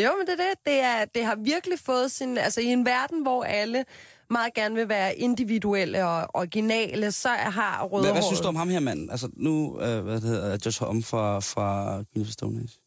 Jo, 0.00 0.10
men 0.18 0.26
det 0.26 0.32
er 0.32 0.44
det. 0.48 0.58
Det, 0.66 0.80
er, 0.80 1.04
det 1.04 1.24
har 1.24 1.36
virkelig 1.36 1.78
fået 1.78 2.12
sin... 2.12 2.38
Altså, 2.38 2.60
i 2.60 2.66
en 2.66 2.86
verden, 2.86 3.22
hvor 3.22 3.44
alle 3.44 3.84
meget 4.30 4.54
gerne 4.54 4.74
vil 4.74 4.88
være 4.88 5.16
individuelle 5.16 6.06
og 6.06 6.28
originale, 6.34 7.12
så 7.12 7.28
har 7.28 7.84
røde 7.84 8.02
Hvad, 8.02 8.12
hvad 8.12 8.22
synes 8.22 8.40
du 8.40 8.48
om 8.48 8.56
ham 8.56 8.68
her, 8.68 8.80
mand? 8.80 9.10
Altså, 9.10 9.28
nu, 9.36 9.80
øh, 9.80 10.04
hvad 10.04 10.14
det 10.14 10.22
hedder, 10.22 10.58
Josh 10.66 10.84
Homme 10.84 11.02
fra, 11.02 11.40
fra 11.40 12.02
Queens 12.12 12.28
of 12.28 12.32
Stone 12.32 12.60
Age. 12.60 12.81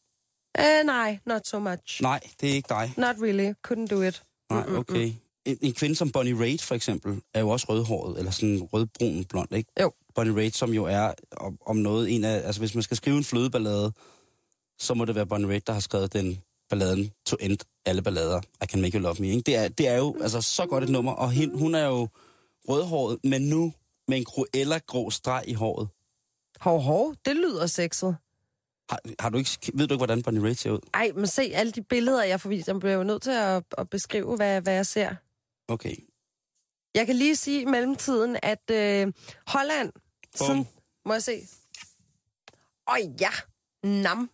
Uh, 0.60 0.86
nej, 0.86 1.20
not 1.26 1.48
so 1.48 1.60
much. 1.60 2.02
Nej, 2.02 2.20
det 2.42 2.50
er 2.50 2.54
ikke 2.54 2.70
dig. 2.70 2.94
Not 2.98 3.16
really. 3.22 3.54
Couldn't 3.68 3.88
do 3.88 4.02
it. 4.02 4.24
Nej, 4.50 4.64
okay. 4.70 5.14
En, 5.46 5.58
en 5.62 5.74
kvinde 5.74 5.96
som 5.96 6.12
Bonnie 6.12 6.40
Raitt, 6.40 6.62
for 6.62 6.76
eksempel, 6.76 7.22
er 7.34 7.40
jo 7.40 7.50
også 7.50 7.66
rødhåret, 7.70 8.18
eller 8.18 8.32
sådan 8.32 8.62
rødbrun 8.74 9.26
blond, 9.26 9.54
ikke? 9.54 9.72
Jo. 9.82 9.92
Bonnie 10.16 10.36
Raitt, 10.36 10.56
som 10.56 10.74
jo 10.74 10.84
er 10.86 11.14
om, 11.38 11.58
om 11.66 11.76
noget 11.76 12.16
en 12.16 12.24
af... 12.24 12.36
Altså, 12.36 12.62
hvis 12.62 12.76
man 12.76 12.84
skal 12.84 12.98
skrive 12.98 13.18
en 13.18 13.24
flødeballade, 13.24 13.92
så 14.80 14.94
må 14.94 15.06
det 15.06 15.16
være 15.16 15.26
Bonnie 15.26 15.50
Raitt, 15.50 15.68
der 15.68 15.74
har 15.74 15.80
skrevet 15.80 16.14
den 16.14 16.42
balladen 16.70 17.12
to 17.26 17.38
end 17.40 17.58
alle 17.86 18.02
ballader. 18.02 18.42
I 18.64 18.66
can 18.66 18.82
make 18.82 18.98
you 18.98 19.02
love 19.02 19.16
me, 19.20 19.28
ikke? 19.28 19.42
Det 19.42 19.56
er, 19.56 19.68
det 19.68 19.88
er 19.88 19.98
jo 19.98 20.18
altså, 20.22 20.42
så 20.42 20.66
godt 20.66 20.84
et 20.84 20.90
nummer, 20.90 21.12
og 21.12 21.32
hende, 21.32 21.58
hun 21.58 21.76
er 21.76 21.86
jo 21.86 22.08
rødhåret, 22.70 23.20
men 23.24 23.42
nu 23.42 23.74
med 24.08 24.18
en 24.18 24.26
Cruella-grå 24.26 25.10
streg 25.10 25.44
i 25.48 25.54
håret. 25.54 25.88
Hov, 26.60 26.80
hov, 26.80 27.16
det 27.26 27.36
lyder 27.36 27.68
sexet. 27.68 28.18
Har, 28.90 29.00
har 29.20 29.30
du 29.30 29.38
ikke, 29.38 29.50
ved 29.74 29.88
du 29.88 29.94
ikke, 29.94 30.00
hvordan 30.00 30.24
Bonnie 30.24 30.44
Raitt 30.44 30.60
ser 30.60 30.72
ud? 30.72 30.80
Ej, 30.94 31.12
men 31.16 31.28
se 31.28 31.42
alle 31.54 31.72
de 31.72 31.82
billeder, 31.84 32.24
jeg 32.24 32.42
får 32.42 32.50
vist. 32.50 32.68
Jeg 32.68 32.80
bliver 32.80 32.96
jo 32.96 33.04
nødt 33.04 33.22
til 33.22 33.32
at, 33.32 33.64
at 33.78 33.90
beskrive, 33.90 34.36
hvad, 34.36 34.62
hvad 34.62 34.74
jeg 34.74 34.86
ser. 34.86 35.16
Okay. 35.68 35.96
Jeg 36.96 37.06
kan 37.06 37.16
lige 37.16 37.36
sige 37.36 37.62
i 37.62 37.66
mellemtiden, 37.66 38.38
at 38.44 38.72
øh, 38.72 39.14
Holland... 39.48 39.92
Bum. 40.40 40.48
Sådan, 40.48 40.68
må 41.06 41.14
jeg 41.14 41.24
se? 41.24 41.42
Åh 42.92 43.22
ja, 43.22 43.30
nam. 43.84 44.30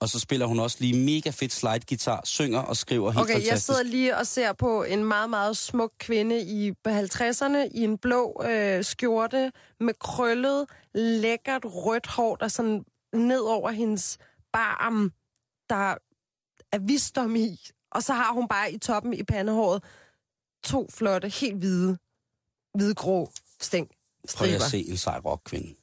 Og 0.00 0.08
så 0.08 0.20
spiller 0.20 0.46
hun 0.46 0.60
også 0.60 0.76
lige 0.80 1.04
mega 1.04 1.30
fedt 1.30 1.52
slide-guitar, 1.52 2.20
synger 2.24 2.58
og 2.60 2.76
skriver 2.76 3.10
helt 3.10 3.22
Okay, 3.22 3.34
jeg 3.34 3.42
fantastisk. 3.42 3.66
sidder 3.66 3.82
lige 3.82 4.16
og 4.16 4.26
ser 4.26 4.52
på 4.52 4.82
en 4.82 5.04
meget, 5.04 5.30
meget 5.30 5.56
smuk 5.56 5.92
kvinde 5.98 6.40
i 6.40 6.72
på 6.72 6.90
50'erne 6.90 7.58
i 7.74 7.80
en 7.84 7.98
blå 7.98 8.42
øh, 8.44 8.84
skjorte 8.84 9.52
med 9.80 9.94
krøllet, 10.00 10.66
lækkert 10.94 11.62
rødt 11.64 12.06
hår, 12.06 12.36
der 12.36 12.48
sådan 12.48 12.84
ned 13.18 13.40
over 13.40 13.70
hendes 13.70 14.18
barm, 14.52 15.12
der 15.70 15.94
er 16.72 16.78
visdom 16.78 17.36
i. 17.36 17.58
Og 17.90 18.02
så 18.02 18.12
har 18.12 18.32
hun 18.32 18.48
bare 18.48 18.72
i 18.72 18.78
toppen 18.78 19.14
i 19.14 19.24
pandehåret 19.24 19.84
to 20.64 20.88
flotte, 20.90 21.28
helt 21.28 21.56
hvide, 21.56 21.98
hvidgrå 22.74 23.30
stæng. 23.60 23.90
Prøv 24.36 24.48
at 24.48 24.62
se 24.62 24.78
en 24.78 24.96
sej 24.96 25.18
rockkvinde. 25.18 25.74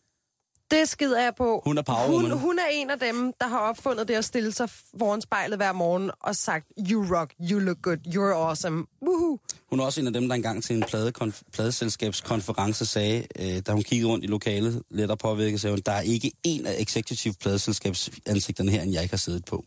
Det 0.72 0.90
skider 0.90 1.22
jeg 1.22 1.34
på. 1.38 1.62
Hun 1.66 1.78
er 1.78 1.82
powerwoman. 1.82 2.32
Hun, 2.32 2.40
hun 2.40 2.60
er 2.60 2.68
en 2.72 2.90
af 2.90 3.00
dem, 3.00 3.34
der 3.42 3.48
har 3.48 3.60
opfundet 3.60 4.08
det 4.08 4.14
at 4.14 4.26
stille 4.26 4.52
sig 4.52 4.70
foran 5.00 5.22
spejlet 5.22 5.58
hver 5.58 5.72
morgen 5.74 6.12
og 6.22 6.36
sagt, 6.36 6.66
you 6.92 7.16
rock, 7.16 7.34
you 7.52 7.60
look 7.60 7.78
good, 7.82 7.98
you're 8.08 8.34
awesome. 8.36 8.86
Woohoo. 9.02 9.40
Hun 9.70 9.80
er 9.80 9.84
også 9.84 10.02
en 10.02 10.08
af 10.08 10.14
dem, 10.14 10.28
der 10.28 10.36
engang 10.36 10.64
til 10.64 10.76
en 10.76 10.84
pladekonf- 10.84 11.42
pladeselskabskonference 11.54 12.86
sagde, 12.86 13.28
øh, 13.40 13.62
da 13.68 13.72
hun 13.72 13.82
kiggede 13.84 14.10
rundt 14.12 14.24
i 14.24 14.28
lokalet, 14.28 14.84
let 14.90 15.12
og 15.12 15.20
påvirket, 15.20 15.62
sagde 15.62 15.74
hun, 15.74 15.82
der 15.86 15.92
er 15.92 16.02
ikke 16.02 16.32
en 16.44 16.66
af 16.66 16.76
executive 16.80 17.34
pladeselskabsansigterne 17.42 18.72
her, 18.72 18.82
end 18.82 18.92
jeg 18.94 19.02
ikke 19.04 19.14
har 19.14 19.18
siddet 19.18 19.46
på. 19.46 19.66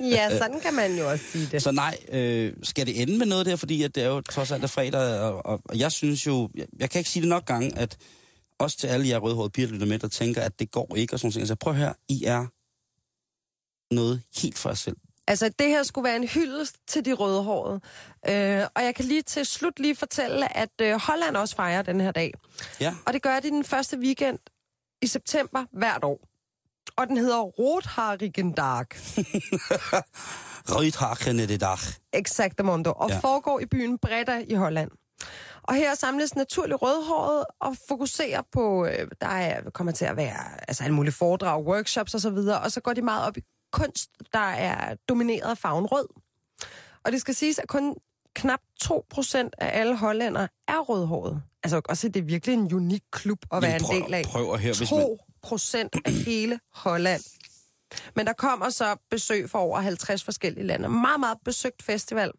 Ja, 0.00 0.38
sådan 0.38 0.60
kan 0.60 0.74
man 0.74 0.98
jo 0.98 1.10
også 1.10 1.24
sige 1.32 1.48
det. 1.52 1.62
Så 1.62 1.70
nej, 1.70 1.98
øh, 2.12 2.52
skal 2.62 2.86
det 2.86 3.02
ende 3.02 3.18
med 3.18 3.26
noget 3.26 3.46
der, 3.46 3.56
fordi 3.56 3.82
at 3.82 3.94
det 3.94 4.02
er 4.02 4.08
jo 4.08 4.20
trods 4.20 4.50
alt 4.52 4.62
er 4.64 4.66
fredag, 4.66 5.20
og, 5.20 5.46
og, 5.46 5.60
og 5.64 5.78
jeg 5.78 5.92
synes 5.92 6.26
jo, 6.26 6.50
jeg, 6.54 6.66
jeg 6.78 6.90
kan 6.90 6.98
ikke 6.98 7.10
sige 7.10 7.20
det 7.20 7.28
nok 7.28 7.44
gange, 7.46 7.78
at 7.78 7.96
også 8.58 8.76
til 8.78 8.86
alle 8.86 9.08
jer 9.08 9.18
rødhårede 9.18 9.50
piger, 9.50 9.66
der 9.66 9.74
lytter 9.74 9.86
med, 9.86 9.98
der 9.98 10.08
tænker, 10.08 10.42
at 10.42 10.58
det 10.58 10.70
går 10.70 10.96
ikke, 10.96 11.14
og 11.14 11.20
sådan 11.20 11.28
noget. 11.28 11.38
Altså 11.42 11.54
prøv 11.54 11.74
høre, 11.74 11.94
I 12.08 12.24
er 12.24 12.46
noget 13.94 14.22
helt 14.42 14.58
for 14.58 14.68
jer 14.68 14.74
selv. 14.74 14.96
Altså, 15.26 15.50
det 15.58 15.66
her 15.68 15.82
skulle 15.82 16.04
være 16.04 16.16
en 16.16 16.28
hyldest 16.28 16.76
til 16.88 17.04
de 17.04 17.12
rødhårede. 17.12 17.80
Øh, 18.28 18.66
og 18.74 18.84
jeg 18.84 18.94
kan 18.94 19.04
lige 19.04 19.22
til 19.22 19.46
slut 19.46 19.80
lige 19.80 19.96
fortælle, 19.96 20.56
at 20.56 20.70
øh, 20.80 20.94
Holland 20.94 21.36
også 21.36 21.56
fejrer 21.56 21.82
den 21.82 22.00
her 22.00 22.10
dag. 22.12 22.34
Ja, 22.80 22.94
Og 23.06 23.12
det 23.12 23.22
gør 23.22 23.40
de 23.40 23.50
den 23.50 23.64
første 23.64 23.98
weekend 23.98 24.38
i 25.02 25.06
september 25.06 25.64
hvert 25.72 26.04
år. 26.04 26.31
Og 26.96 27.06
den 27.06 27.16
hedder 27.16 27.40
Rotharigendag. 27.40 28.84
Rødhagen 30.74 31.40
i 31.40 31.46
det 31.46 31.60
dag. 31.60 31.76
Exactamundo, 32.12 32.92
og 32.96 33.10
Ja. 33.10 33.18
foregår 33.18 33.60
i 33.60 33.66
byen 33.66 33.98
Breda 33.98 34.44
i 34.48 34.54
Holland. 34.54 34.90
Og 35.62 35.74
her 35.74 35.94
samles 35.94 36.34
naturligt 36.34 36.82
rødhåret 36.82 37.44
og 37.60 37.76
fokuserer 37.88 38.42
på, 38.52 38.86
øh, 38.86 39.08
der 39.20 39.26
er, 39.26 39.70
kommer 39.70 39.92
til 39.92 40.04
at 40.04 40.16
være 40.16 40.68
altså 40.68 40.84
alle 40.84 40.94
mulige 40.94 41.12
foredrag, 41.12 41.64
workshops 41.64 42.14
osv., 42.14 42.26
og, 42.26 42.58
og 42.64 42.72
så 42.72 42.80
går 42.80 42.92
de 42.92 43.02
meget 43.02 43.26
op 43.26 43.36
i 43.36 43.40
kunst, 43.72 44.10
der 44.32 44.38
er 44.38 44.94
domineret 45.08 45.50
af 45.50 45.58
farven 45.58 45.86
rød. 45.86 46.06
Og 47.04 47.12
det 47.12 47.20
skal 47.20 47.34
siges, 47.34 47.58
at 47.58 47.68
kun 47.68 47.94
knap 48.34 48.60
2% 48.84 49.48
af 49.58 49.80
alle 49.80 49.96
hollændere 49.96 50.48
er 50.68 50.78
rødhåret. 50.78 51.42
Altså 51.64 51.80
også, 51.88 52.08
det 52.08 52.20
er 52.20 52.24
virkelig 52.24 52.54
en 52.54 52.74
unik 52.74 53.02
klub 53.12 53.38
at 53.52 53.62
være 53.62 53.78
prøv- 53.80 53.96
en 53.96 54.02
del 54.04 54.14
af. 54.14 54.24
prøv 54.24 54.52
at 54.54 54.60
høre, 54.60 54.74
hvis 54.78 54.90
man- 54.92 55.00
2 55.00 55.18
procent 55.42 55.96
af 56.04 56.12
hele 56.12 56.60
Holland. 56.72 57.22
Men 58.16 58.26
der 58.26 58.32
kommer 58.32 58.70
så 58.70 58.96
besøg 59.10 59.50
fra 59.50 59.58
over 59.58 59.80
50 59.80 60.24
forskellige 60.24 60.66
lande. 60.66 60.88
Meget, 60.88 61.20
meget 61.20 61.38
besøgt 61.44 61.82
festival. 61.82 62.32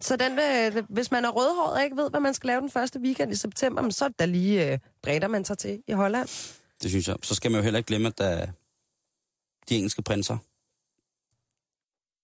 Så 0.00 0.16
den, 0.16 0.38
øh, 0.38 0.84
hvis 0.88 1.10
man 1.10 1.24
er 1.24 1.28
rødhåret 1.28 1.72
og 1.72 1.84
ikke 1.84 1.96
ved, 1.96 2.10
hvad 2.10 2.20
man 2.20 2.34
skal 2.34 2.48
lave 2.48 2.60
den 2.60 2.70
første 2.70 3.00
weekend 3.00 3.32
i 3.32 3.34
september, 3.34 3.90
så 3.90 4.04
er 4.04 4.08
da 4.08 4.24
lige 4.24 4.72
øh, 4.72 4.78
bredder 5.02 5.28
man 5.28 5.44
sig 5.44 5.58
til 5.58 5.82
i 5.88 5.92
Holland. 5.92 6.28
Det 6.82 6.90
synes 6.90 7.08
jeg. 7.08 7.16
Så 7.22 7.34
skal 7.34 7.50
man 7.50 7.58
jo 7.58 7.62
heller 7.62 7.78
ikke 7.78 7.88
glemme, 7.88 8.08
at 8.08 8.18
der 8.18 8.26
er 8.26 8.46
de 9.68 9.76
engelske 9.76 10.02
prinser. 10.02 10.36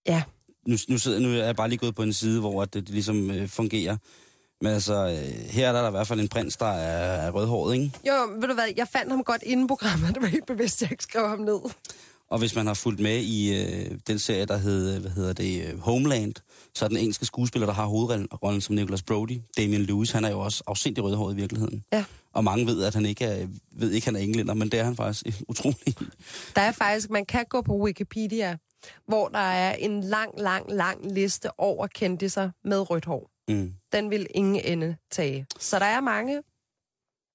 Ja. 0.07 0.23
Nu, 0.67 0.77
nu, 0.89 0.97
sidder, 0.97 1.19
nu 1.19 1.29
er 1.29 1.45
jeg 1.45 1.55
bare 1.55 1.69
lige 1.69 1.79
gået 1.79 1.95
på 1.95 2.03
en 2.03 2.13
side, 2.13 2.39
hvor 2.39 2.65
det, 2.65 2.73
det 2.73 2.89
ligesom 2.89 3.31
øh, 3.31 3.47
fungerer. 3.47 3.97
Men 4.63 4.73
altså, 4.73 4.93
øh, 4.93 5.49
her 5.49 5.69
er 5.69 5.71
der 5.81 5.87
i 5.87 5.91
hvert 5.91 6.07
fald 6.07 6.19
en 6.19 6.27
prins, 6.27 6.57
der 6.57 6.65
er, 6.65 7.27
er 7.27 7.31
rødhåret, 7.31 7.73
ikke? 7.75 7.91
Jo, 8.07 8.13
ved 8.39 8.47
du 8.47 8.53
hvad, 8.53 8.67
jeg 8.77 8.87
fandt 8.87 9.11
ham 9.11 9.23
godt 9.23 9.43
inden 9.43 9.67
programmet. 9.67 10.15
Det 10.15 10.21
var 10.21 10.27
helt 10.27 10.45
bevidst, 10.45 10.81
jeg 10.81 10.91
ikke 10.91 11.03
skrev 11.03 11.27
ham 11.27 11.39
ned. 11.39 11.59
Og 12.29 12.39
hvis 12.39 12.55
man 12.55 12.67
har 12.67 12.73
fulgt 12.73 12.99
med 12.99 13.19
i 13.19 13.61
øh, 13.61 13.91
den 14.07 14.19
serie, 14.19 14.45
der 14.45 14.57
hedder, 14.57 14.99
hvad 14.99 15.11
hedder 15.11 15.33
det, 15.33 15.65
øh, 15.65 15.79
Homeland, 15.79 16.33
så 16.73 16.85
er 16.85 16.89
den 16.89 16.97
engelske 16.97 17.25
skuespiller, 17.25 17.65
der 17.65 17.73
har 17.73 17.85
hovedrollen 17.85 18.61
som 18.61 18.75
Nicholas 18.75 19.03
Brody, 19.03 19.39
Damien 19.57 19.81
Lewis, 19.81 20.11
han 20.11 20.25
er 20.25 20.29
jo 20.29 20.39
også 20.39 20.63
afsindig 20.67 21.03
rødhåret 21.03 21.33
i 21.33 21.35
virkeligheden. 21.35 21.83
Ja. 21.93 22.05
Og 22.33 22.43
mange 22.43 22.65
ved, 22.65 22.83
at 22.83 22.93
han 22.93 23.05
ikke 23.05 23.25
er, 23.25 23.47
ved 23.71 23.91
ikke, 23.91 24.07
han 24.07 24.15
er 24.15 24.19
englænder, 24.19 24.53
men 24.53 24.69
det 24.69 24.79
er 24.79 24.83
han 24.83 24.95
faktisk 24.95 25.41
utrolig. 25.47 25.95
Der 26.55 26.61
er 26.61 26.71
faktisk, 26.71 27.09
man 27.09 27.25
kan 27.25 27.45
gå 27.49 27.61
på 27.61 27.77
Wikipedia, 27.77 28.57
hvor 29.07 29.27
der 29.27 29.39
er 29.39 29.75
en 29.75 30.01
lang, 30.01 30.31
lang, 30.37 30.71
lang 30.71 31.13
liste 31.13 31.59
over 31.59 31.87
kendiser 31.87 32.49
med 32.63 32.89
rødt 32.89 33.05
hår. 33.05 33.32
Mm. 33.47 33.73
Den 33.93 34.09
vil 34.09 34.27
ingen 34.35 34.55
ende 34.65 34.95
tage. 35.11 35.45
Så 35.59 35.79
der 35.79 35.85
er 35.85 36.01
mange, 36.01 36.41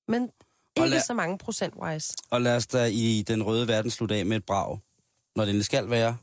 men 0.08 0.30
ikke 0.76 0.88
lad- 0.90 1.00
så 1.00 1.14
mange 1.14 1.38
procentwise. 1.38 2.14
Og 2.30 2.40
lad 2.40 2.56
os 2.56 2.66
da 2.66 2.84
i 2.84 3.24
den 3.28 3.42
røde 3.42 3.68
verden 3.68 3.90
slutte 3.90 4.14
af 4.14 4.26
med 4.26 4.36
et 4.36 4.46
brag, 4.46 4.78
når 5.36 5.44
det 5.44 5.64
skal 5.64 5.90
være 5.90 6.16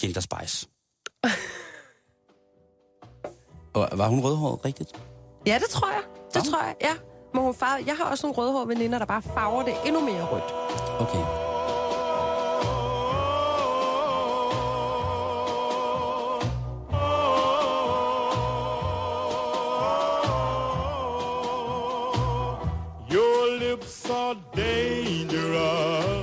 Ginger 0.00 0.20
Spice. 0.20 0.66
Og 3.74 3.88
var 3.92 4.08
hun 4.08 4.20
rødhåret 4.20 4.64
rigtigt? 4.64 4.92
Ja, 5.46 5.58
det 5.58 5.68
tror 5.70 5.88
jeg. 5.90 6.02
Det 6.34 6.36
Ja. 6.46 6.50
tror 6.50 6.62
jeg, 6.64 6.76
ja. 6.80 6.94
Men 7.34 7.42
hun 7.42 7.54
farve, 7.54 7.84
jeg 7.86 7.96
har 7.96 8.04
også 8.04 8.26
nogle 8.26 8.36
rødhårede 8.42 8.68
veninder, 8.68 8.98
der 8.98 9.06
bare 9.06 9.22
farver 9.22 9.62
det 9.62 9.74
endnu 9.86 10.00
mere 10.00 10.24
rødt. 10.24 10.52
Okay. 11.00 11.47
Dangerous. 24.54 26.17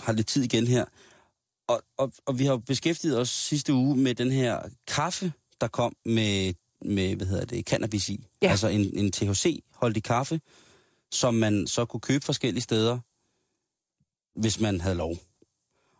Har, 0.00 0.12
lidt 0.12 0.26
tid 0.26 0.42
igen 0.42 0.66
her. 0.66 0.84
Og, 1.66 1.82
og, 1.96 2.12
og 2.26 2.38
vi 2.38 2.44
har 2.44 2.56
beskæftiget 2.56 3.18
os 3.18 3.28
sidste 3.28 3.72
uge 3.72 3.96
med 3.96 4.14
den 4.14 4.30
her 4.30 4.62
kaffe, 4.86 5.32
der 5.60 5.68
kom 5.68 5.96
med, 6.04 6.54
med 6.84 7.16
hvad 7.16 7.26
hedder 7.26 7.44
det, 7.44 7.66
cannabis 7.66 8.08
i. 8.08 8.26
Ja. 8.42 8.50
Altså 8.50 8.68
en, 8.68 8.98
en 8.98 9.12
THC-holdig 9.12 10.02
kaffe, 10.02 10.40
som 11.12 11.34
man 11.34 11.66
så 11.66 11.84
kunne 11.84 12.00
købe 12.00 12.24
forskellige 12.24 12.62
steder, 12.62 12.98
hvis 14.40 14.60
man 14.60 14.80
havde 14.80 14.96
lov. 14.96 15.16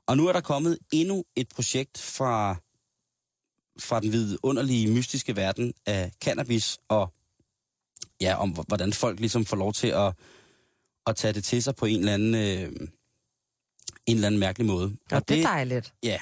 Og 0.06 0.16
nu 0.16 0.26
er 0.28 0.32
der 0.32 0.40
kommet 0.40 0.78
endnu 0.92 1.24
et 1.36 1.48
projekt 1.48 1.98
fra, 1.98 2.56
fra 3.78 4.00
den 4.00 4.12
vidunderlige, 4.12 4.92
mystiske 4.92 5.36
verden 5.36 5.74
af 5.86 6.12
cannabis, 6.24 6.78
og 6.88 7.12
ja, 8.20 8.36
om 8.36 8.50
hvordan 8.50 8.92
folk 8.92 9.20
ligesom 9.20 9.44
får 9.44 9.56
lov 9.56 9.72
til 9.72 9.88
at, 9.88 10.12
at 11.06 11.16
tage 11.16 11.32
det 11.32 11.44
til 11.44 11.62
sig 11.62 11.76
på 11.76 11.86
en 11.86 11.98
eller 11.98 12.14
anden, 12.14 12.34
øh, 12.34 12.88
en 14.06 14.14
eller 14.16 14.26
anden 14.26 14.40
mærkelig 14.40 14.66
måde. 14.66 14.96
Og 15.12 15.28
det 15.28 15.38
er 15.38 15.42
dejligt. 15.42 15.94
Ja, 16.02 16.18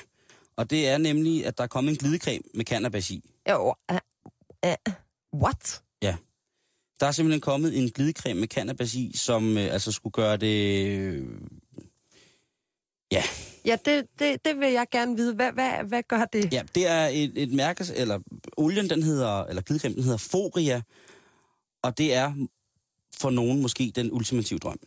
og 0.56 0.70
det 0.70 0.88
er 0.88 0.98
nemlig, 0.98 1.46
at 1.46 1.58
der 1.58 1.64
er 1.64 1.68
kommet 1.68 1.90
en 1.90 1.96
glidecreme 1.96 2.42
med 2.54 2.64
cannabis 2.64 3.10
i. 3.10 3.30
Jo, 3.50 3.74
uh, 3.92 3.98
uh, 4.66 4.92
what? 5.42 5.82
Der 7.02 7.08
er 7.08 7.12
simpelthen 7.12 7.40
kommet 7.40 7.78
en 7.78 7.90
glidecreme 7.90 8.40
med 8.40 8.48
cannabis 8.48 8.94
i, 8.94 9.12
som 9.14 9.58
øh, 9.58 9.72
altså 9.72 9.92
skulle 9.92 10.12
gøre 10.12 10.36
det... 10.36 10.86
Øh, 10.86 11.26
ja, 13.12 13.22
Ja, 13.64 13.76
det, 13.84 14.06
det, 14.18 14.44
det 14.44 14.60
vil 14.60 14.72
jeg 14.72 14.86
gerne 14.90 15.16
vide. 15.16 15.34
Hvad, 15.34 15.52
hvad, 15.52 15.84
hvad 15.84 16.02
gør 16.02 16.24
det? 16.24 16.52
ja, 16.52 16.62
det 16.74 16.86
er 16.86 17.06
et, 17.06 17.32
et 17.34 17.52
mærke, 17.52 17.84
eller 17.96 18.18
olien, 18.56 18.90
den 18.90 19.02
hedder, 19.02 19.44
eller 19.44 19.62
glidecreme, 19.62 19.94
den 19.94 20.02
hedder 20.02 20.16
Foria, 20.18 20.82
og 21.82 21.98
det 21.98 22.14
er 22.14 22.34
for 23.22 23.30
nogen 23.30 23.62
måske 23.62 23.92
den 23.94 24.12
ultimative 24.12 24.58
drøm. 24.58 24.78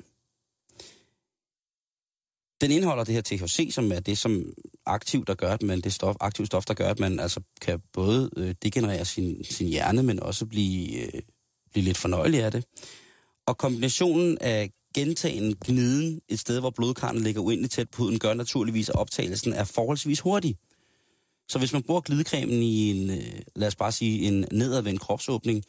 Den 2.61 2.71
indeholder 2.71 3.03
det 3.03 3.13
her 3.13 3.21
THC, 3.21 3.73
som 3.73 3.91
er 3.91 3.99
det 3.99 4.17
som 4.17 4.53
aktiv, 4.85 5.25
der 5.25 5.35
gør, 5.35 5.53
at 5.53 5.63
man, 5.63 5.81
det 5.81 5.93
stof, 5.93 6.15
aktivt 6.19 6.47
stof, 6.47 6.65
der 6.65 6.73
gør, 6.73 6.89
at 6.89 6.99
man 6.99 7.19
altså 7.19 7.41
kan 7.61 7.81
både 7.93 8.29
øh, 8.37 8.55
degenerere 8.63 9.05
sin, 9.05 9.43
sin 9.43 9.67
hjerne, 9.67 10.03
men 10.03 10.23
også 10.23 10.45
blive, 10.45 11.01
øh, 11.01 11.21
blive 11.71 11.83
lidt 11.83 11.97
fornøjelig 11.97 12.43
af 12.43 12.51
det. 12.51 12.65
Og 13.47 13.57
kombinationen 13.57 14.37
af 14.41 14.69
gentagen 14.95 15.55
gniden 15.65 16.21
et 16.29 16.39
sted, 16.39 16.59
hvor 16.59 16.69
blodkarrene 16.69 17.23
ligger 17.23 17.41
uendelig 17.41 17.71
tæt 17.71 17.89
på 17.89 18.03
huden, 18.03 18.19
gør 18.19 18.33
naturligvis, 18.33 18.89
at 18.89 18.95
optagelsen 18.95 19.53
er 19.53 19.63
forholdsvis 19.63 20.19
hurtig. 20.19 20.55
Så 21.49 21.59
hvis 21.59 21.73
man 21.73 21.83
bruger 21.83 22.01
glidecremen 22.01 22.63
i 22.63 22.91
en, 22.91 23.09
øh, 23.09 23.41
lad 23.55 23.67
os 23.67 23.75
bare 23.75 23.91
sige, 23.91 24.27
en 24.27 24.45
nedadvendt 24.51 25.01
kropsåbning, 25.01 25.63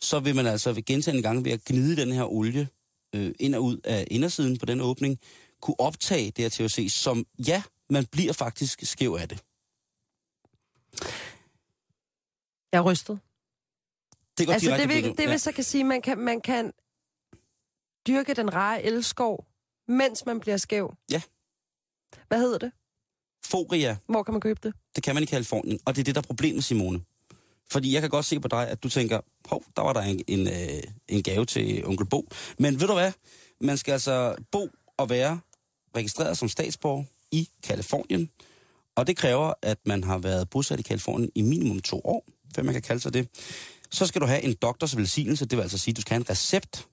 så 0.00 0.20
vil 0.20 0.34
man 0.36 0.46
altså 0.46 0.72
ved 0.72 0.84
gentagende 0.84 1.22
gange 1.22 1.44
ved 1.44 1.52
at 1.52 1.64
gnide 1.64 1.96
den 1.96 2.12
her 2.12 2.24
olie 2.24 2.68
øh, 3.14 3.34
ind 3.40 3.54
og 3.54 3.64
ud 3.64 3.78
af 3.84 4.06
indersiden 4.10 4.58
på 4.58 4.66
den 4.66 4.80
åbning, 4.80 5.18
kunne 5.60 5.80
optage 5.80 6.30
det 6.30 6.38
her 6.38 6.48
THC, 6.48 6.92
som 6.92 7.26
ja, 7.48 7.62
man 7.90 8.06
bliver 8.06 8.32
faktisk 8.32 8.80
skæv 8.82 9.16
af 9.20 9.28
det. 9.28 9.44
Jeg 12.72 12.78
er 12.78 12.82
rystet. 12.82 13.20
Det 14.38 14.46
går 14.46 14.52
Altså, 14.52 14.76
det 14.76 14.88
vil, 14.88 15.18
det 15.18 15.28
vil 15.28 15.40
så 15.40 15.52
kan 15.52 15.64
sige, 15.64 15.84
man 15.84 16.02
kan, 16.02 16.18
man 16.18 16.40
kan 16.40 16.72
dyrke 18.06 18.34
den 18.34 18.54
rare 18.54 18.82
elskov, 18.82 19.46
mens 19.88 20.26
man 20.26 20.40
bliver 20.40 20.56
skæv. 20.56 20.94
Ja. 21.10 21.22
Hvad 22.28 22.38
hedder 22.38 22.58
det? 22.58 22.72
Foria, 23.44 23.96
Hvor 24.06 24.22
kan 24.22 24.34
man 24.34 24.40
købe 24.40 24.60
det? 24.62 24.74
det 24.94 25.02
kan 25.04 25.14
man 25.14 25.22
i 25.22 25.26
Kalifornien, 25.26 25.80
og 25.84 25.96
det 25.96 26.00
er 26.00 26.04
det, 26.04 26.14
der 26.14 26.20
er 26.20 26.26
problemet, 26.26 26.64
Simone. 26.64 27.00
Fordi 27.72 27.92
jeg 27.92 28.00
kan 28.00 28.10
godt 28.10 28.24
se 28.24 28.40
på 28.40 28.48
dig, 28.48 28.68
at 28.68 28.82
du 28.82 28.88
tænker, 28.88 29.20
hov, 29.48 29.62
der 29.76 29.82
var 29.82 29.92
der 29.92 30.00
en, 30.00 30.20
en, 30.26 30.48
øh, 30.48 30.82
en 31.08 31.22
gave 31.22 31.44
til 31.44 31.86
onkel 31.86 32.06
Bo. 32.06 32.28
Men 32.58 32.80
ved 32.80 32.86
du 32.86 32.94
hvad? 32.94 33.12
Man 33.60 33.76
skal 33.78 33.92
altså 33.92 34.34
bo 34.52 34.68
og 34.96 35.10
være 35.10 35.40
registreret 35.96 36.38
som 36.38 36.48
statsborger 36.48 37.04
i 37.32 37.48
Kalifornien. 37.62 38.30
Og 38.96 39.06
det 39.06 39.16
kræver, 39.16 39.52
at 39.62 39.78
man 39.86 40.04
har 40.04 40.18
været 40.18 40.50
bosat 40.50 40.80
i 40.80 40.82
Kalifornien 40.82 41.30
i 41.34 41.42
minimum 41.42 41.80
to 41.80 42.00
år, 42.04 42.26
før 42.54 42.62
man 42.62 42.74
kan 42.74 42.82
kalde 42.82 43.00
sig 43.00 43.14
det. 43.14 43.28
Så 43.90 44.06
skal 44.06 44.20
du 44.20 44.26
have 44.26 44.42
en 44.42 44.54
doktors 44.54 44.96
velsignelse, 44.96 45.46
det 45.46 45.56
vil 45.56 45.62
altså 45.62 45.78
sige, 45.78 45.92
at 45.92 45.96
du 45.96 46.00
skal 46.00 46.14
have 46.14 46.20
en 46.20 46.30
recept, 46.30 46.88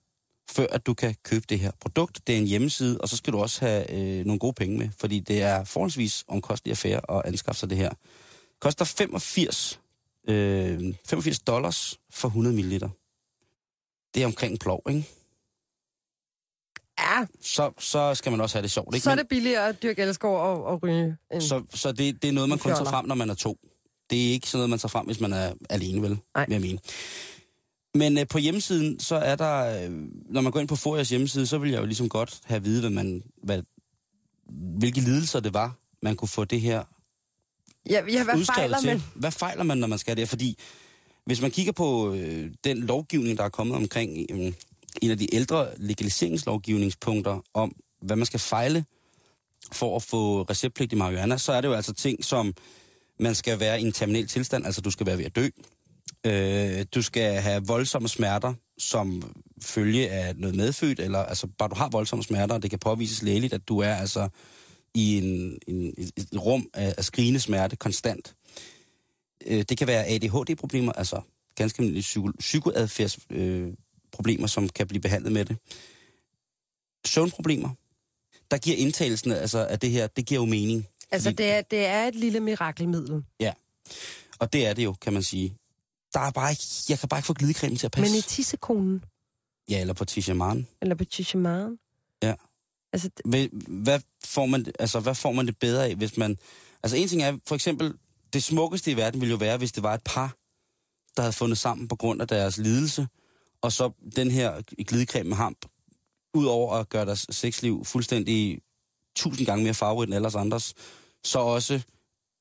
før 0.49 0.67
at 0.71 0.85
du 0.85 0.93
kan 0.93 1.15
købe 1.23 1.45
det 1.49 1.59
her 1.59 1.71
produkt. 1.81 2.27
Det 2.27 2.35
er 2.35 2.39
en 2.39 2.47
hjemmeside, 2.47 3.01
og 3.01 3.09
så 3.09 3.17
skal 3.17 3.33
du 3.33 3.39
også 3.39 3.65
have 3.65 3.91
øh, 3.91 4.25
nogle 4.25 4.39
gode 4.39 4.53
penge 4.53 4.77
med, 4.77 4.89
fordi 4.99 5.19
det 5.19 5.41
er 5.41 5.63
forholdsvis 5.63 6.23
omkostelig 6.27 6.71
affære 6.71 7.17
at 7.17 7.21
anskaffe 7.25 7.59
sig 7.59 7.69
det 7.69 7.77
her. 7.77 7.89
Det 7.89 8.59
koster 8.59 8.85
85, 8.85 9.79
øh, 10.27 10.93
85 11.05 11.39
dollars 11.39 11.99
for 12.09 12.27
100 12.27 12.55
ml. 12.55 12.71
Det 14.15 14.21
er 14.21 14.25
omkring 14.25 14.51
en 14.51 14.57
plov, 14.57 14.81
ikke? 14.89 15.05
Ja, 16.99 17.25
Så, 17.41 17.71
så 17.79 18.15
skal 18.15 18.31
man 18.31 18.41
også 18.41 18.57
have 18.57 18.63
det 18.63 18.71
sjovt, 18.71 18.95
ikke? 18.95 19.03
så 19.03 19.11
er 19.11 19.15
det 19.15 19.27
billigere 19.27 19.67
at 19.67 19.83
dyrke 19.83 20.01
elskov 20.01 20.37
og, 20.37 20.63
og 20.63 20.83
ryge. 20.83 21.17
En... 21.33 21.41
Så, 21.41 21.63
så 21.73 21.91
det, 21.91 22.21
det 22.21 22.27
er 22.27 22.31
noget, 22.31 22.49
man 22.49 22.59
kun 22.59 22.71
tager 22.71 22.89
frem, 22.89 23.05
når 23.05 23.15
man 23.15 23.29
er 23.29 23.33
to. 23.33 23.57
Det 24.09 24.27
er 24.27 24.31
ikke 24.31 24.47
sådan 24.47 24.59
noget, 24.59 24.69
man 24.69 24.79
tager 24.79 24.89
frem, 24.89 25.05
hvis 25.05 25.19
man 25.19 25.33
er 25.33 25.53
alene, 25.69 26.01
vel? 26.01 26.19
Nej. 26.35 26.45
Vil 26.45 26.53
jeg 26.53 26.61
mene. 26.61 26.79
Men 27.93 28.17
øh, 28.17 28.27
på 28.27 28.37
hjemmesiden, 28.37 28.99
så 28.99 29.15
er 29.15 29.35
der... 29.35 29.83
Øh, 29.85 29.91
når 30.29 30.41
man 30.41 30.51
går 30.51 30.59
ind 30.59 30.67
på 30.67 30.75
Forias 30.75 31.09
hjemmeside, 31.09 31.47
så 31.47 31.57
vil 31.57 31.71
jeg 31.71 31.79
jo 31.79 31.85
ligesom 31.85 32.09
godt 32.09 32.39
have 32.43 32.55
at 32.55 32.65
vide, 32.65 32.81
hvad 32.81 32.89
man, 32.89 33.23
hvad, 33.43 33.61
hvilke 34.79 35.01
lidelser 35.01 35.39
det 35.39 35.53
var, 35.53 35.75
man 36.01 36.15
kunne 36.15 36.27
få 36.27 36.45
det 36.45 36.61
her 36.61 36.83
Ja, 37.89 38.01
ja 38.09 38.23
hvad 38.23 38.45
fejler 38.45 38.79
til. 38.79 38.87
man? 38.87 39.03
Hvad 39.15 39.31
fejler 39.31 39.63
man, 39.63 39.77
når 39.77 39.87
man 39.87 39.99
skal 39.99 40.17
det? 40.17 40.29
Fordi 40.29 40.57
hvis 41.25 41.41
man 41.41 41.51
kigger 41.51 41.71
på 41.71 42.13
øh, 42.13 42.51
den 42.63 42.77
lovgivning, 42.77 43.37
der 43.37 43.43
er 43.43 43.49
kommet 43.49 43.75
omkring 43.75 44.25
øh, 44.31 44.53
en 45.01 45.11
af 45.11 45.17
de 45.17 45.35
ældre 45.35 45.67
legaliseringslovgivningspunkter 45.77 47.41
om, 47.53 47.75
hvad 48.01 48.15
man 48.15 48.25
skal 48.25 48.39
fejle 48.39 48.85
for 49.71 49.95
at 49.95 50.03
få 50.03 50.41
receptpligtig 50.41 50.97
marihuana, 50.97 51.37
så 51.37 51.51
er 51.51 51.61
det 51.61 51.67
jo 51.67 51.73
altså 51.73 51.93
ting 51.93 52.25
som, 52.25 52.53
man 53.19 53.35
skal 53.35 53.59
være 53.59 53.81
i 53.81 53.85
en 53.85 53.91
terminal 53.91 54.27
tilstand, 54.27 54.65
altså 54.65 54.81
du 54.81 54.91
skal 54.91 55.05
være 55.05 55.17
ved 55.17 55.25
at 55.25 55.35
dø. 55.35 55.49
Øh, 56.25 56.85
du 56.95 57.01
skal 57.01 57.41
have 57.41 57.67
voldsomme 57.67 58.07
smerter, 58.07 58.53
som 58.77 59.33
følge 59.61 60.09
af 60.09 60.35
noget 60.35 60.55
medfødt, 60.55 60.99
eller 60.99 61.19
altså 61.19 61.47
bare 61.47 61.69
du 61.69 61.75
har 61.75 61.89
voldsomme 61.89 62.23
smerter, 62.23 62.55
og 62.55 62.61
det 62.61 62.69
kan 62.69 62.79
påvises 62.79 63.21
lægeligt, 63.21 63.53
at 63.53 63.67
du 63.67 63.79
er 63.79 63.93
altså 63.93 64.29
i 64.95 65.17
en, 65.17 65.59
en, 65.67 65.93
et, 65.97 66.27
rum 66.37 66.69
af, 66.73 66.93
af 66.97 67.05
skrigende 67.05 67.39
smerte 67.39 67.75
konstant. 67.75 68.35
Øh, 69.45 69.65
det 69.69 69.77
kan 69.77 69.87
være 69.87 70.05
ADHD-problemer, 70.05 70.91
altså 70.91 71.21
ganske 71.55 71.79
almindelige 71.79 72.01
psyko, 72.01 72.31
psykoadfærdsproblemer, 72.39 73.67
øh, 73.67 73.73
problemer, 74.11 74.47
som 74.47 74.69
kan 74.69 74.87
blive 74.87 75.01
behandlet 75.01 75.33
med 75.33 75.45
det. 75.45 75.57
Søvnproblemer. 77.05 77.69
Der 78.51 78.57
giver 78.57 78.77
indtagelsen 78.77 79.31
altså, 79.31 79.65
af 79.65 79.79
det 79.79 79.91
her, 79.91 80.07
det 80.07 80.25
giver 80.25 80.41
jo 80.41 80.45
mening. 80.45 80.87
Altså, 81.11 81.31
det 81.31 81.51
er, 81.51 81.61
det 81.61 81.85
er 81.85 82.07
et 82.07 82.15
lille 82.15 82.39
mirakelmiddel. 82.39 83.23
Og 84.39 84.53
det 84.53 84.65
er 84.65 84.73
det 84.73 84.83
jo, 84.83 84.93
kan 84.93 85.13
man 85.13 85.23
sige. 85.23 85.57
Der 86.13 86.19
er 86.19 86.31
bare 86.31 86.51
ikke, 86.51 86.63
jeg 86.89 86.99
kan 86.99 87.09
bare 87.09 87.17
ikke 87.19 87.27
få 87.27 87.33
glidecremen 87.33 87.77
til 87.77 87.85
at 87.85 87.91
passe. 87.91 88.13
Men 88.13 88.19
i 88.19 88.21
tissekonen, 88.21 89.03
Ja, 89.69 89.81
eller 89.81 89.93
på 89.93 90.05
Tishamaren. 90.05 90.67
eller 90.81 90.95
på 90.95 91.05
tissemaren. 91.05 91.79
Ja. 92.23 92.33
Altså, 92.95 93.09
Hvad, 93.67 93.99
får 94.25 94.45
man, 94.45 94.65
altså, 94.79 94.99
hvad 94.99 95.15
får 95.15 95.31
man 95.31 95.47
det 95.47 95.57
bedre 95.57 95.85
af, 95.85 95.95
hvis 95.95 96.17
man... 96.17 96.37
Altså 96.83 96.97
en 96.97 97.07
ting 97.07 97.21
er, 97.21 97.37
for 97.47 97.55
eksempel, 97.55 97.93
det 98.33 98.43
smukkeste 98.43 98.91
i 98.91 98.97
verden 98.97 99.21
ville 99.21 99.31
jo 99.31 99.37
være, 99.37 99.57
hvis 99.57 99.71
det 99.71 99.83
var 99.83 99.93
et 99.93 100.03
par, 100.05 100.35
der 101.17 101.21
havde 101.21 101.33
fundet 101.33 101.57
sammen 101.57 101.87
på 101.87 101.95
grund 101.95 102.21
af 102.21 102.27
deres 102.27 102.57
lidelse, 102.57 103.07
og 103.61 103.71
så 103.71 103.91
den 104.15 104.31
her 104.31 104.61
glidecreme 104.61 105.29
med 105.29 105.37
hamp, 105.37 105.65
udover 106.33 106.73
at 106.73 106.89
gøre 106.89 107.05
deres 107.05 107.27
sexliv 107.29 107.85
fuldstændig 107.85 108.61
tusind 109.15 109.45
gange 109.45 109.63
mere 109.63 109.73
farverigt 109.73 110.09
end 110.09 110.15
alle 110.15 110.39
andres, 110.39 110.73
så 111.23 111.39
også 111.39 111.81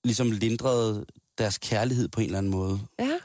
ligesom 0.05 0.31
lindrede 0.31 1.07
deres 1.39 1.59
kærlighed 1.59 2.09
på 2.09 2.21
en 2.21 2.27
eller 2.27 2.39
anden 2.39 2.53
måde. 2.53 2.81
ja. 2.99 3.19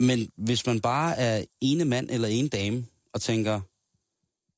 Men 0.00 0.30
hvis 0.36 0.66
man 0.66 0.80
bare 0.80 1.16
er 1.18 1.44
ene 1.60 1.84
mand 1.84 2.10
eller 2.10 2.28
ene 2.28 2.48
dame, 2.48 2.86
og 3.14 3.20
tænker, 3.20 3.60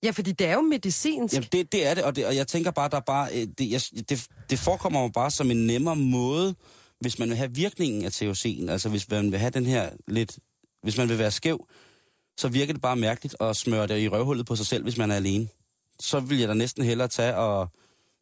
ja, 0.02 0.10
fordi 0.10 0.32
det 0.32 0.46
er 0.46 0.54
jo 0.54 0.60
medicinsk. 0.60 1.34
Jamen, 1.34 1.48
det, 1.52 1.72
det 1.72 1.86
er 1.86 1.94
det 1.94 2.04
og, 2.04 2.16
det, 2.16 2.26
og 2.26 2.36
jeg 2.36 2.46
tænker 2.46 2.70
bare, 2.70 2.88
der 2.88 2.96
er 2.96 3.00
bare, 3.00 3.28
øh, 3.34 3.46
det, 3.58 3.70
jeg, 3.70 3.80
det, 4.08 4.26
det 4.50 4.58
forekommer 4.58 5.02
mig 5.02 5.12
bare 5.12 5.30
som 5.30 5.50
en 5.50 5.66
nemmere 5.66 5.96
måde, 5.96 6.54
hvis 7.00 7.18
man 7.18 7.28
vil 7.28 7.36
have 7.36 7.54
virkningen 7.54 8.04
af 8.04 8.10
THC'en, 8.10 8.70
altså 8.70 8.88
hvis 8.88 9.10
man 9.10 9.32
vil 9.32 9.38
have 9.38 9.50
den 9.50 9.66
her 9.66 9.90
lidt, 10.08 10.38
hvis 10.82 10.96
man 10.98 11.08
vil 11.08 11.18
være 11.18 11.30
skæv, 11.30 11.66
så 12.38 12.48
virker 12.48 12.72
det 12.72 12.82
bare 12.82 12.96
mærkeligt 12.96 13.36
at 13.40 13.56
smøre 13.56 13.86
det 13.86 14.00
i 14.00 14.08
røvhullet 14.08 14.46
på 14.46 14.56
sig 14.56 14.66
selv, 14.66 14.82
hvis 14.82 14.96
man 14.96 15.10
er 15.10 15.16
alene. 15.16 15.48
Så 16.00 16.20
vil 16.20 16.38
jeg 16.38 16.48
da 16.48 16.54
næsten 16.54 16.84
hellere 16.84 17.08
tage 17.08 17.36
og, 17.36 17.68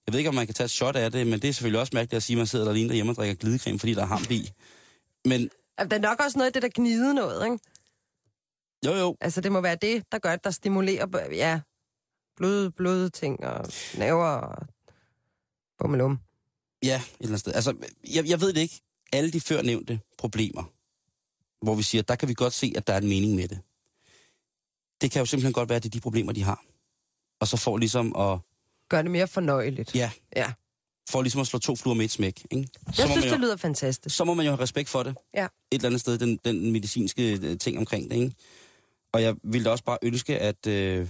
jeg 0.07 0.13
ved 0.13 0.19
ikke, 0.19 0.29
om 0.29 0.35
man 0.35 0.47
kan 0.47 0.55
tage 0.55 0.65
et 0.65 0.71
shot 0.71 0.97
af 0.97 1.13
det, 1.13 1.27
men 1.27 1.41
det 1.43 1.49
er 1.49 1.53
selvfølgelig 1.53 1.81
også 1.81 1.91
mærkeligt 1.95 2.17
at 2.17 2.23
sige, 2.23 2.35
at 2.35 2.39
man 2.39 2.47
sidder 2.47 2.65
der 2.65 2.73
alene 2.73 2.89
derhjemme 2.89 3.13
og 3.13 3.17
drikker 3.17 3.35
glidecreme, 3.35 3.79
fordi 3.79 3.95
der 3.95 4.03
er 4.03 4.07
hamp 4.07 4.31
i. 4.31 4.51
Men 5.25 5.51
Altså, 5.79 5.89
der 5.89 5.97
er 5.97 6.09
nok 6.11 6.21
også 6.21 6.39
noget 6.39 6.47
af 6.47 6.53
det, 6.53 6.63
der 6.63 6.69
gnide 6.75 7.15
noget, 7.15 7.45
ikke? 7.45 7.59
Jo 8.87 8.95
jo, 8.95 9.17
Altså, 9.21 9.41
det 9.41 9.53
må 9.53 9.61
være 9.61 9.77
det, 9.83 10.03
der 10.13 10.19
gør, 10.19 10.37
der 10.37 10.51
stimulerer, 10.51 11.29
ja, 11.33 11.61
bløde, 12.37 12.71
bløde 12.71 13.11
ting 13.11 13.45
og 13.45 13.67
nerver 13.99 14.27
og 14.27 14.67
bummelum. 15.79 16.19
Ja, 16.83 16.97
et 16.97 17.03
eller 17.21 17.29
andet 17.29 17.41
sted. 17.41 17.53
Altså, 17.55 17.75
jeg, 18.15 18.29
jeg 18.29 18.41
ved 18.41 18.53
det 18.53 18.61
ikke. 18.61 18.81
Alle 19.13 19.31
de 19.31 19.41
før 19.41 19.63
nævnte 19.63 20.01
problemer, 20.19 20.65
hvor 21.65 21.75
vi 21.75 21.83
siger, 21.83 22.03
der 22.03 22.15
kan 22.17 22.29
vi 22.29 22.35
godt 22.35 22.53
se, 22.53 22.73
at 22.77 22.87
der 22.87 22.93
er 22.93 22.99
en 23.01 23.09
mening 23.09 23.35
med 23.35 23.49
det. 23.49 23.61
Det 25.01 25.11
kan 25.11 25.21
jo 25.21 25.27
simpelthen 25.27 25.53
godt 25.53 25.69
være, 25.69 25.77
at 25.77 25.83
det 25.83 25.89
er 25.89 25.93
de 25.93 26.01
problemer, 26.01 26.33
de 26.33 26.43
har. 26.43 26.65
Og 27.41 27.49
så 27.49 27.57
får 27.57 27.77
ligesom 27.77 28.17
at, 28.17 28.39
Gør 28.89 29.03
det 29.03 29.11
mere 29.11 29.27
fornøjeligt. 29.29 29.95
ja, 29.95 30.11
Ja. 30.37 30.53
får 31.11 31.23
ligesom 31.23 31.41
at 31.41 31.47
slå 31.47 31.59
to 31.59 31.77
fluer 31.77 31.95
med 31.95 32.05
et 32.05 32.11
smæk. 32.11 32.47
Ikke? 32.51 32.69
Så, 32.75 32.83
Jeg 32.89 32.95
synes, 32.95 33.09
man 33.09 33.23
det 33.23 33.31
jo, 33.31 33.37
lyder 33.37 33.57
fantastisk. 33.57 34.17
så 34.17 34.25
må 34.25 34.35
man 34.35 34.47
jo 34.47 34.53
have 34.53 34.61
respekt 34.63 34.89
for 34.89 35.03
det. 35.03 35.17
Ja. 35.35 35.45
Et 35.45 35.51
eller 35.71 35.87
andet 35.89 36.01
sted, 36.01 36.19
den, 36.19 36.39
den 36.45 36.73
medicinske 36.73 37.33
øh, 37.43 37.59
ting 37.59 37.79
omkring 37.79 38.11
det. 38.11 38.17
Ikke? 38.17 38.35
Og 39.17 39.23
jeg 39.23 39.35
ville 39.43 39.71
også 39.71 39.85
bare 39.85 39.99
ønske, 40.03 40.39
at 40.39 40.67
øh, 40.67 41.09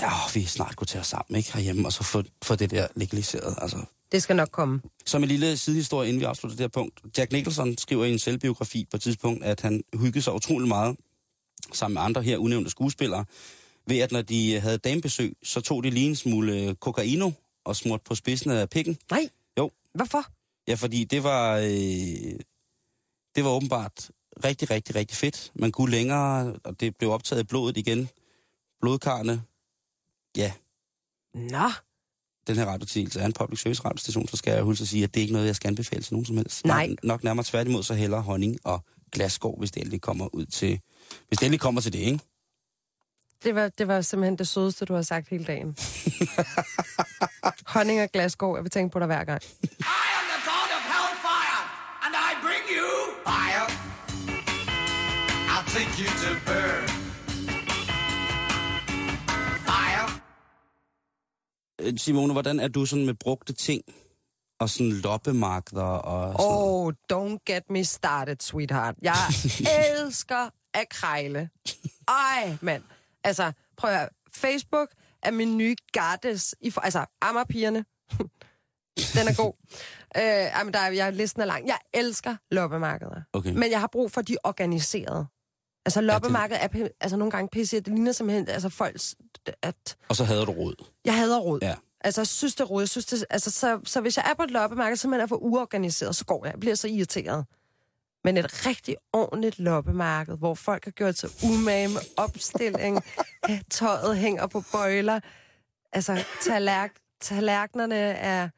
ja, 0.00 0.10
vi 0.34 0.44
snart 0.44 0.76
kunne 0.76 0.86
tage 0.86 1.00
os 1.00 1.06
sammen 1.06 1.36
ikke, 1.38 1.52
herhjemme, 1.52 1.88
og 1.88 1.92
så 1.92 2.04
få, 2.04 2.22
få 2.42 2.56
det 2.56 2.70
der 2.70 2.88
legaliseret. 2.96 3.54
Altså, 3.58 3.76
Det 4.12 4.22
skal 4.22 4.36
nok 4.36 4.48
komme. 4.50 4.80
Som 5.06 5.22
en 5.22 5.28
lille 5.28 5.56
sidehistorie, 5.56 6.08
inden 6.08 6.20
vi 6.20 6.24
afslutter 6.24 6.56
det 6.56 6.64
her 6.64 6.68
punkt. 6.68 7.00
Jack 7.18 7.32
Nicholson 7.32 7.78
skriver 7.78 8.04
i 8.04 8.12
en 8.12 8.18
selvbiografi 8.18 8.86
på 8.90 8.96
et 8.96 9.02
tidspunkt, 9.02 9.44
at 9.44 9.60
han 9.60 9.82
hyggede 9.94 10.22
sig 10.22 10.34
utrolig 10.34 10.68
meget 10.68 10.96
sammen 11.72 11.94
med 11.94 12.02
andre 12.02 12.22
her 12.22 12.38
unævnte 12.38 12.70
skuespillere, 12.70 13.24
ved 13.86 13.98
at 13.98 14.12
når 14.12 14.22
de 14.22 14.60
havde 14.60 14.78
damebesøg, 14.78 15.36
så 15.42 15.60
tog 15.60 15.84
de 15.84 15.90
lige 15.90 16.06
en 16.06 16.16
smule 16.16 16.62
øh, 16.62 16.74
kokaino 16.74 17.30
og 17.64 17.76
smurt 17.76 18.02
på 18.02 18.14
spidsen 18.14 18.50
af 18.50 18.70
pikken. 18.70 18.98
Nej. 19.10 19.28
Jo. 19.58 19.70
Hvorfor? 19.94 20.24
Ja, 20.68 20.74
fordi 20.74 21.04
det 21.04 21.22
var, 21.22 21.56
øh, 21.56 22.38
det 23.34 23.44
var 23.44 23.50
åbenbart 23.50 24.10
rigtig, 24.44 24.70
rigtig, 24.70 24.94
rigtig 24.94 25.16
fedt. 25.16 25.52
Man 25.54 25.72
kunne 25.72 25.90
længere, 25.90 26.56
og 26.64 26.80
det 26.80 26.96
blev 26.96 27.10
optaget 27.10 27.42
i 27.42 27.44
blodet 27.46 27.76
igen. 27.76 28.08
Blodkarne. 28.80 29.42
Ja, 30.36 30.52
Nå. 31.34 31.70
den 32.46 32.56
her 32.56 32.66
radiotilse 32.66 33.20
er 33.20 33.26
en 33.26 33.32
public 33.32 33.60
service 33.60 33.84
radiostation, 33.84 34.28
så 34.28 34.36
skal 34.36 34.52
jeg 34.54 34.62
huske 34.62 34.82
at 34.82 34.88
sige, 34.88 35.04
at 35.04 35.14
det 35.14 35.20
er 35.20 35.22
ikke 35.22 35.32
noget, 35.32 35.46
jeg 35.46 35.56
skal 35.56 35.68
anbefale 35.68 36.02
til 36.02 36.14
nogen 36.14 36.26
som 36.26 36.36
helst. 36.36 36.64
Nej. 36.64 36.86
Nok, 36.86 37.04
nok 37.04 37.24
nærmere 37.24 37.44
tværtimod, 37.44 37.82
så 37.82 37.94
heller 37.94 38.20
honning 38.20 38.58
og 38.64 38.84
glasgård, 39.12 39.58
hvis 39.58 39.70
det 39.70 39.80
endelig 39.80 40.00
kommer 40.00 40.34
ud 40.34 40.46
til... 40.46 40.80
Hvis 41.28 41.38
det 41.38 41.46
endelig 41.46 41.60
kommer 41.60 41.80
til 41.80 41.92
det, 41.92 41.98
ikke? 41.98 42.20
Det 43.44 43.54
var, 43.54 43.68
det 43.68 43.88
var 43.88 44.00
simpelthen 44.00 44.38
det 44.38 44.48
sødeste, 44.48 44.84
du 44.84 44.94
har 44.94 45.02
sagt 45.02 45.28
hele 45.28 45.44
dagen. 45.44 45.76
Honning 47.74 48.02
og 48.02 48.08
glasgård, 48.12 48.56
jeg 48.58 48.64
vil 48.64 48.70
tænke 48.70 48.92
på 48.92 48.98
dig 48.98 49.06
hver 49.06 49.24
gang. 49.24 49.42
I 49.42 49.46
am 50.18 50.26
the 50.32 50.40
god 50.50 50.68
of 50.78 50.82
hellfire, 50.94 51.60
and 52.04 52.14
I 52.28 52.30
bring 52.44 52.64
you 52.78 52.90
fire. 53.26 53.83
Take 55.74 55.98
you 55.98 56.06
to 56.06 56.30
burn. 56.46 56.88
Fire. 59.66 60.20
Øh, 61.80 61.98
Simone, 61.98 62.32
hvordan 62.32 62.60
er 62.60 62.68
du 62.68 62.86
sådan 62.86 63.06
med 63.06 63.14
brugte 63.14 63.52
ting 63.52 63.82
og 64.60 64.70
sådan 64.70 64.92
loppemarkeder 64.92 65.82
og 65.82 66.40
sådan 66.40 66.52
noget? 66.52 66.96
Oh, 67.12 67.32
don't 67.32 67.38
get 67.46 67.70
me 67.70 67.84
started, 67.84 68.36
sweetheart. 68.40 68.94
Jeg 69.02 69.14
elsker 69.90 70.48
at 70.74 70.88
krejle. 70.88 71.50
Ej, 72.08 72.56
mand. 72.60 72.82
Altså, 73.24 73.52
prøv 73.76 73.90
at 73.90 73.98
høre. 73.98 74.08
Facebook 74.34 74.88
er 75.22 75.30
min 75.30 75.56
nye 75.56 75.76
goddess. 75.92 76.54
I 76.60 76.70
for, 76.70 76.80
altså, 76.80 77.06
Ammerpigerne. 77.20 77.84
Den 79.14 79.28
er 79.28 79.36
god. 79.36 79.52
Øh, 80.16 80.22
ej, 80.22 80.64
men 80.64 80.72
der 80.74 80.80
er, 80.80 80.90
jeg, 80.90 81.12
listen 81.12 81.42
er 81.42 81.46
lang. 81.46 81.66
Jeg 81.66 81.78
elsker 81.94 82.36
loppemarkeder. 82.50 83.22
Okay. 83.32 83.52
Men 83.52 83.70
jeg 83.70 83.80
har 83.80 83.88
brug 83.92 84.10
for, 84.10 84.22
de 84.22 84.32
er 84.32 84.38
organiseret. 84.44 85.26
Altså, 85.86 86.00
loppemarkedet 86.00 86.62
er 86.62 86.88
altså, 87.00 87.16
nogle 87.16 87.30
gange 87.30 87.48
pisse. 87.48 87.80
Det 87.80 87.92
ligner 87.92 88.12
simpelthen 88.12 88.48
altså, 88.48 88.68
folks... 88.68 89.14
At, 89.62 89.96
Og 90.08 90.16
så 90.16 90.24
havde 90.24 90.46
du 90.46 90.52
råd. 90.52 90.84
jeg 91.04 91.16
hader 91.16 91.38
råd. 91.38 91.58
Ja. 91.62 91.74
Altså, 92.00 92.20
jeg 92.20 92.26
synes, 92.26 92.54
det 92.54 92.60
er 92.60 92.64
råd. 92.64 92.82
Jeg 92.82 92.88
synes, 92.88 93.06
det, 93.06 93.24
altså, 93.30 93.50
så, 93.50 93.80
så 93.84 94.00
hvis 94.00 94.16
jeg 94.16 94.24
er 94.30 94.34
på 94.34 94.42
et 94.42 94.50
loppemarked, 94.50 94.96
så 94.96 95.08
er 95.08 95.18
jeg 95.18 95.28
for 95.28 95.36
uorganiseret, 95.36 96.16
så 96.16 96.24
går 96.24 96.44
jeg. 96.44 96.52
Jeg 96.52 96.60
bliver 96.60 96.74
så 96.74 96.88
irriteret. 96.88 97.46
Men 98.24 98.36
et 98.36 98.66
rigtig 98.66 98.96
ordentligt 99.12 99.58
loppemarked, 99.58 100.36
hvor 100.38 100.54
folk 100.54 100.84
har 100.84 100.90
gjort 100.90 101.18
sig 101.18 101.30
umage 101.44 101.88
med 101.88 102.00
opstilling, 102.16 103.04
tøjet 103.70 104.16
hænger 104.16 104.46
på 104.46 104.62
bøjler, 104.72 105.20
altså 105.92 106.24
tallerk, 106.44 106.90
tallerkenerne 107.20 107.96
er 107.96 108.48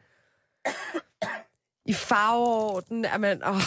i 1.86 1.94
farveorden, 1.94 3.06
man, 3.18 3.44
åh, 3.46 3.60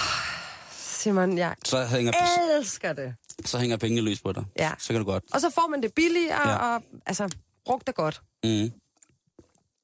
Simon, 0.72 1.38
jeg 1.38 1.56
Så 1.66 1.86
hænger, 1.86 2.12
elsker 2.58 2.94
det. 2.94 3.16
Så 3.46 3.58
hænger 3.60 3.78
pengene 3.78 4.02
løs 4.02 4.22
på 4.22 4.32
dig. 4.32 4.46
Ja. 4.60 4.72
Så 4.80 4.88
kan 4.88 5.00
du 5.00 5.06
godt. 5.06 5.24
Og 5.34 5.42
så 5.42 5.50
får 5.50 5.68
man 5.68 5.82
det 5.84 5.94
billigere, 5.94 6.50
Ja. 6.50 6.56
og 6.76 6.84
altså, 7.06 7.30
brugt 7.66 7.88
det 7.88 7.96
godt. 7.96 8.22
Mm. 8.44 8.72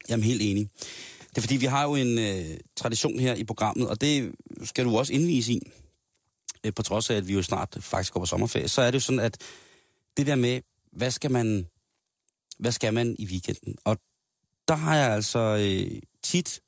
Jamen 0.10 0.24
helt 0.24 0.42
enig. 0.42 0.70
Det 1.30 1.38
er 1.38 1.42
fordi, 1.42 1.56
vi 1.58 1.66
har 1.66 1.84
jo 1.84 1.96
en 1.96 2.20
øh, 2.20 2.58
tradition 2.76 3.20
her 3.20 3.34
i 3.34 3.44
programmet, 3.44 3.90
og 3.90 4.02
det 4.02 4.36
skal 4.64 4.86
du 4.86 4.98
også 4.98 5.14
indvise 5.14 5.54
i, 5.54 5.72
øh, 6.64 6.74
på 6.74 6.84
trods 6.84 7.10
af, 7.10 7.16
at 7.16 7.28
vi 7.28 7.34
jo 7.34 7.42
snart 7.44 7.78
faktisk 7.82 8.14
går 8.14 8.20
på 8.20 8.26
sommerferie. 8.26 8.68
Så 8.68 8.82
er 8.82 8.92
det 8.92 8.96
jo 8.96 9.00
sådan, 9.00 9.20
at 9.20 9.38
det 10.18 10.28
der 10.28 10.36
med, 10.36 10.62
hvad 10.92 11.12
skal 11.12 11.32
man, 11.32 11.68
hvad 12.60 12.72
skal 12.72 12.94
man 12.94 13.16
i 13.20 13.26
weekenden? 13.26 13.76
Og 13.84 13.98
der 14.68 14.76
har 14.76 14.96
jeg 14.96 15.12
altså 15.12 15.40
øh, 15.40 16.02
tit 16.24 16.62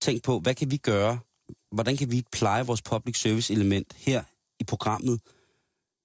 tænkt 0.00 0.22
på, 0.22 0.38
hvad 0.40 0.54
kan 0.54 0.70
vi 0.70 0.76
gøre? 0.76 1.18
Hvordan 1.72 1.96
kan 1.96 2.10
vi 2.10 2.24
pleje 2.32 2.66
vores 2.66 2.82
public 2.82 3.20
service 3.20 3.52
element 3.52 3.94
her 3.96 4.22
i 4.60 4.64
programmet 4.64 5.20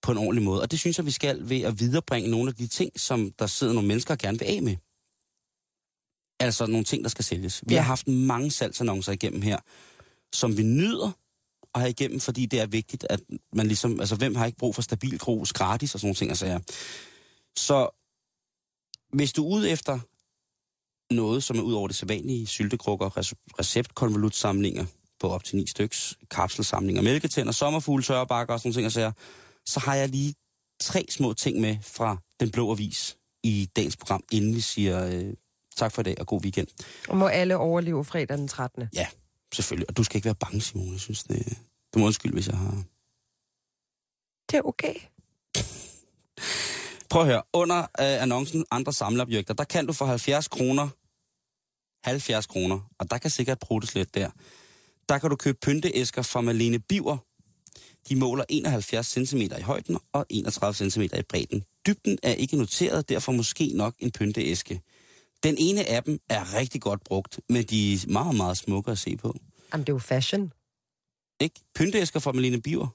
på 0.01 0.12
en 0.12 0.18
ordentlig 0.18 0.43
måde? 0.43 0.62
Og 0.62 0.72
det 0.72 0.80
synes 0.80 0.97
jeg, 0.97 1.06
vi 1.06 1.12
skal 1.12 1.49
ved 1.49 1.62
at 1.62 1.80
viderebringe 1.80 2.30
nogle 2.32 2.49
af 2.49 2.56
de 2.56 2.68
ting, 2.68 2.99
som 2.99 3.32
der 3.39 3.47
sidder 3.47 3.74
nogle 3.74 3.88
mennesker 3.88 4.14
og 4.14 4.18
gerne 4.18 4.39
vil 4.39 4.45
af 4.45 4.62
med. 4.62 4.76
Altså 6.39 6.66
nogle 6.66 6.84
ting, 6.86 7.04
der 7.04 7.10
skal 7.10 7.26
sælges. 7.26 7.64
Vi 7.68 7.74
Ja. 7.74 7.80
har 7.82 7.88
haft 7.88 8.08
mange 8.08 8.51
salgsannoncer 8.51 9.12
igennem 9.12 9.41
her, 9.41 9.58
som 10.34 10.58
vi 10.58 10.64
nyder 10.64 11.12
at 11.76 11.82
have 11.82 11.89
igennem, 11.89 12.20
fordi 12.20 12.45
det 12.45 12.60
er 12.60 12.66
vigtigt, 12.66 13.06
at 13.10 13.20
man 13.54 13.68
ligesom, 13.68 13.99
altså 13.99 14.16
hvem 14.16 14.36
har 14.36 14.45
ikke 14.45 14.58
brug 14.58 14.76
for 14.76 14.82
stabil 14.82 15.20
grus 15.20 15.54
gratis 15.54 15.93
og 15.93 15.99
sådan 15.99 16.08
nogle 16.08 16.16
ting, 16.16 16.30
altså 16.32 16.45
ja. 16.45 16.60
Så 17.58 17.89
hvis 19.14 19.34
du 19.34 19.45
er 19.45 19.56
ude 19.56 19.70
efter 19.70 19.99
noget, 21.14 21.43
som 21.43 21.58
er 21.58 21.62
ud 21.62 21.74
over 21.74 21.88
det 21.88 21.95
sædvanlige, 21.95 22.47
syltekrukker, 22.47 23.10
rece- 23.18 23.56
receptkonvolutsamlinger 23.60 24.86
på 25.24 25.30
op 25.30 25.43
til 25.43 25.55
ni 25.55 25.67
styks, 25.67 26.17
kapselsamlinger, 26.32 27.01
mælketænder, 27.01 27.51
sommerfugle, 27.51 28.03
tørrebakker 28.03 28.53
og 28.53 28.59
sådan 28.59 28.67
nogle 28.67 28.76
ting, 28.76 28.86
altså, 28.86 29.11
så 29.65 29.80
har 29.80 29.95
jeg 29.95 30.09
lige 30.09 30.34
tre 30.80 31.05
små 31.09 31.34
ting 31.34 31.61
med 31.61 31.78
fra 31.82 32.17
Den 32.39 32.51
Blå 32.51 32.71
Avis 32.71 33.17
i 33.43 33.69
dagens 33.76 33.97
program, 33.97 34.24
inden 34.32 34.55
vi 34.55 34.61
siger 34.61 35.05
øh, 35.05 35.34
Tak 35.76 35.91
for 35.91 36.01
i 36.01 36.03
dag, 36.03 36.15
og 36.19 36.28
god 36.28 36.41
weekend. 36.41 36.67
Og 37.09 37.17
må 37.17 37.28
alle 37.28 37.57
overleve 37.57 38.05
fredag 38.05 38.38
den 38.38 38.47
13. 38.47 38.89
Ja, 38.93 39.07
selvfølgelig. 39.53 39.89
Og 39.89 39.97
du 39.97 40.03
skal 40.03 40.15
ikke 40.15 40.26
være 40.26 40.36
bange, 40.36 40.61
Simon. 40.61 40.91
Jeg 40.91 40.99
synes, 40.99 41.24
det, 41.24 41.57
du 41.93 41.99
må 41.99 42.05
undskylde, 42.05 42.34
hvis 42.34 42.47
jeg 42.47 42.57
har... 42.57 42.84
Det 44.51 44.57
er 44.57 44.61
okay. 44.61 44.93
Prøv 47.09 47.21
at 47.21 47.28
høre. 47.28 47.43
Under 47.53 47.80
øh, 47.82 47.88
annoncen 47.97 48.65
andre 48.71 48.93
samleobjekter, 48.93 49.53
der 49.53 49.63
kan 49.63 49.86
du 49.86 49.93
for 49.93 50.05
70 50.05 50.47
kroner, 50.47 50.89
70 52.03 52.45
kroner, 52.45 52.80
og 52.99 53.11
der 53.11 53.17
kan 53.17 53.30
sikkert 53.30 53.59
bruges 53.59 53.95
lidt 53.95 54.15
der, 54.15 54.30
der 55.10 55.18
kan 55.18 55.30
du 55.30 55.36
købe 55.36 55.58
pynteæsker 55.62 56.22
fra 56.22 56.41
Malene 56.41 56.80
Biver. 56.80 57.18
De 58.10 58.16
måler 58.16 58.43
71 58.49 59.08
cm 59.08 59.38
i 59.38 59.62
højden 59.62 59.97
og 60.14 60.26
31 60.30 60.89
cm 60.91 61.01
i 61.01 61.08
bredden. 61.30 61.64
Dybden 61.88 62.18
er 62.24 62.34
ikke 62.34 62.58
noteret, 62.58 63.10
derfor 63.10 63.32
måske 63.32 63.72
nok 63.76 63.95
en 63.99 64.12
pynteæske. 64.12 64.82
Den 65.43 65.56
ene 65.60 65.89
af 65.89 66.04
dem 66.04 66.20
er 66.30 66.54
rigtig 66.54 66.82
godt 66.82 67.04
brugt, 67.04 67.39
men 67.49 67.64
de 67.64 67.93
er 67.93 67.97
meget, 68.08 68.36
meget 68.36 68.58
smukke 68.58 68.91
at 68.91 68.97
se 68.97 69.18
på. 69.18 69.36
Jamen, 69.74 69.84
det 69.86 69.89
er 69.89 69.93
jo 69.93 69.99
fashion. 69.99 70.54
Ikke? 71.39 71.60
Pynteæsker 71.76 72.20
fra 72.20 72.32
Malene 72.32 72.62
Biver. 72.62 72.88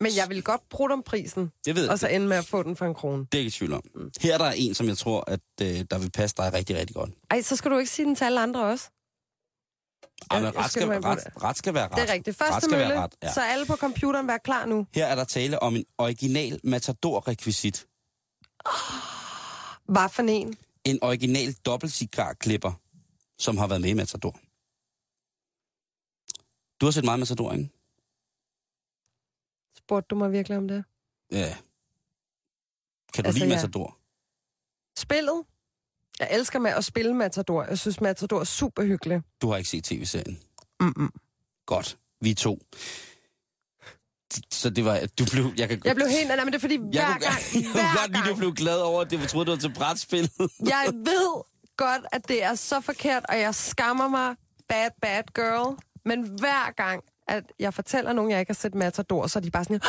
Men 0.00 0.12
jeg 0.16 0.28
vil 0.28 0.42
godt 0.42 0.68
bruge 0.70 0.92
om 0.92 1.02
prisen, 1.02 1.50
Jeg 1.66 1.74
ved, 1.76 1.88
og 1.88 1.98
så 1.98 2.08
ende 2.08 2.26
med 2.26 2.36
at 2.36 2.44
få 2.44 2.62
den 2.62 2.76
for 2.76 2.86
en 2.86 2.94
krone. 2.94 3.26
det 3.32 3.34
er 3.34 3.38
ikke 3.38 3.50
tvivl 3.50 3.72
om. 3.72 3.82
Her 4.20 4.34
er 4.34 4.38
der 4.38 4.50
en, 4.50 4.74
som 4.74 4.88
jeg 4.88 4.98
tror, 4.98 5.24
at 5.30 5.40
øh, 5.62 5.84
der 5.90 5.98
vil 5.98 6.10
passe 6.10 6.36
dig 6.36 6.52
rigtig, 6.52 6.76
rigtig 6.76 6.96
godt. 6.96 7.10
Ej, 7.30 7.42
så 7.42 7.56
skal 7.56 7.70
du 7.70 7.78
ikke 7.78 7.90
sige 7.90 8.06
den 8.06 8.16
til 8.16 8.24
alle 8.24 8.40
andre 8.40 8.64
også. 8.64 8.90
Ja, 10.32 10.40
men 10.40 10.56
ret, 10.56 10.70
skal 10.70 10.88
ret, 10.88 11.24
det. 11.24 11.42
ret 11.42 11.56
skal 11.56 11.74
være 11.74 11.88
ret. 11.88 11.96
Det 11.96 12.10
er 12.10 12.12
rigtigt. 12.12 12.40
ret 12.40 12.46
Første 12.48 12.66
skal 12.66 12.78
mølle, 12.78 12.94
være 12.94 13.02
ret, 13.02 13.14
ja. 13.22 13.32
så 13.32 13.40
alle 13.40 13.66
på 13.66 13.76
computeren 13.76 14.28
vær 14.28 14.38
klar 14.38 14.66
nu. 14.66 14.86
Her 14.94 15.06
er 15.06 15.14
der 15.14 15.24
tale 15.24 15.62
om 15.62 15.76
en 15.76 15.84
original 15.98 16.60
Matador-rekvisit. 16.64 17.86
Hvad 19.94 20.08
for 20.08 20.22
en? 20.22 20.56
En 20.84 20.98
original 21.02 21.52
dobbeltcigar-klipper, 21.52 22.72
som 23.38 23.56
har 23.56 23.66
været 23.66 23.80
med 23.80 23.90
i 23.90 23.94
Matador. 23.94 24.36
Du 26.80 26.86
har 26.86 26.90
set 26.90 27.04
meget 27.04 27.18
Matador, 27.18 27.52
ikke? 27.52 27.70
Spurgte 29.76 30.06
du 30.10 30.14
mig 30.14 30.32
virkelig 30.32 30.58
om 30.58 30.68
det? 30.68 30.84
Ja. 31.32 31.56
Kan 33.14 33.24
du 33.24 33.28
Altså, 33.28 33.38
lide 33.44 33.50
ja. 33.50 33.56
Matador? 33.56 33.98
Spillet? 34.98 35.44
Jeg 36.20 36.28
elsker 36.30 36.58
med 36.58 36.70
at 36.70 36.84
spille 36.84 37.14
Matador. 37.14 37.64
Jeg 37.64 37.78
synes, 37.78 38.00
Matador 38.00 38.40
er 38.40 38.44
super 38.44 38.82
hyggelig. 38.82 39.22
Du 39.42 39.50
har 39.50 39.56
ikke 39.56 39.70
set 39.70 39.84
tv-serien. 39.84 40.38
Mm-mm. 40.80 41.10
Godt. 41.66 41.98
Vi 42.20 42.34
to. 42.34 42.58
Så 44.50 44.70
det 44.70 44.84
var... 44.84 45.00
Du 45.18 45.24
blev... 45.32 45.52
Jeg 45.56 45.68
kan 45.68 45.82
Jeg 45.84 45.94
blev 45.94 46.08
helt... 46.08 46.28
Nej, 46.28 46.36
men 46.36 46.46
det 46.46 46.54
er 46.54 46.60
fordi, 46.60 46.76
hver 46.76 46.88
jeg 46.92 47.16
gang... 47.20 47.34
kunne, 47.52 47.62
jeg 47.62 47.70
kunne 47.72 47.82
hver 47.82 47.96
godt 47.96 48.10
lide, 48.10 48.20
du 48.20 48.24
gang 48.24 48.38
blev 48.38 48.54
glad 48.54 48.78
over, 48.78 49.00
at 49.00 49.10
det 49.10 49.28
troede, 49.28 49.46
du 49.46 49.50
var 49.50 49.58
til 49.58 49.74
brætspil. 49.74 50.30
jeg 50.74 50.92
ved 50.92 51.42
godt, 51.76 52.02
at 52.12 52.28
det 52.28 52.42
er 52.42 52.54
så 52.54 52.80
forkert, 52.80 53.26
og 53.28 53.40
jeg 53.40 53.54
skammer 53.54 54.08
mig 54.08 54.34
bad, 54.68 54.90
bad 55.02 55.22
girl. 55.34 55.76
Men 56.04 56.22
hver 56.38 56.72
gang, 56.72 57.02
at 57.28 57.44
jeg 57.58 57.74
fortæller 57.74 58.12
nogen, 58.12 58.30
jeg 58.30 58.40
ikke 58.40 58.50
har 58.50 58.54
set 58.54 58.74
Matador, 58.74 59.26
så 59.26 59.38
er 59.38 59.42
de 59.42 59.50
bare 59.50 59.64
sådan... 59.64 59.80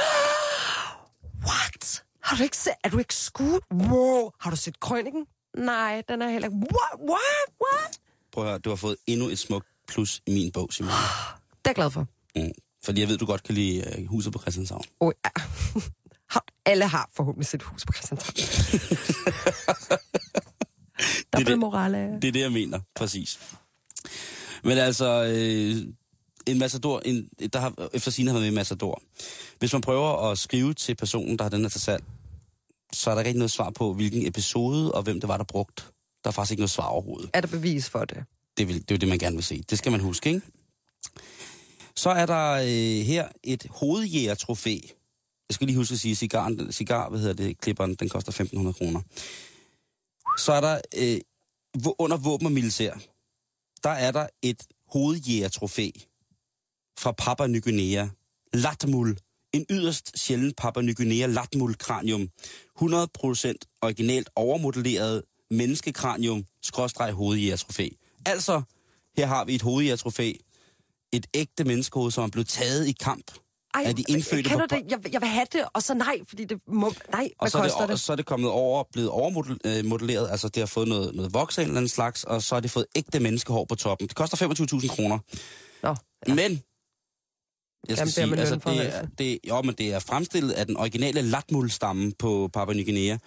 What? 1.48 2.04
Har 2.24 2.38
du 2.38 2.44
ikke 2.44 2.58
set... 2.58 2.74
Er 2.84 2.90
du 2.90 2.98
ikke 2.98 3.16
skudt? 3.16 3.64
Wow. 3.74 4.32
Har 4.40 4.50
du 4.50 4.56
set 4.56 4.80
Krøniken? 4.80 5.26
Nej, 5.58 6.04
den 6.10 6.22
er 6.22 6.30
heller 6.30 6.48
ikke... 6.48 6.58
What? 6.58 7.00
What? 7.10 7.48
What? 7.62 8.00
Prøv 8.32 8.44
at 8.44 8.50
høre, 8.50 8.60
du 8.60 8.70
har 8.70 8.76
fået 8.76 8.96
endnu 9.08 9.28
et 9.30 9.40
smukt 9.40 9.68
plus 9.88 10.22
i 10.28 10.32
min 10.34 10.52
bog, 10.52 10.74
Simon. 10.74 10.92
Det 11.66 11.70
er 11.70 11.70
jeg 11.70 11.76
glad 11.76 11.92
for. 11.92 12.08
Mm. 12.36 12.52
Fordi 12.84 13.02
jeg 13.02 13.10
ved, 13.10 13.18
du 13.18 13.26
godt 13.26 13.44
kan 13.44 13.56
lide 13.56 13.84
uh, 14.00 14.06
huset 14.06 14.34
på 14.34 14.40
Christianshavn. 14.40 14.84
Oh, 15.00 15.12
ja. 15.26 15.30
Har- 16.34 16.46
Alle 16.66 16.88
har 16.88 17.10
forhåbentlig 17.16 17.48
set 17.48 17.64
hus 17.64 17.86
på 17.86 17.94
Christianshavn. 17.94 18.36
Dobbelt 21.34 21.48
det. 21.48 21.60
morale. 21.60 21.98
Det 22.22 22.28
er 22.28 22.32
det, 22.32 22.40
jeg 22.42 22.52
mener, 22.52 22.80
præcis. 22.96 23.40
Men 24.64 24.78
altså, 24.78 25.24
øh, 25.24 25.94
en 26.48 26.60
Matador, 26.60 27.00
en, 27.06 27.30
der 27.54 27.60
har 27.60 27.90
efter 27.94 28.12
sine 28.12 28.30
har 28.30 28.34
været 28.34 28.44
med 28.44 28.52
i 28.52 28.56
Matador. 28.56 29.02
Hvis 29.60 29.74
man 29.74 29.82
prøver 29.82 30.32
at 30.32 30.38
skrive 30.38 30.74
til 30.74 30.96
personen, 30.96 31.38
der 31.38 31.44
har 31.44 31.50
den 31.50 31.62
her 31.62 31.70
til 31.70 31.82
salg, 31.82 32.04
så 32.94 33.12
er 33.12 33.16
der 33.16 33.22
ikke 33.22 33.40
noget 33.40 33.52
svar 33.52 33.70
på, 33.70 33.94
hvilken 33.94 34.28
episode 34.28 34.92
og 34.92 35.04
hvem 35.04 35.20
det 35.20 35.28
var, 35.28 35.38
der 35.38 35.44
brugt. 35.44 35.92
Der 36.24 36.30
er 36.30 36.32
faktisk 36.32 36.52
ikke 36.52 36.62
noget 36.62 36.70
svar 36.70 36.88
overhovedet. 36.88 37.30
Er 37.34 37.42
der 37.42 37.48
bevis 37.48 37.90
for 37.90 38.06
det? 38.06 38.24
Det, 38.58 38.68
vil, 38.68 38.76
det 38.76 38.92
er 38.92 38.96
jo 38.96 39.00
det, 39.00 39.10
man 39.10 39.20
gerne 39.20 39.36
vil 39.36 39.44
se. 39.44 39.64
Det 39.70 39.78
skal 39.78 39.92
man 39.92 40.02
huske, 40.02 40.30
ikke? 40.30 40.42
Så 41.96 42.10
er 42.10 42.26
der 42.26 42.52
øh, 42.52 43.06
her 43.06 43.28
et 43.44 43.68
hovedjægertrofæ. 43.70 44.80
Jeg 45.50 45.56
skal 45.56 45.68
lige 45.68 45.78
huske 45.78 45.94
at 45.94 46.00
sige, 46.00 46.16
cigaren, 46.16 46.72
cigar, 46.72 47.10
hvad 47.10 47.20
hedder 47.20 47.34
det, 47.34 47.58
klipperen, 47.62 47.96
den 47.96 48.10
koster 48.10 48.32
1.500 48.32 48.72
kroner. 48.72 49.02
Så 50.40 50.54
er 50.54 50.62
der 50.62 50.82
øh, 50.98 51.20
under 52.00 52.18
våben 52.18 52.46
og 52.46 52.52
militær, 52.52 52.94
der 53.84 53.90
er 53.90 54.12
der 54.12 54.28
et 54.42 54.64
hovedjægertrofæ 54.88 55.90
fra 57.00 57.12
Papua 57.12 57.48
Ny 57.48 57.64
Guinea. 57.64 58.08
Latmul. 58.54 59.18
En 59.56 59.66
yderst 59.70 60.20
sjælden 60.20 60.54
Papua 60.54 60.84
Ny 60.84 60.96
Guinea 60.96 61.26
Latmul 61.28 61.76
kranium. 61.78 62.30
100% 62.82 63.54
originalt 63.82 64.30
overmodelleret 64.36 65.24
menneskekranium, 65.52 66.46
skråstreg 66.64 67.12
hovedjægertrofæ. 67.14 67.90
Altså, 68.26 68.62
her 69.18 69.26
har 69.26 69.46
vi 69.46 69.56
et 69.56 69.62
hovedjægertrofæ. 69.62 70.34
Et 71.14 71.26
ægte 71.34 71.64
menneskehoved, 71.64 72.12
som 72.12 72.24
er 72.24 72.28
blevet 72.28 72.48
taget 72.48 72.88
i 72.88 72.92
kamp. 72.92 73.32
Ej, 73.74 73.84
Er 73.86 73.94
de 73.94 74.04
indfødte 74.10 74.50
kender 74.50 74.68
på- 74.68 74.76
det? 74.76 74.84
Jeg, 74.92 75.14
jeg 75.14 75.22
vil 75.22 75.30
have 75.30 75.46
det, 75.54 75.62
og 75.74 75.84
så 75.84 75.94
nej, 75.94 76.20
fordi 76.28 76.46
det 76.46 76.58
må... 76.68 76.94
Nej, 77.12 77.30
Og 77.40 77.52
så 77.52 77.58
er, 77.58 77.62
koster 77.62 77.80
det, 77.80 77.90
det? 77.90 78.00
så 78.00 78.12
er 78.12 78.16
det 78.16 78.26
kommet 78.26 78.50
over, 78.50 78.84
blevet 78.92 79.10
overmodelleret, 79.10 80.30
altså 80.32 80.50
det 80.50 80.62
har 80.62 80.68
fået 80.68 80.88
noget, 80.88 81.16
noget 81.16 81.34
voks 81.34 81.58
af 81.58 81.62
en 81.62 81.68
eller 81.68 81.78
anden 81.78 81.90
slags, 81.90 82.24
og 82.24 82.44
så 82.44 82.56
har 82.56 82.60
det 82.60 82.72
fået 82.72 82.86
ægte 82.96 83.20
menneskehår 83.20 83.66
på 83.66 83.76
toppen. 83.76 84.08
Det 84.08 84.16
koster 84.16 84.38
25.000 84.82 84.88
kroner. 84.88 85.20
Nå, 85.84 85.96
Ja. 86.28 86.34
Men, 86.36 86.62
jeg 87.90 87.98
skal 87.98 88.12
sige, 88.12 88.38
altså, 88.38 88.56
det, 88.56 88.96
er, 88.96 89.08
det, 89.18 89.40
jo, 89.48 89.62
men 89.62 89.76
det 89.76 89.94
er 89.94 90.00
fremstillet 90.00 90.52
af 90.52 90.66
den 90.66 90.78
originale 90.78 91.22
latmul-stamme 91.22 92.12
på 92.20 92.50
Papua 92.54 92.76
Ny 92.76 92.86
Guinea, 92.86 93.18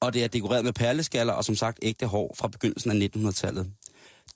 og 0.00 0.14
det 0.14 0.24
er 0.24 0.28
dekoreret 0.28 0.64
med 0.64 0.72
perleskaller 0.72 1.32
og 1.32 1.44
som 1.44 1.54
sagt 1.54 1.78
ægte 1.82 2.06
hår 2.06 2.34
fra 2.38 2.48
begyndelsen 2.48 3.02
af 3.02 3.08
1900-tallet. 3.16 3.72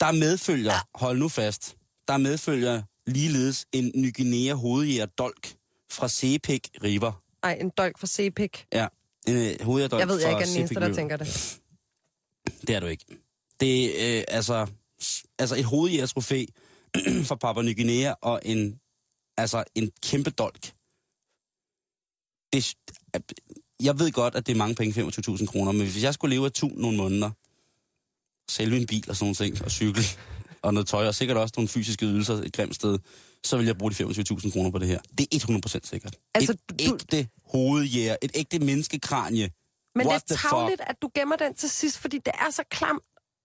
Der 0.01 0.12
medfølger, 0.12 0.99
hold 0.99 1.18
nu 1.18 1.29
fast, 1.29 1.77
der 2.09 2.16
medfølger 2.16 2.83
ligeledes 3.07 3.66
en 3.73 3.93
Ny 3.95 4.16
Guinea 4.16 4.55
hovedjæger 4.55 5.07
dolk 5.07 5.55
fra 5.91 6.09
Sepik 6.09 6.68
River. 6.83 7.23
ej, 7.43 7.59
en 7.61 7.70
dolk 7.79 7.99
fra 7.99 8.07
Sepik. 8.07 8.66
Ja, 8.73 8.87
en 9.27 9.35
øh, 9.35 9.43
Jeg 9.43 10.09
ved, 10.09 10.20
jeg 10.20 10.31
ikke 10.31 10.43
er 10.43 10.47
den 10.47 10.57
eneste, 10.57 10.75
der 10.75 10.95
tænker 10.95 11.16
det. 11.16 11.59
Det 12.66 12.77
er 12.77 12.81
du 12.81 12.87
ikke. 12.87 13.05
Det 13.61 14.03
er 14.14 14.18
øh, 14.18 14.25
altså, 14.29 14.66
altså 15.39 15.57
et 15.57 15.64
hovedjægertrofæ 15.64 16.45
fra 17.29 17.35
Papua 17.35 17.62
Ny 17.62 17.77
Guinea 17.77 18.14
og 18.20 18.41
en, 18.45 18.81
altså 19.43 19.64
en 19.74 19.90
kæmpe 20.03 20.30
dolk. 20.30 20.72
Det, 22.53 22.74
jeg 23.82 23.99
ved 23.99 24.12
godt, 24.12 24.34
at 24.34 24.47
det 24.47 24.53
er 24.53 24.57
mange 24.57 24.74
penge, 24.74 25.03
25.000 25.03 25.47
kroner, 25.47 25.72
men 25.72 25.82
hvis 25.82 26.03
jeg 26.03 26.14
skulle 26.14 26.34
leve 26.36 26.45
af 26.47 26.53
tu 26.53 26.68
nogle 26.68 26.97
måneder, 26.97 27.30
sælge 28.51 28.76
en 28.80 28.86
bil 28.86 29.11
og 29.11 29.16
sådan 29.16 29.24
nogle 29.24 29.34
ting, 29.34 29.64
og 29.64 29.70
cykel, 29.70 30.05
og 30.64 30.74
noget 30.74 30.88
tøj, 30.88 31.07
og 31.07 31.14
sikkert 31.14 31.36
også 31.36 31.55
nogle 31.57 31.68
fysiske 31.68 32.07
ydelser 32.07 32.34
et 32.34 32.53
grimt 32.53 32.74
sted, 32.74 32.99
så 33.45 33.57
vil 33.57 33.66
jeg 33.66 33.78
bruge 33.78 33.93
de 33.93 34.05
25.000 34.05 34.53
kroner 34.53 34.70
på 34.70 34.78
det 34.78 34.88
her. 34.88 35.01
Det 35.18 35.34
er 35.34 35.38
100% 35.82 35.88
sikkert. 35.88 36.16
Altså, 36.34 36.53
et 36.53 36.59
du- 36.70 36.95
ægte 36.95 37.28
hovedjæger, 37.47 38.16
et 38.22 38.30
ægte 38.34 38.59
menneskekranje. 38.59 39.51
Men 39.95 40.07
What 40.07 40.28
det 40.28 40.34
er 40.34 40.49
tavligt, 40.51 40.80
at 40.80 40.97
du 41.03 41.11
gemmer 41.14 41.36
den 41.36 41.55
til 41.55 41.70
sidst, 41.70 41.99
fordi 41.99 42.18
det 42.18 42.32
er 42.38 42.51
så 42.51 42.62
klamt, 42.70 43.03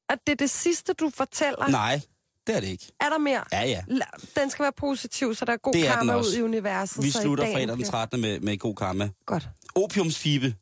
at 0.09 0.19
det 0.27 0.31
er 0.31 0.35
det 0.37 0.49
sidste, 0.49 0.93
du 0.93 1.09
fortæller. 1.09 1.67
Nej, 1.67 2.01
det 2.47 2.55
er 2.55 2.59
det 2.59 2.67
ikke. 2.67 2.91
Er 2.99 3.09
der 3.09 3.17
mere? 3.17 3.43
Ja, 3.51 3.61
ja. 3.63 3.83
Den 4.35 4.49
skal 4.49 4.63
være 4.63 4.71
positiv, 4.77 5.35
så 5.35 5.45
der 5.45 5.53
er 5.53 5.57
god 5.57 5.73
Det 5.73 5.87
er 5.87 5.93
karma 5.93 6.13
ud 6.13 6.19
også. 6.19 6.37
i 6.39 6.41
universet. 6.41 7.03
Vi 7.03 7.11
så 7.11 7.19
i 7.19 7.21
slutter 7.21 7.45
fredag 7.45 7.67
den 7.67 7.77
kan- 7.77 7.85
13. 7.87 8.21
med, 8.21 8.39
med 8.39 8.57
god 8.57 8.75
karma. 8.75 9.09
Godt. 9.25 9.49
Opiumsfibe 9.75 10.55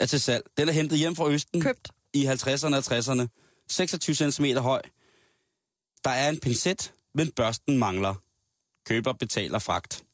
er 0.00 0.06
til 0.06 0.20
salg. 0.20 0.44
Den 0.56 0.68
er 0.68 0.72
hentet 0.72 0.98
hjem 0.98 1.16
fra 1.16 1.28
Østen 1.28 1.60
Købt. 1.62 1.88
i 2.14 2.26
50'erne 2.26 2.74
og 2.76 2.82
60'erne. 2.84 3.26
26 3.70 4.32
cm 4.32 4.44
høj. 4.56 4.82
Der 6.04 6.10
er 6.10 6.28
en 6.28 6.40
pincet, 6.40 6.92
men 7.14 7.30
børsten 7.30 7.78
mangler. 7.78 8.14
Køber 8.86 9.12
betaler 9.12 9.58
fragt. 9.58 10.04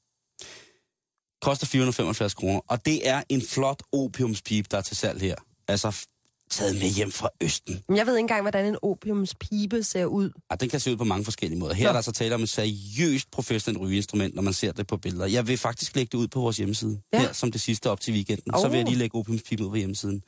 Koster 1.43 1.67
475 1.67 2.35
kroner. 2.35 2.61
Og 2.69 2.87
det 2.87 3.09
er 3.09 3.23
en 3.29 3.43
flot 3.43 3.83
opiumspibe, 3.93 4.69
der 4.71 4.77
er 4.79 4.83
til 4.83 4.97
salg 4.97 5.21
her. 5.21 5.35
Altså 5.69 6.07
taget 6.51 6.75
med 6.75 6.89
hjem 6.89 7.13
fra 7.13 7.29
Østen. 7.41 7.83
Men 7.89 7.97
jeg 7.97 8.07
ved 8.07 8.15
ikke 8.15 8.21
engang, 8.21 8.43
hvordan 8.43 8.67
en 8.67 8.77
opiumspibe 8.83 9.83
ser 9.83 10.05
ud. 10.05 10.31
Og 10.51 10.61
den 10.61 10.69
kan 10.69 10.81
se 10.81 10.93
ud 10.93 10.97
på 10.97 11.05
mange 11.05 11.25
forskellige 11.25 11.59
måder. 11.59 11.75
Her 11.75 11.85
Nå. 11.85 11.89
er 11.89 11.93
der 11.93 12.01
så 12.01 12.13
tale 12.13 12.35
om 12.35 12.43
et 12.43 12.49
seriøst 12.49 13.31
professionelt 13.31 13.81
rygeinstrument, 13.83 14.35
når 14.35 14.43
man 14.43 14.53
ser 14.53 14.73
det 14.73 14.87
på 14.87 14.97
billeder. 14.97 15.27
Jeg 15.27 15.47
vil 15.47 15.59
faktisk 15.59 15.97
lægge 15.97 16.09
det 16.13 16.19
ud 16.19 16.29
på 16.29 16.41
vores 16.41 16.57
hjemmeside. 16.57 17.01
Ja. 17.13 17.21
Her 17.21 17.33
som 17.33 17.53
det 17.53 17.61
sidste 17.61 17.91
op 17.91 18.01
til 18.01 18.15
weekenden. 18.15 18.55
Oh. 18.55 18.61
Så 18.61 18.67
Oh. 18.67 18.73
vil 18.73 18.79
jeg 18.79 18.87
lige 18.87 18.99
lægge 18.99 19.19
opiumspipen 19.19 19.65
ud 19.67 19.71
på 19.71 19.77
hjemmesiden. 19.77 20.23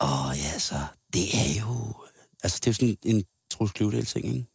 Åh 0.00 0.32
ja, 0.36 0.58
så 0.58 0.74
det 1.12 1.34
er 1.34 1.60
jo... 1.60 1.94
Altså, 2.42 2.58
det 2.64 2.66
er 2.66 2.70
jo 2.70 2.74
sådan 2.74 2.96
en 3.04 3.24
Troels 3.50 3.72
Kløvedal-ting, 3.72 4.26
ikke? 4.26 4.46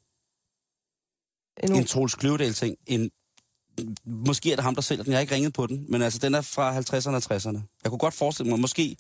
En 1.64 1.76
En 1.76 1.86
Troels 1.86 2.16
Kløvedal-ting. 2.16 2.76
En... 2.88 3.10
Måske 4.06 4.52
er 4.52 4.56
det 4.56 4.64
ham, 4.64 4.76
der 4.76 4.82
sælger 4.82 5.04
den. 5.04 5.12
Jeg 5.12 5.18
har 5.18 5.22
ikke 5.22 5.36
ringet 5.36 5.54
på 5.54 5.68
den, 5.68 5.86
men 5.90 6.02
altså, 6.02 6.20
den 6.20 6.34
er 6.36 6.42
fra 6.42 6.80
50'erne 6.80 7.10
og 7.10 7.36
60'erne. 7.36 7.80
Jeg 7.84 7.90
kunne 7.92 8.00
godt 8.00 8.14
forestille 8.14 8.50
mig, 8.50 8.60
måske 8.60 8.98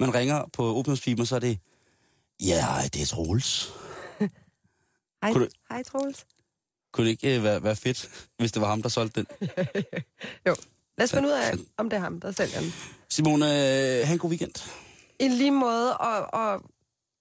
man 0.00 0.14
ringer 0.14 0.44
på 0.52 0.64
og 0.64 1.26
så 1.26 1.34
er 1.34 1.38
det... 1.38 1.58
Ja, 2.40 2.66
det 2.92 3.02
er 3.02 3.06
Troels. 3.06 3.72
Hej, 5.22 5.32
du- 5.32 5.48
hej 5.70 5.82
Troels. 5.82 6.26
Kunne 6.92 7.04
det 7.04 7.10
ikke 7.10 7.36
øh, 7.36 7.44
være, 7.44 7.62
være 7.62 7.76
fedt, 7.76 8.28
hvis 8.38 8.52
det 8.52 8.62
var 8.62 8.68
ham, 8.68 8.82
der 8.82 8.88
solgte 8.88 9.20
den? 9.20 9.48
Jo, 10.46 10.54
lad 10.98 11.04
os 11.04 11.12
finde 11.12 11.28
ud 11.28 11.32
af, 11.32 11.54
om 11.76 11.90
det 11.90 11.96
er 11.96 12.00
ham, 12.00 12.20
der 12.20 12.32
sælger 12.32 12.60
den. 12.60 12.72
Simone, 13.08 13.46
øh, 13.46 14.06
have 14.06 14.12
en 14.12 14.18
god 14.18 14.30
weekend. 14.30 14.70
I 15.20 15.28
lige 15.28 15.50
måde, 15.50 15.96
og, 15.96 16.34
og 16.34 16.62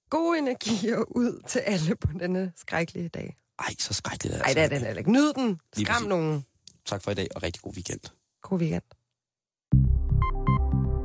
gode 0.09 0.37
energier 0.37 0.97
ud 0.97 1.41
til 1.47 1.59
alle 1.59 1.95
på 1.95 2.07
denne 2.19 2.51
skrækkelige 2.55 3.09
dag. 3.09 3.37
Ej, 3.59 3.75
så 3.79 3.93
skrækkeligt. 3.93 4.37
Nej, 4.37 4.53
det 4.53 4.63
er 4.63 4.67
den 4.67 4.77
heller 4.81 4.97
ikke. 4.99 5.11
Nyd 5.11 5.33
den. 5.33 5.59
Skram 5.73 6.03
nogen. 6.03 6.45
Tak 6.85 7.03
for 7.03 7.11
i 7.11 7.13
dag, 7.13 7.27
og 7.35 7.43
rigtig 7.43 7.61
god 7.61 7.73
weekend. 7.73 7.99
God 8.41 8.59
weekend. 8.59 8.83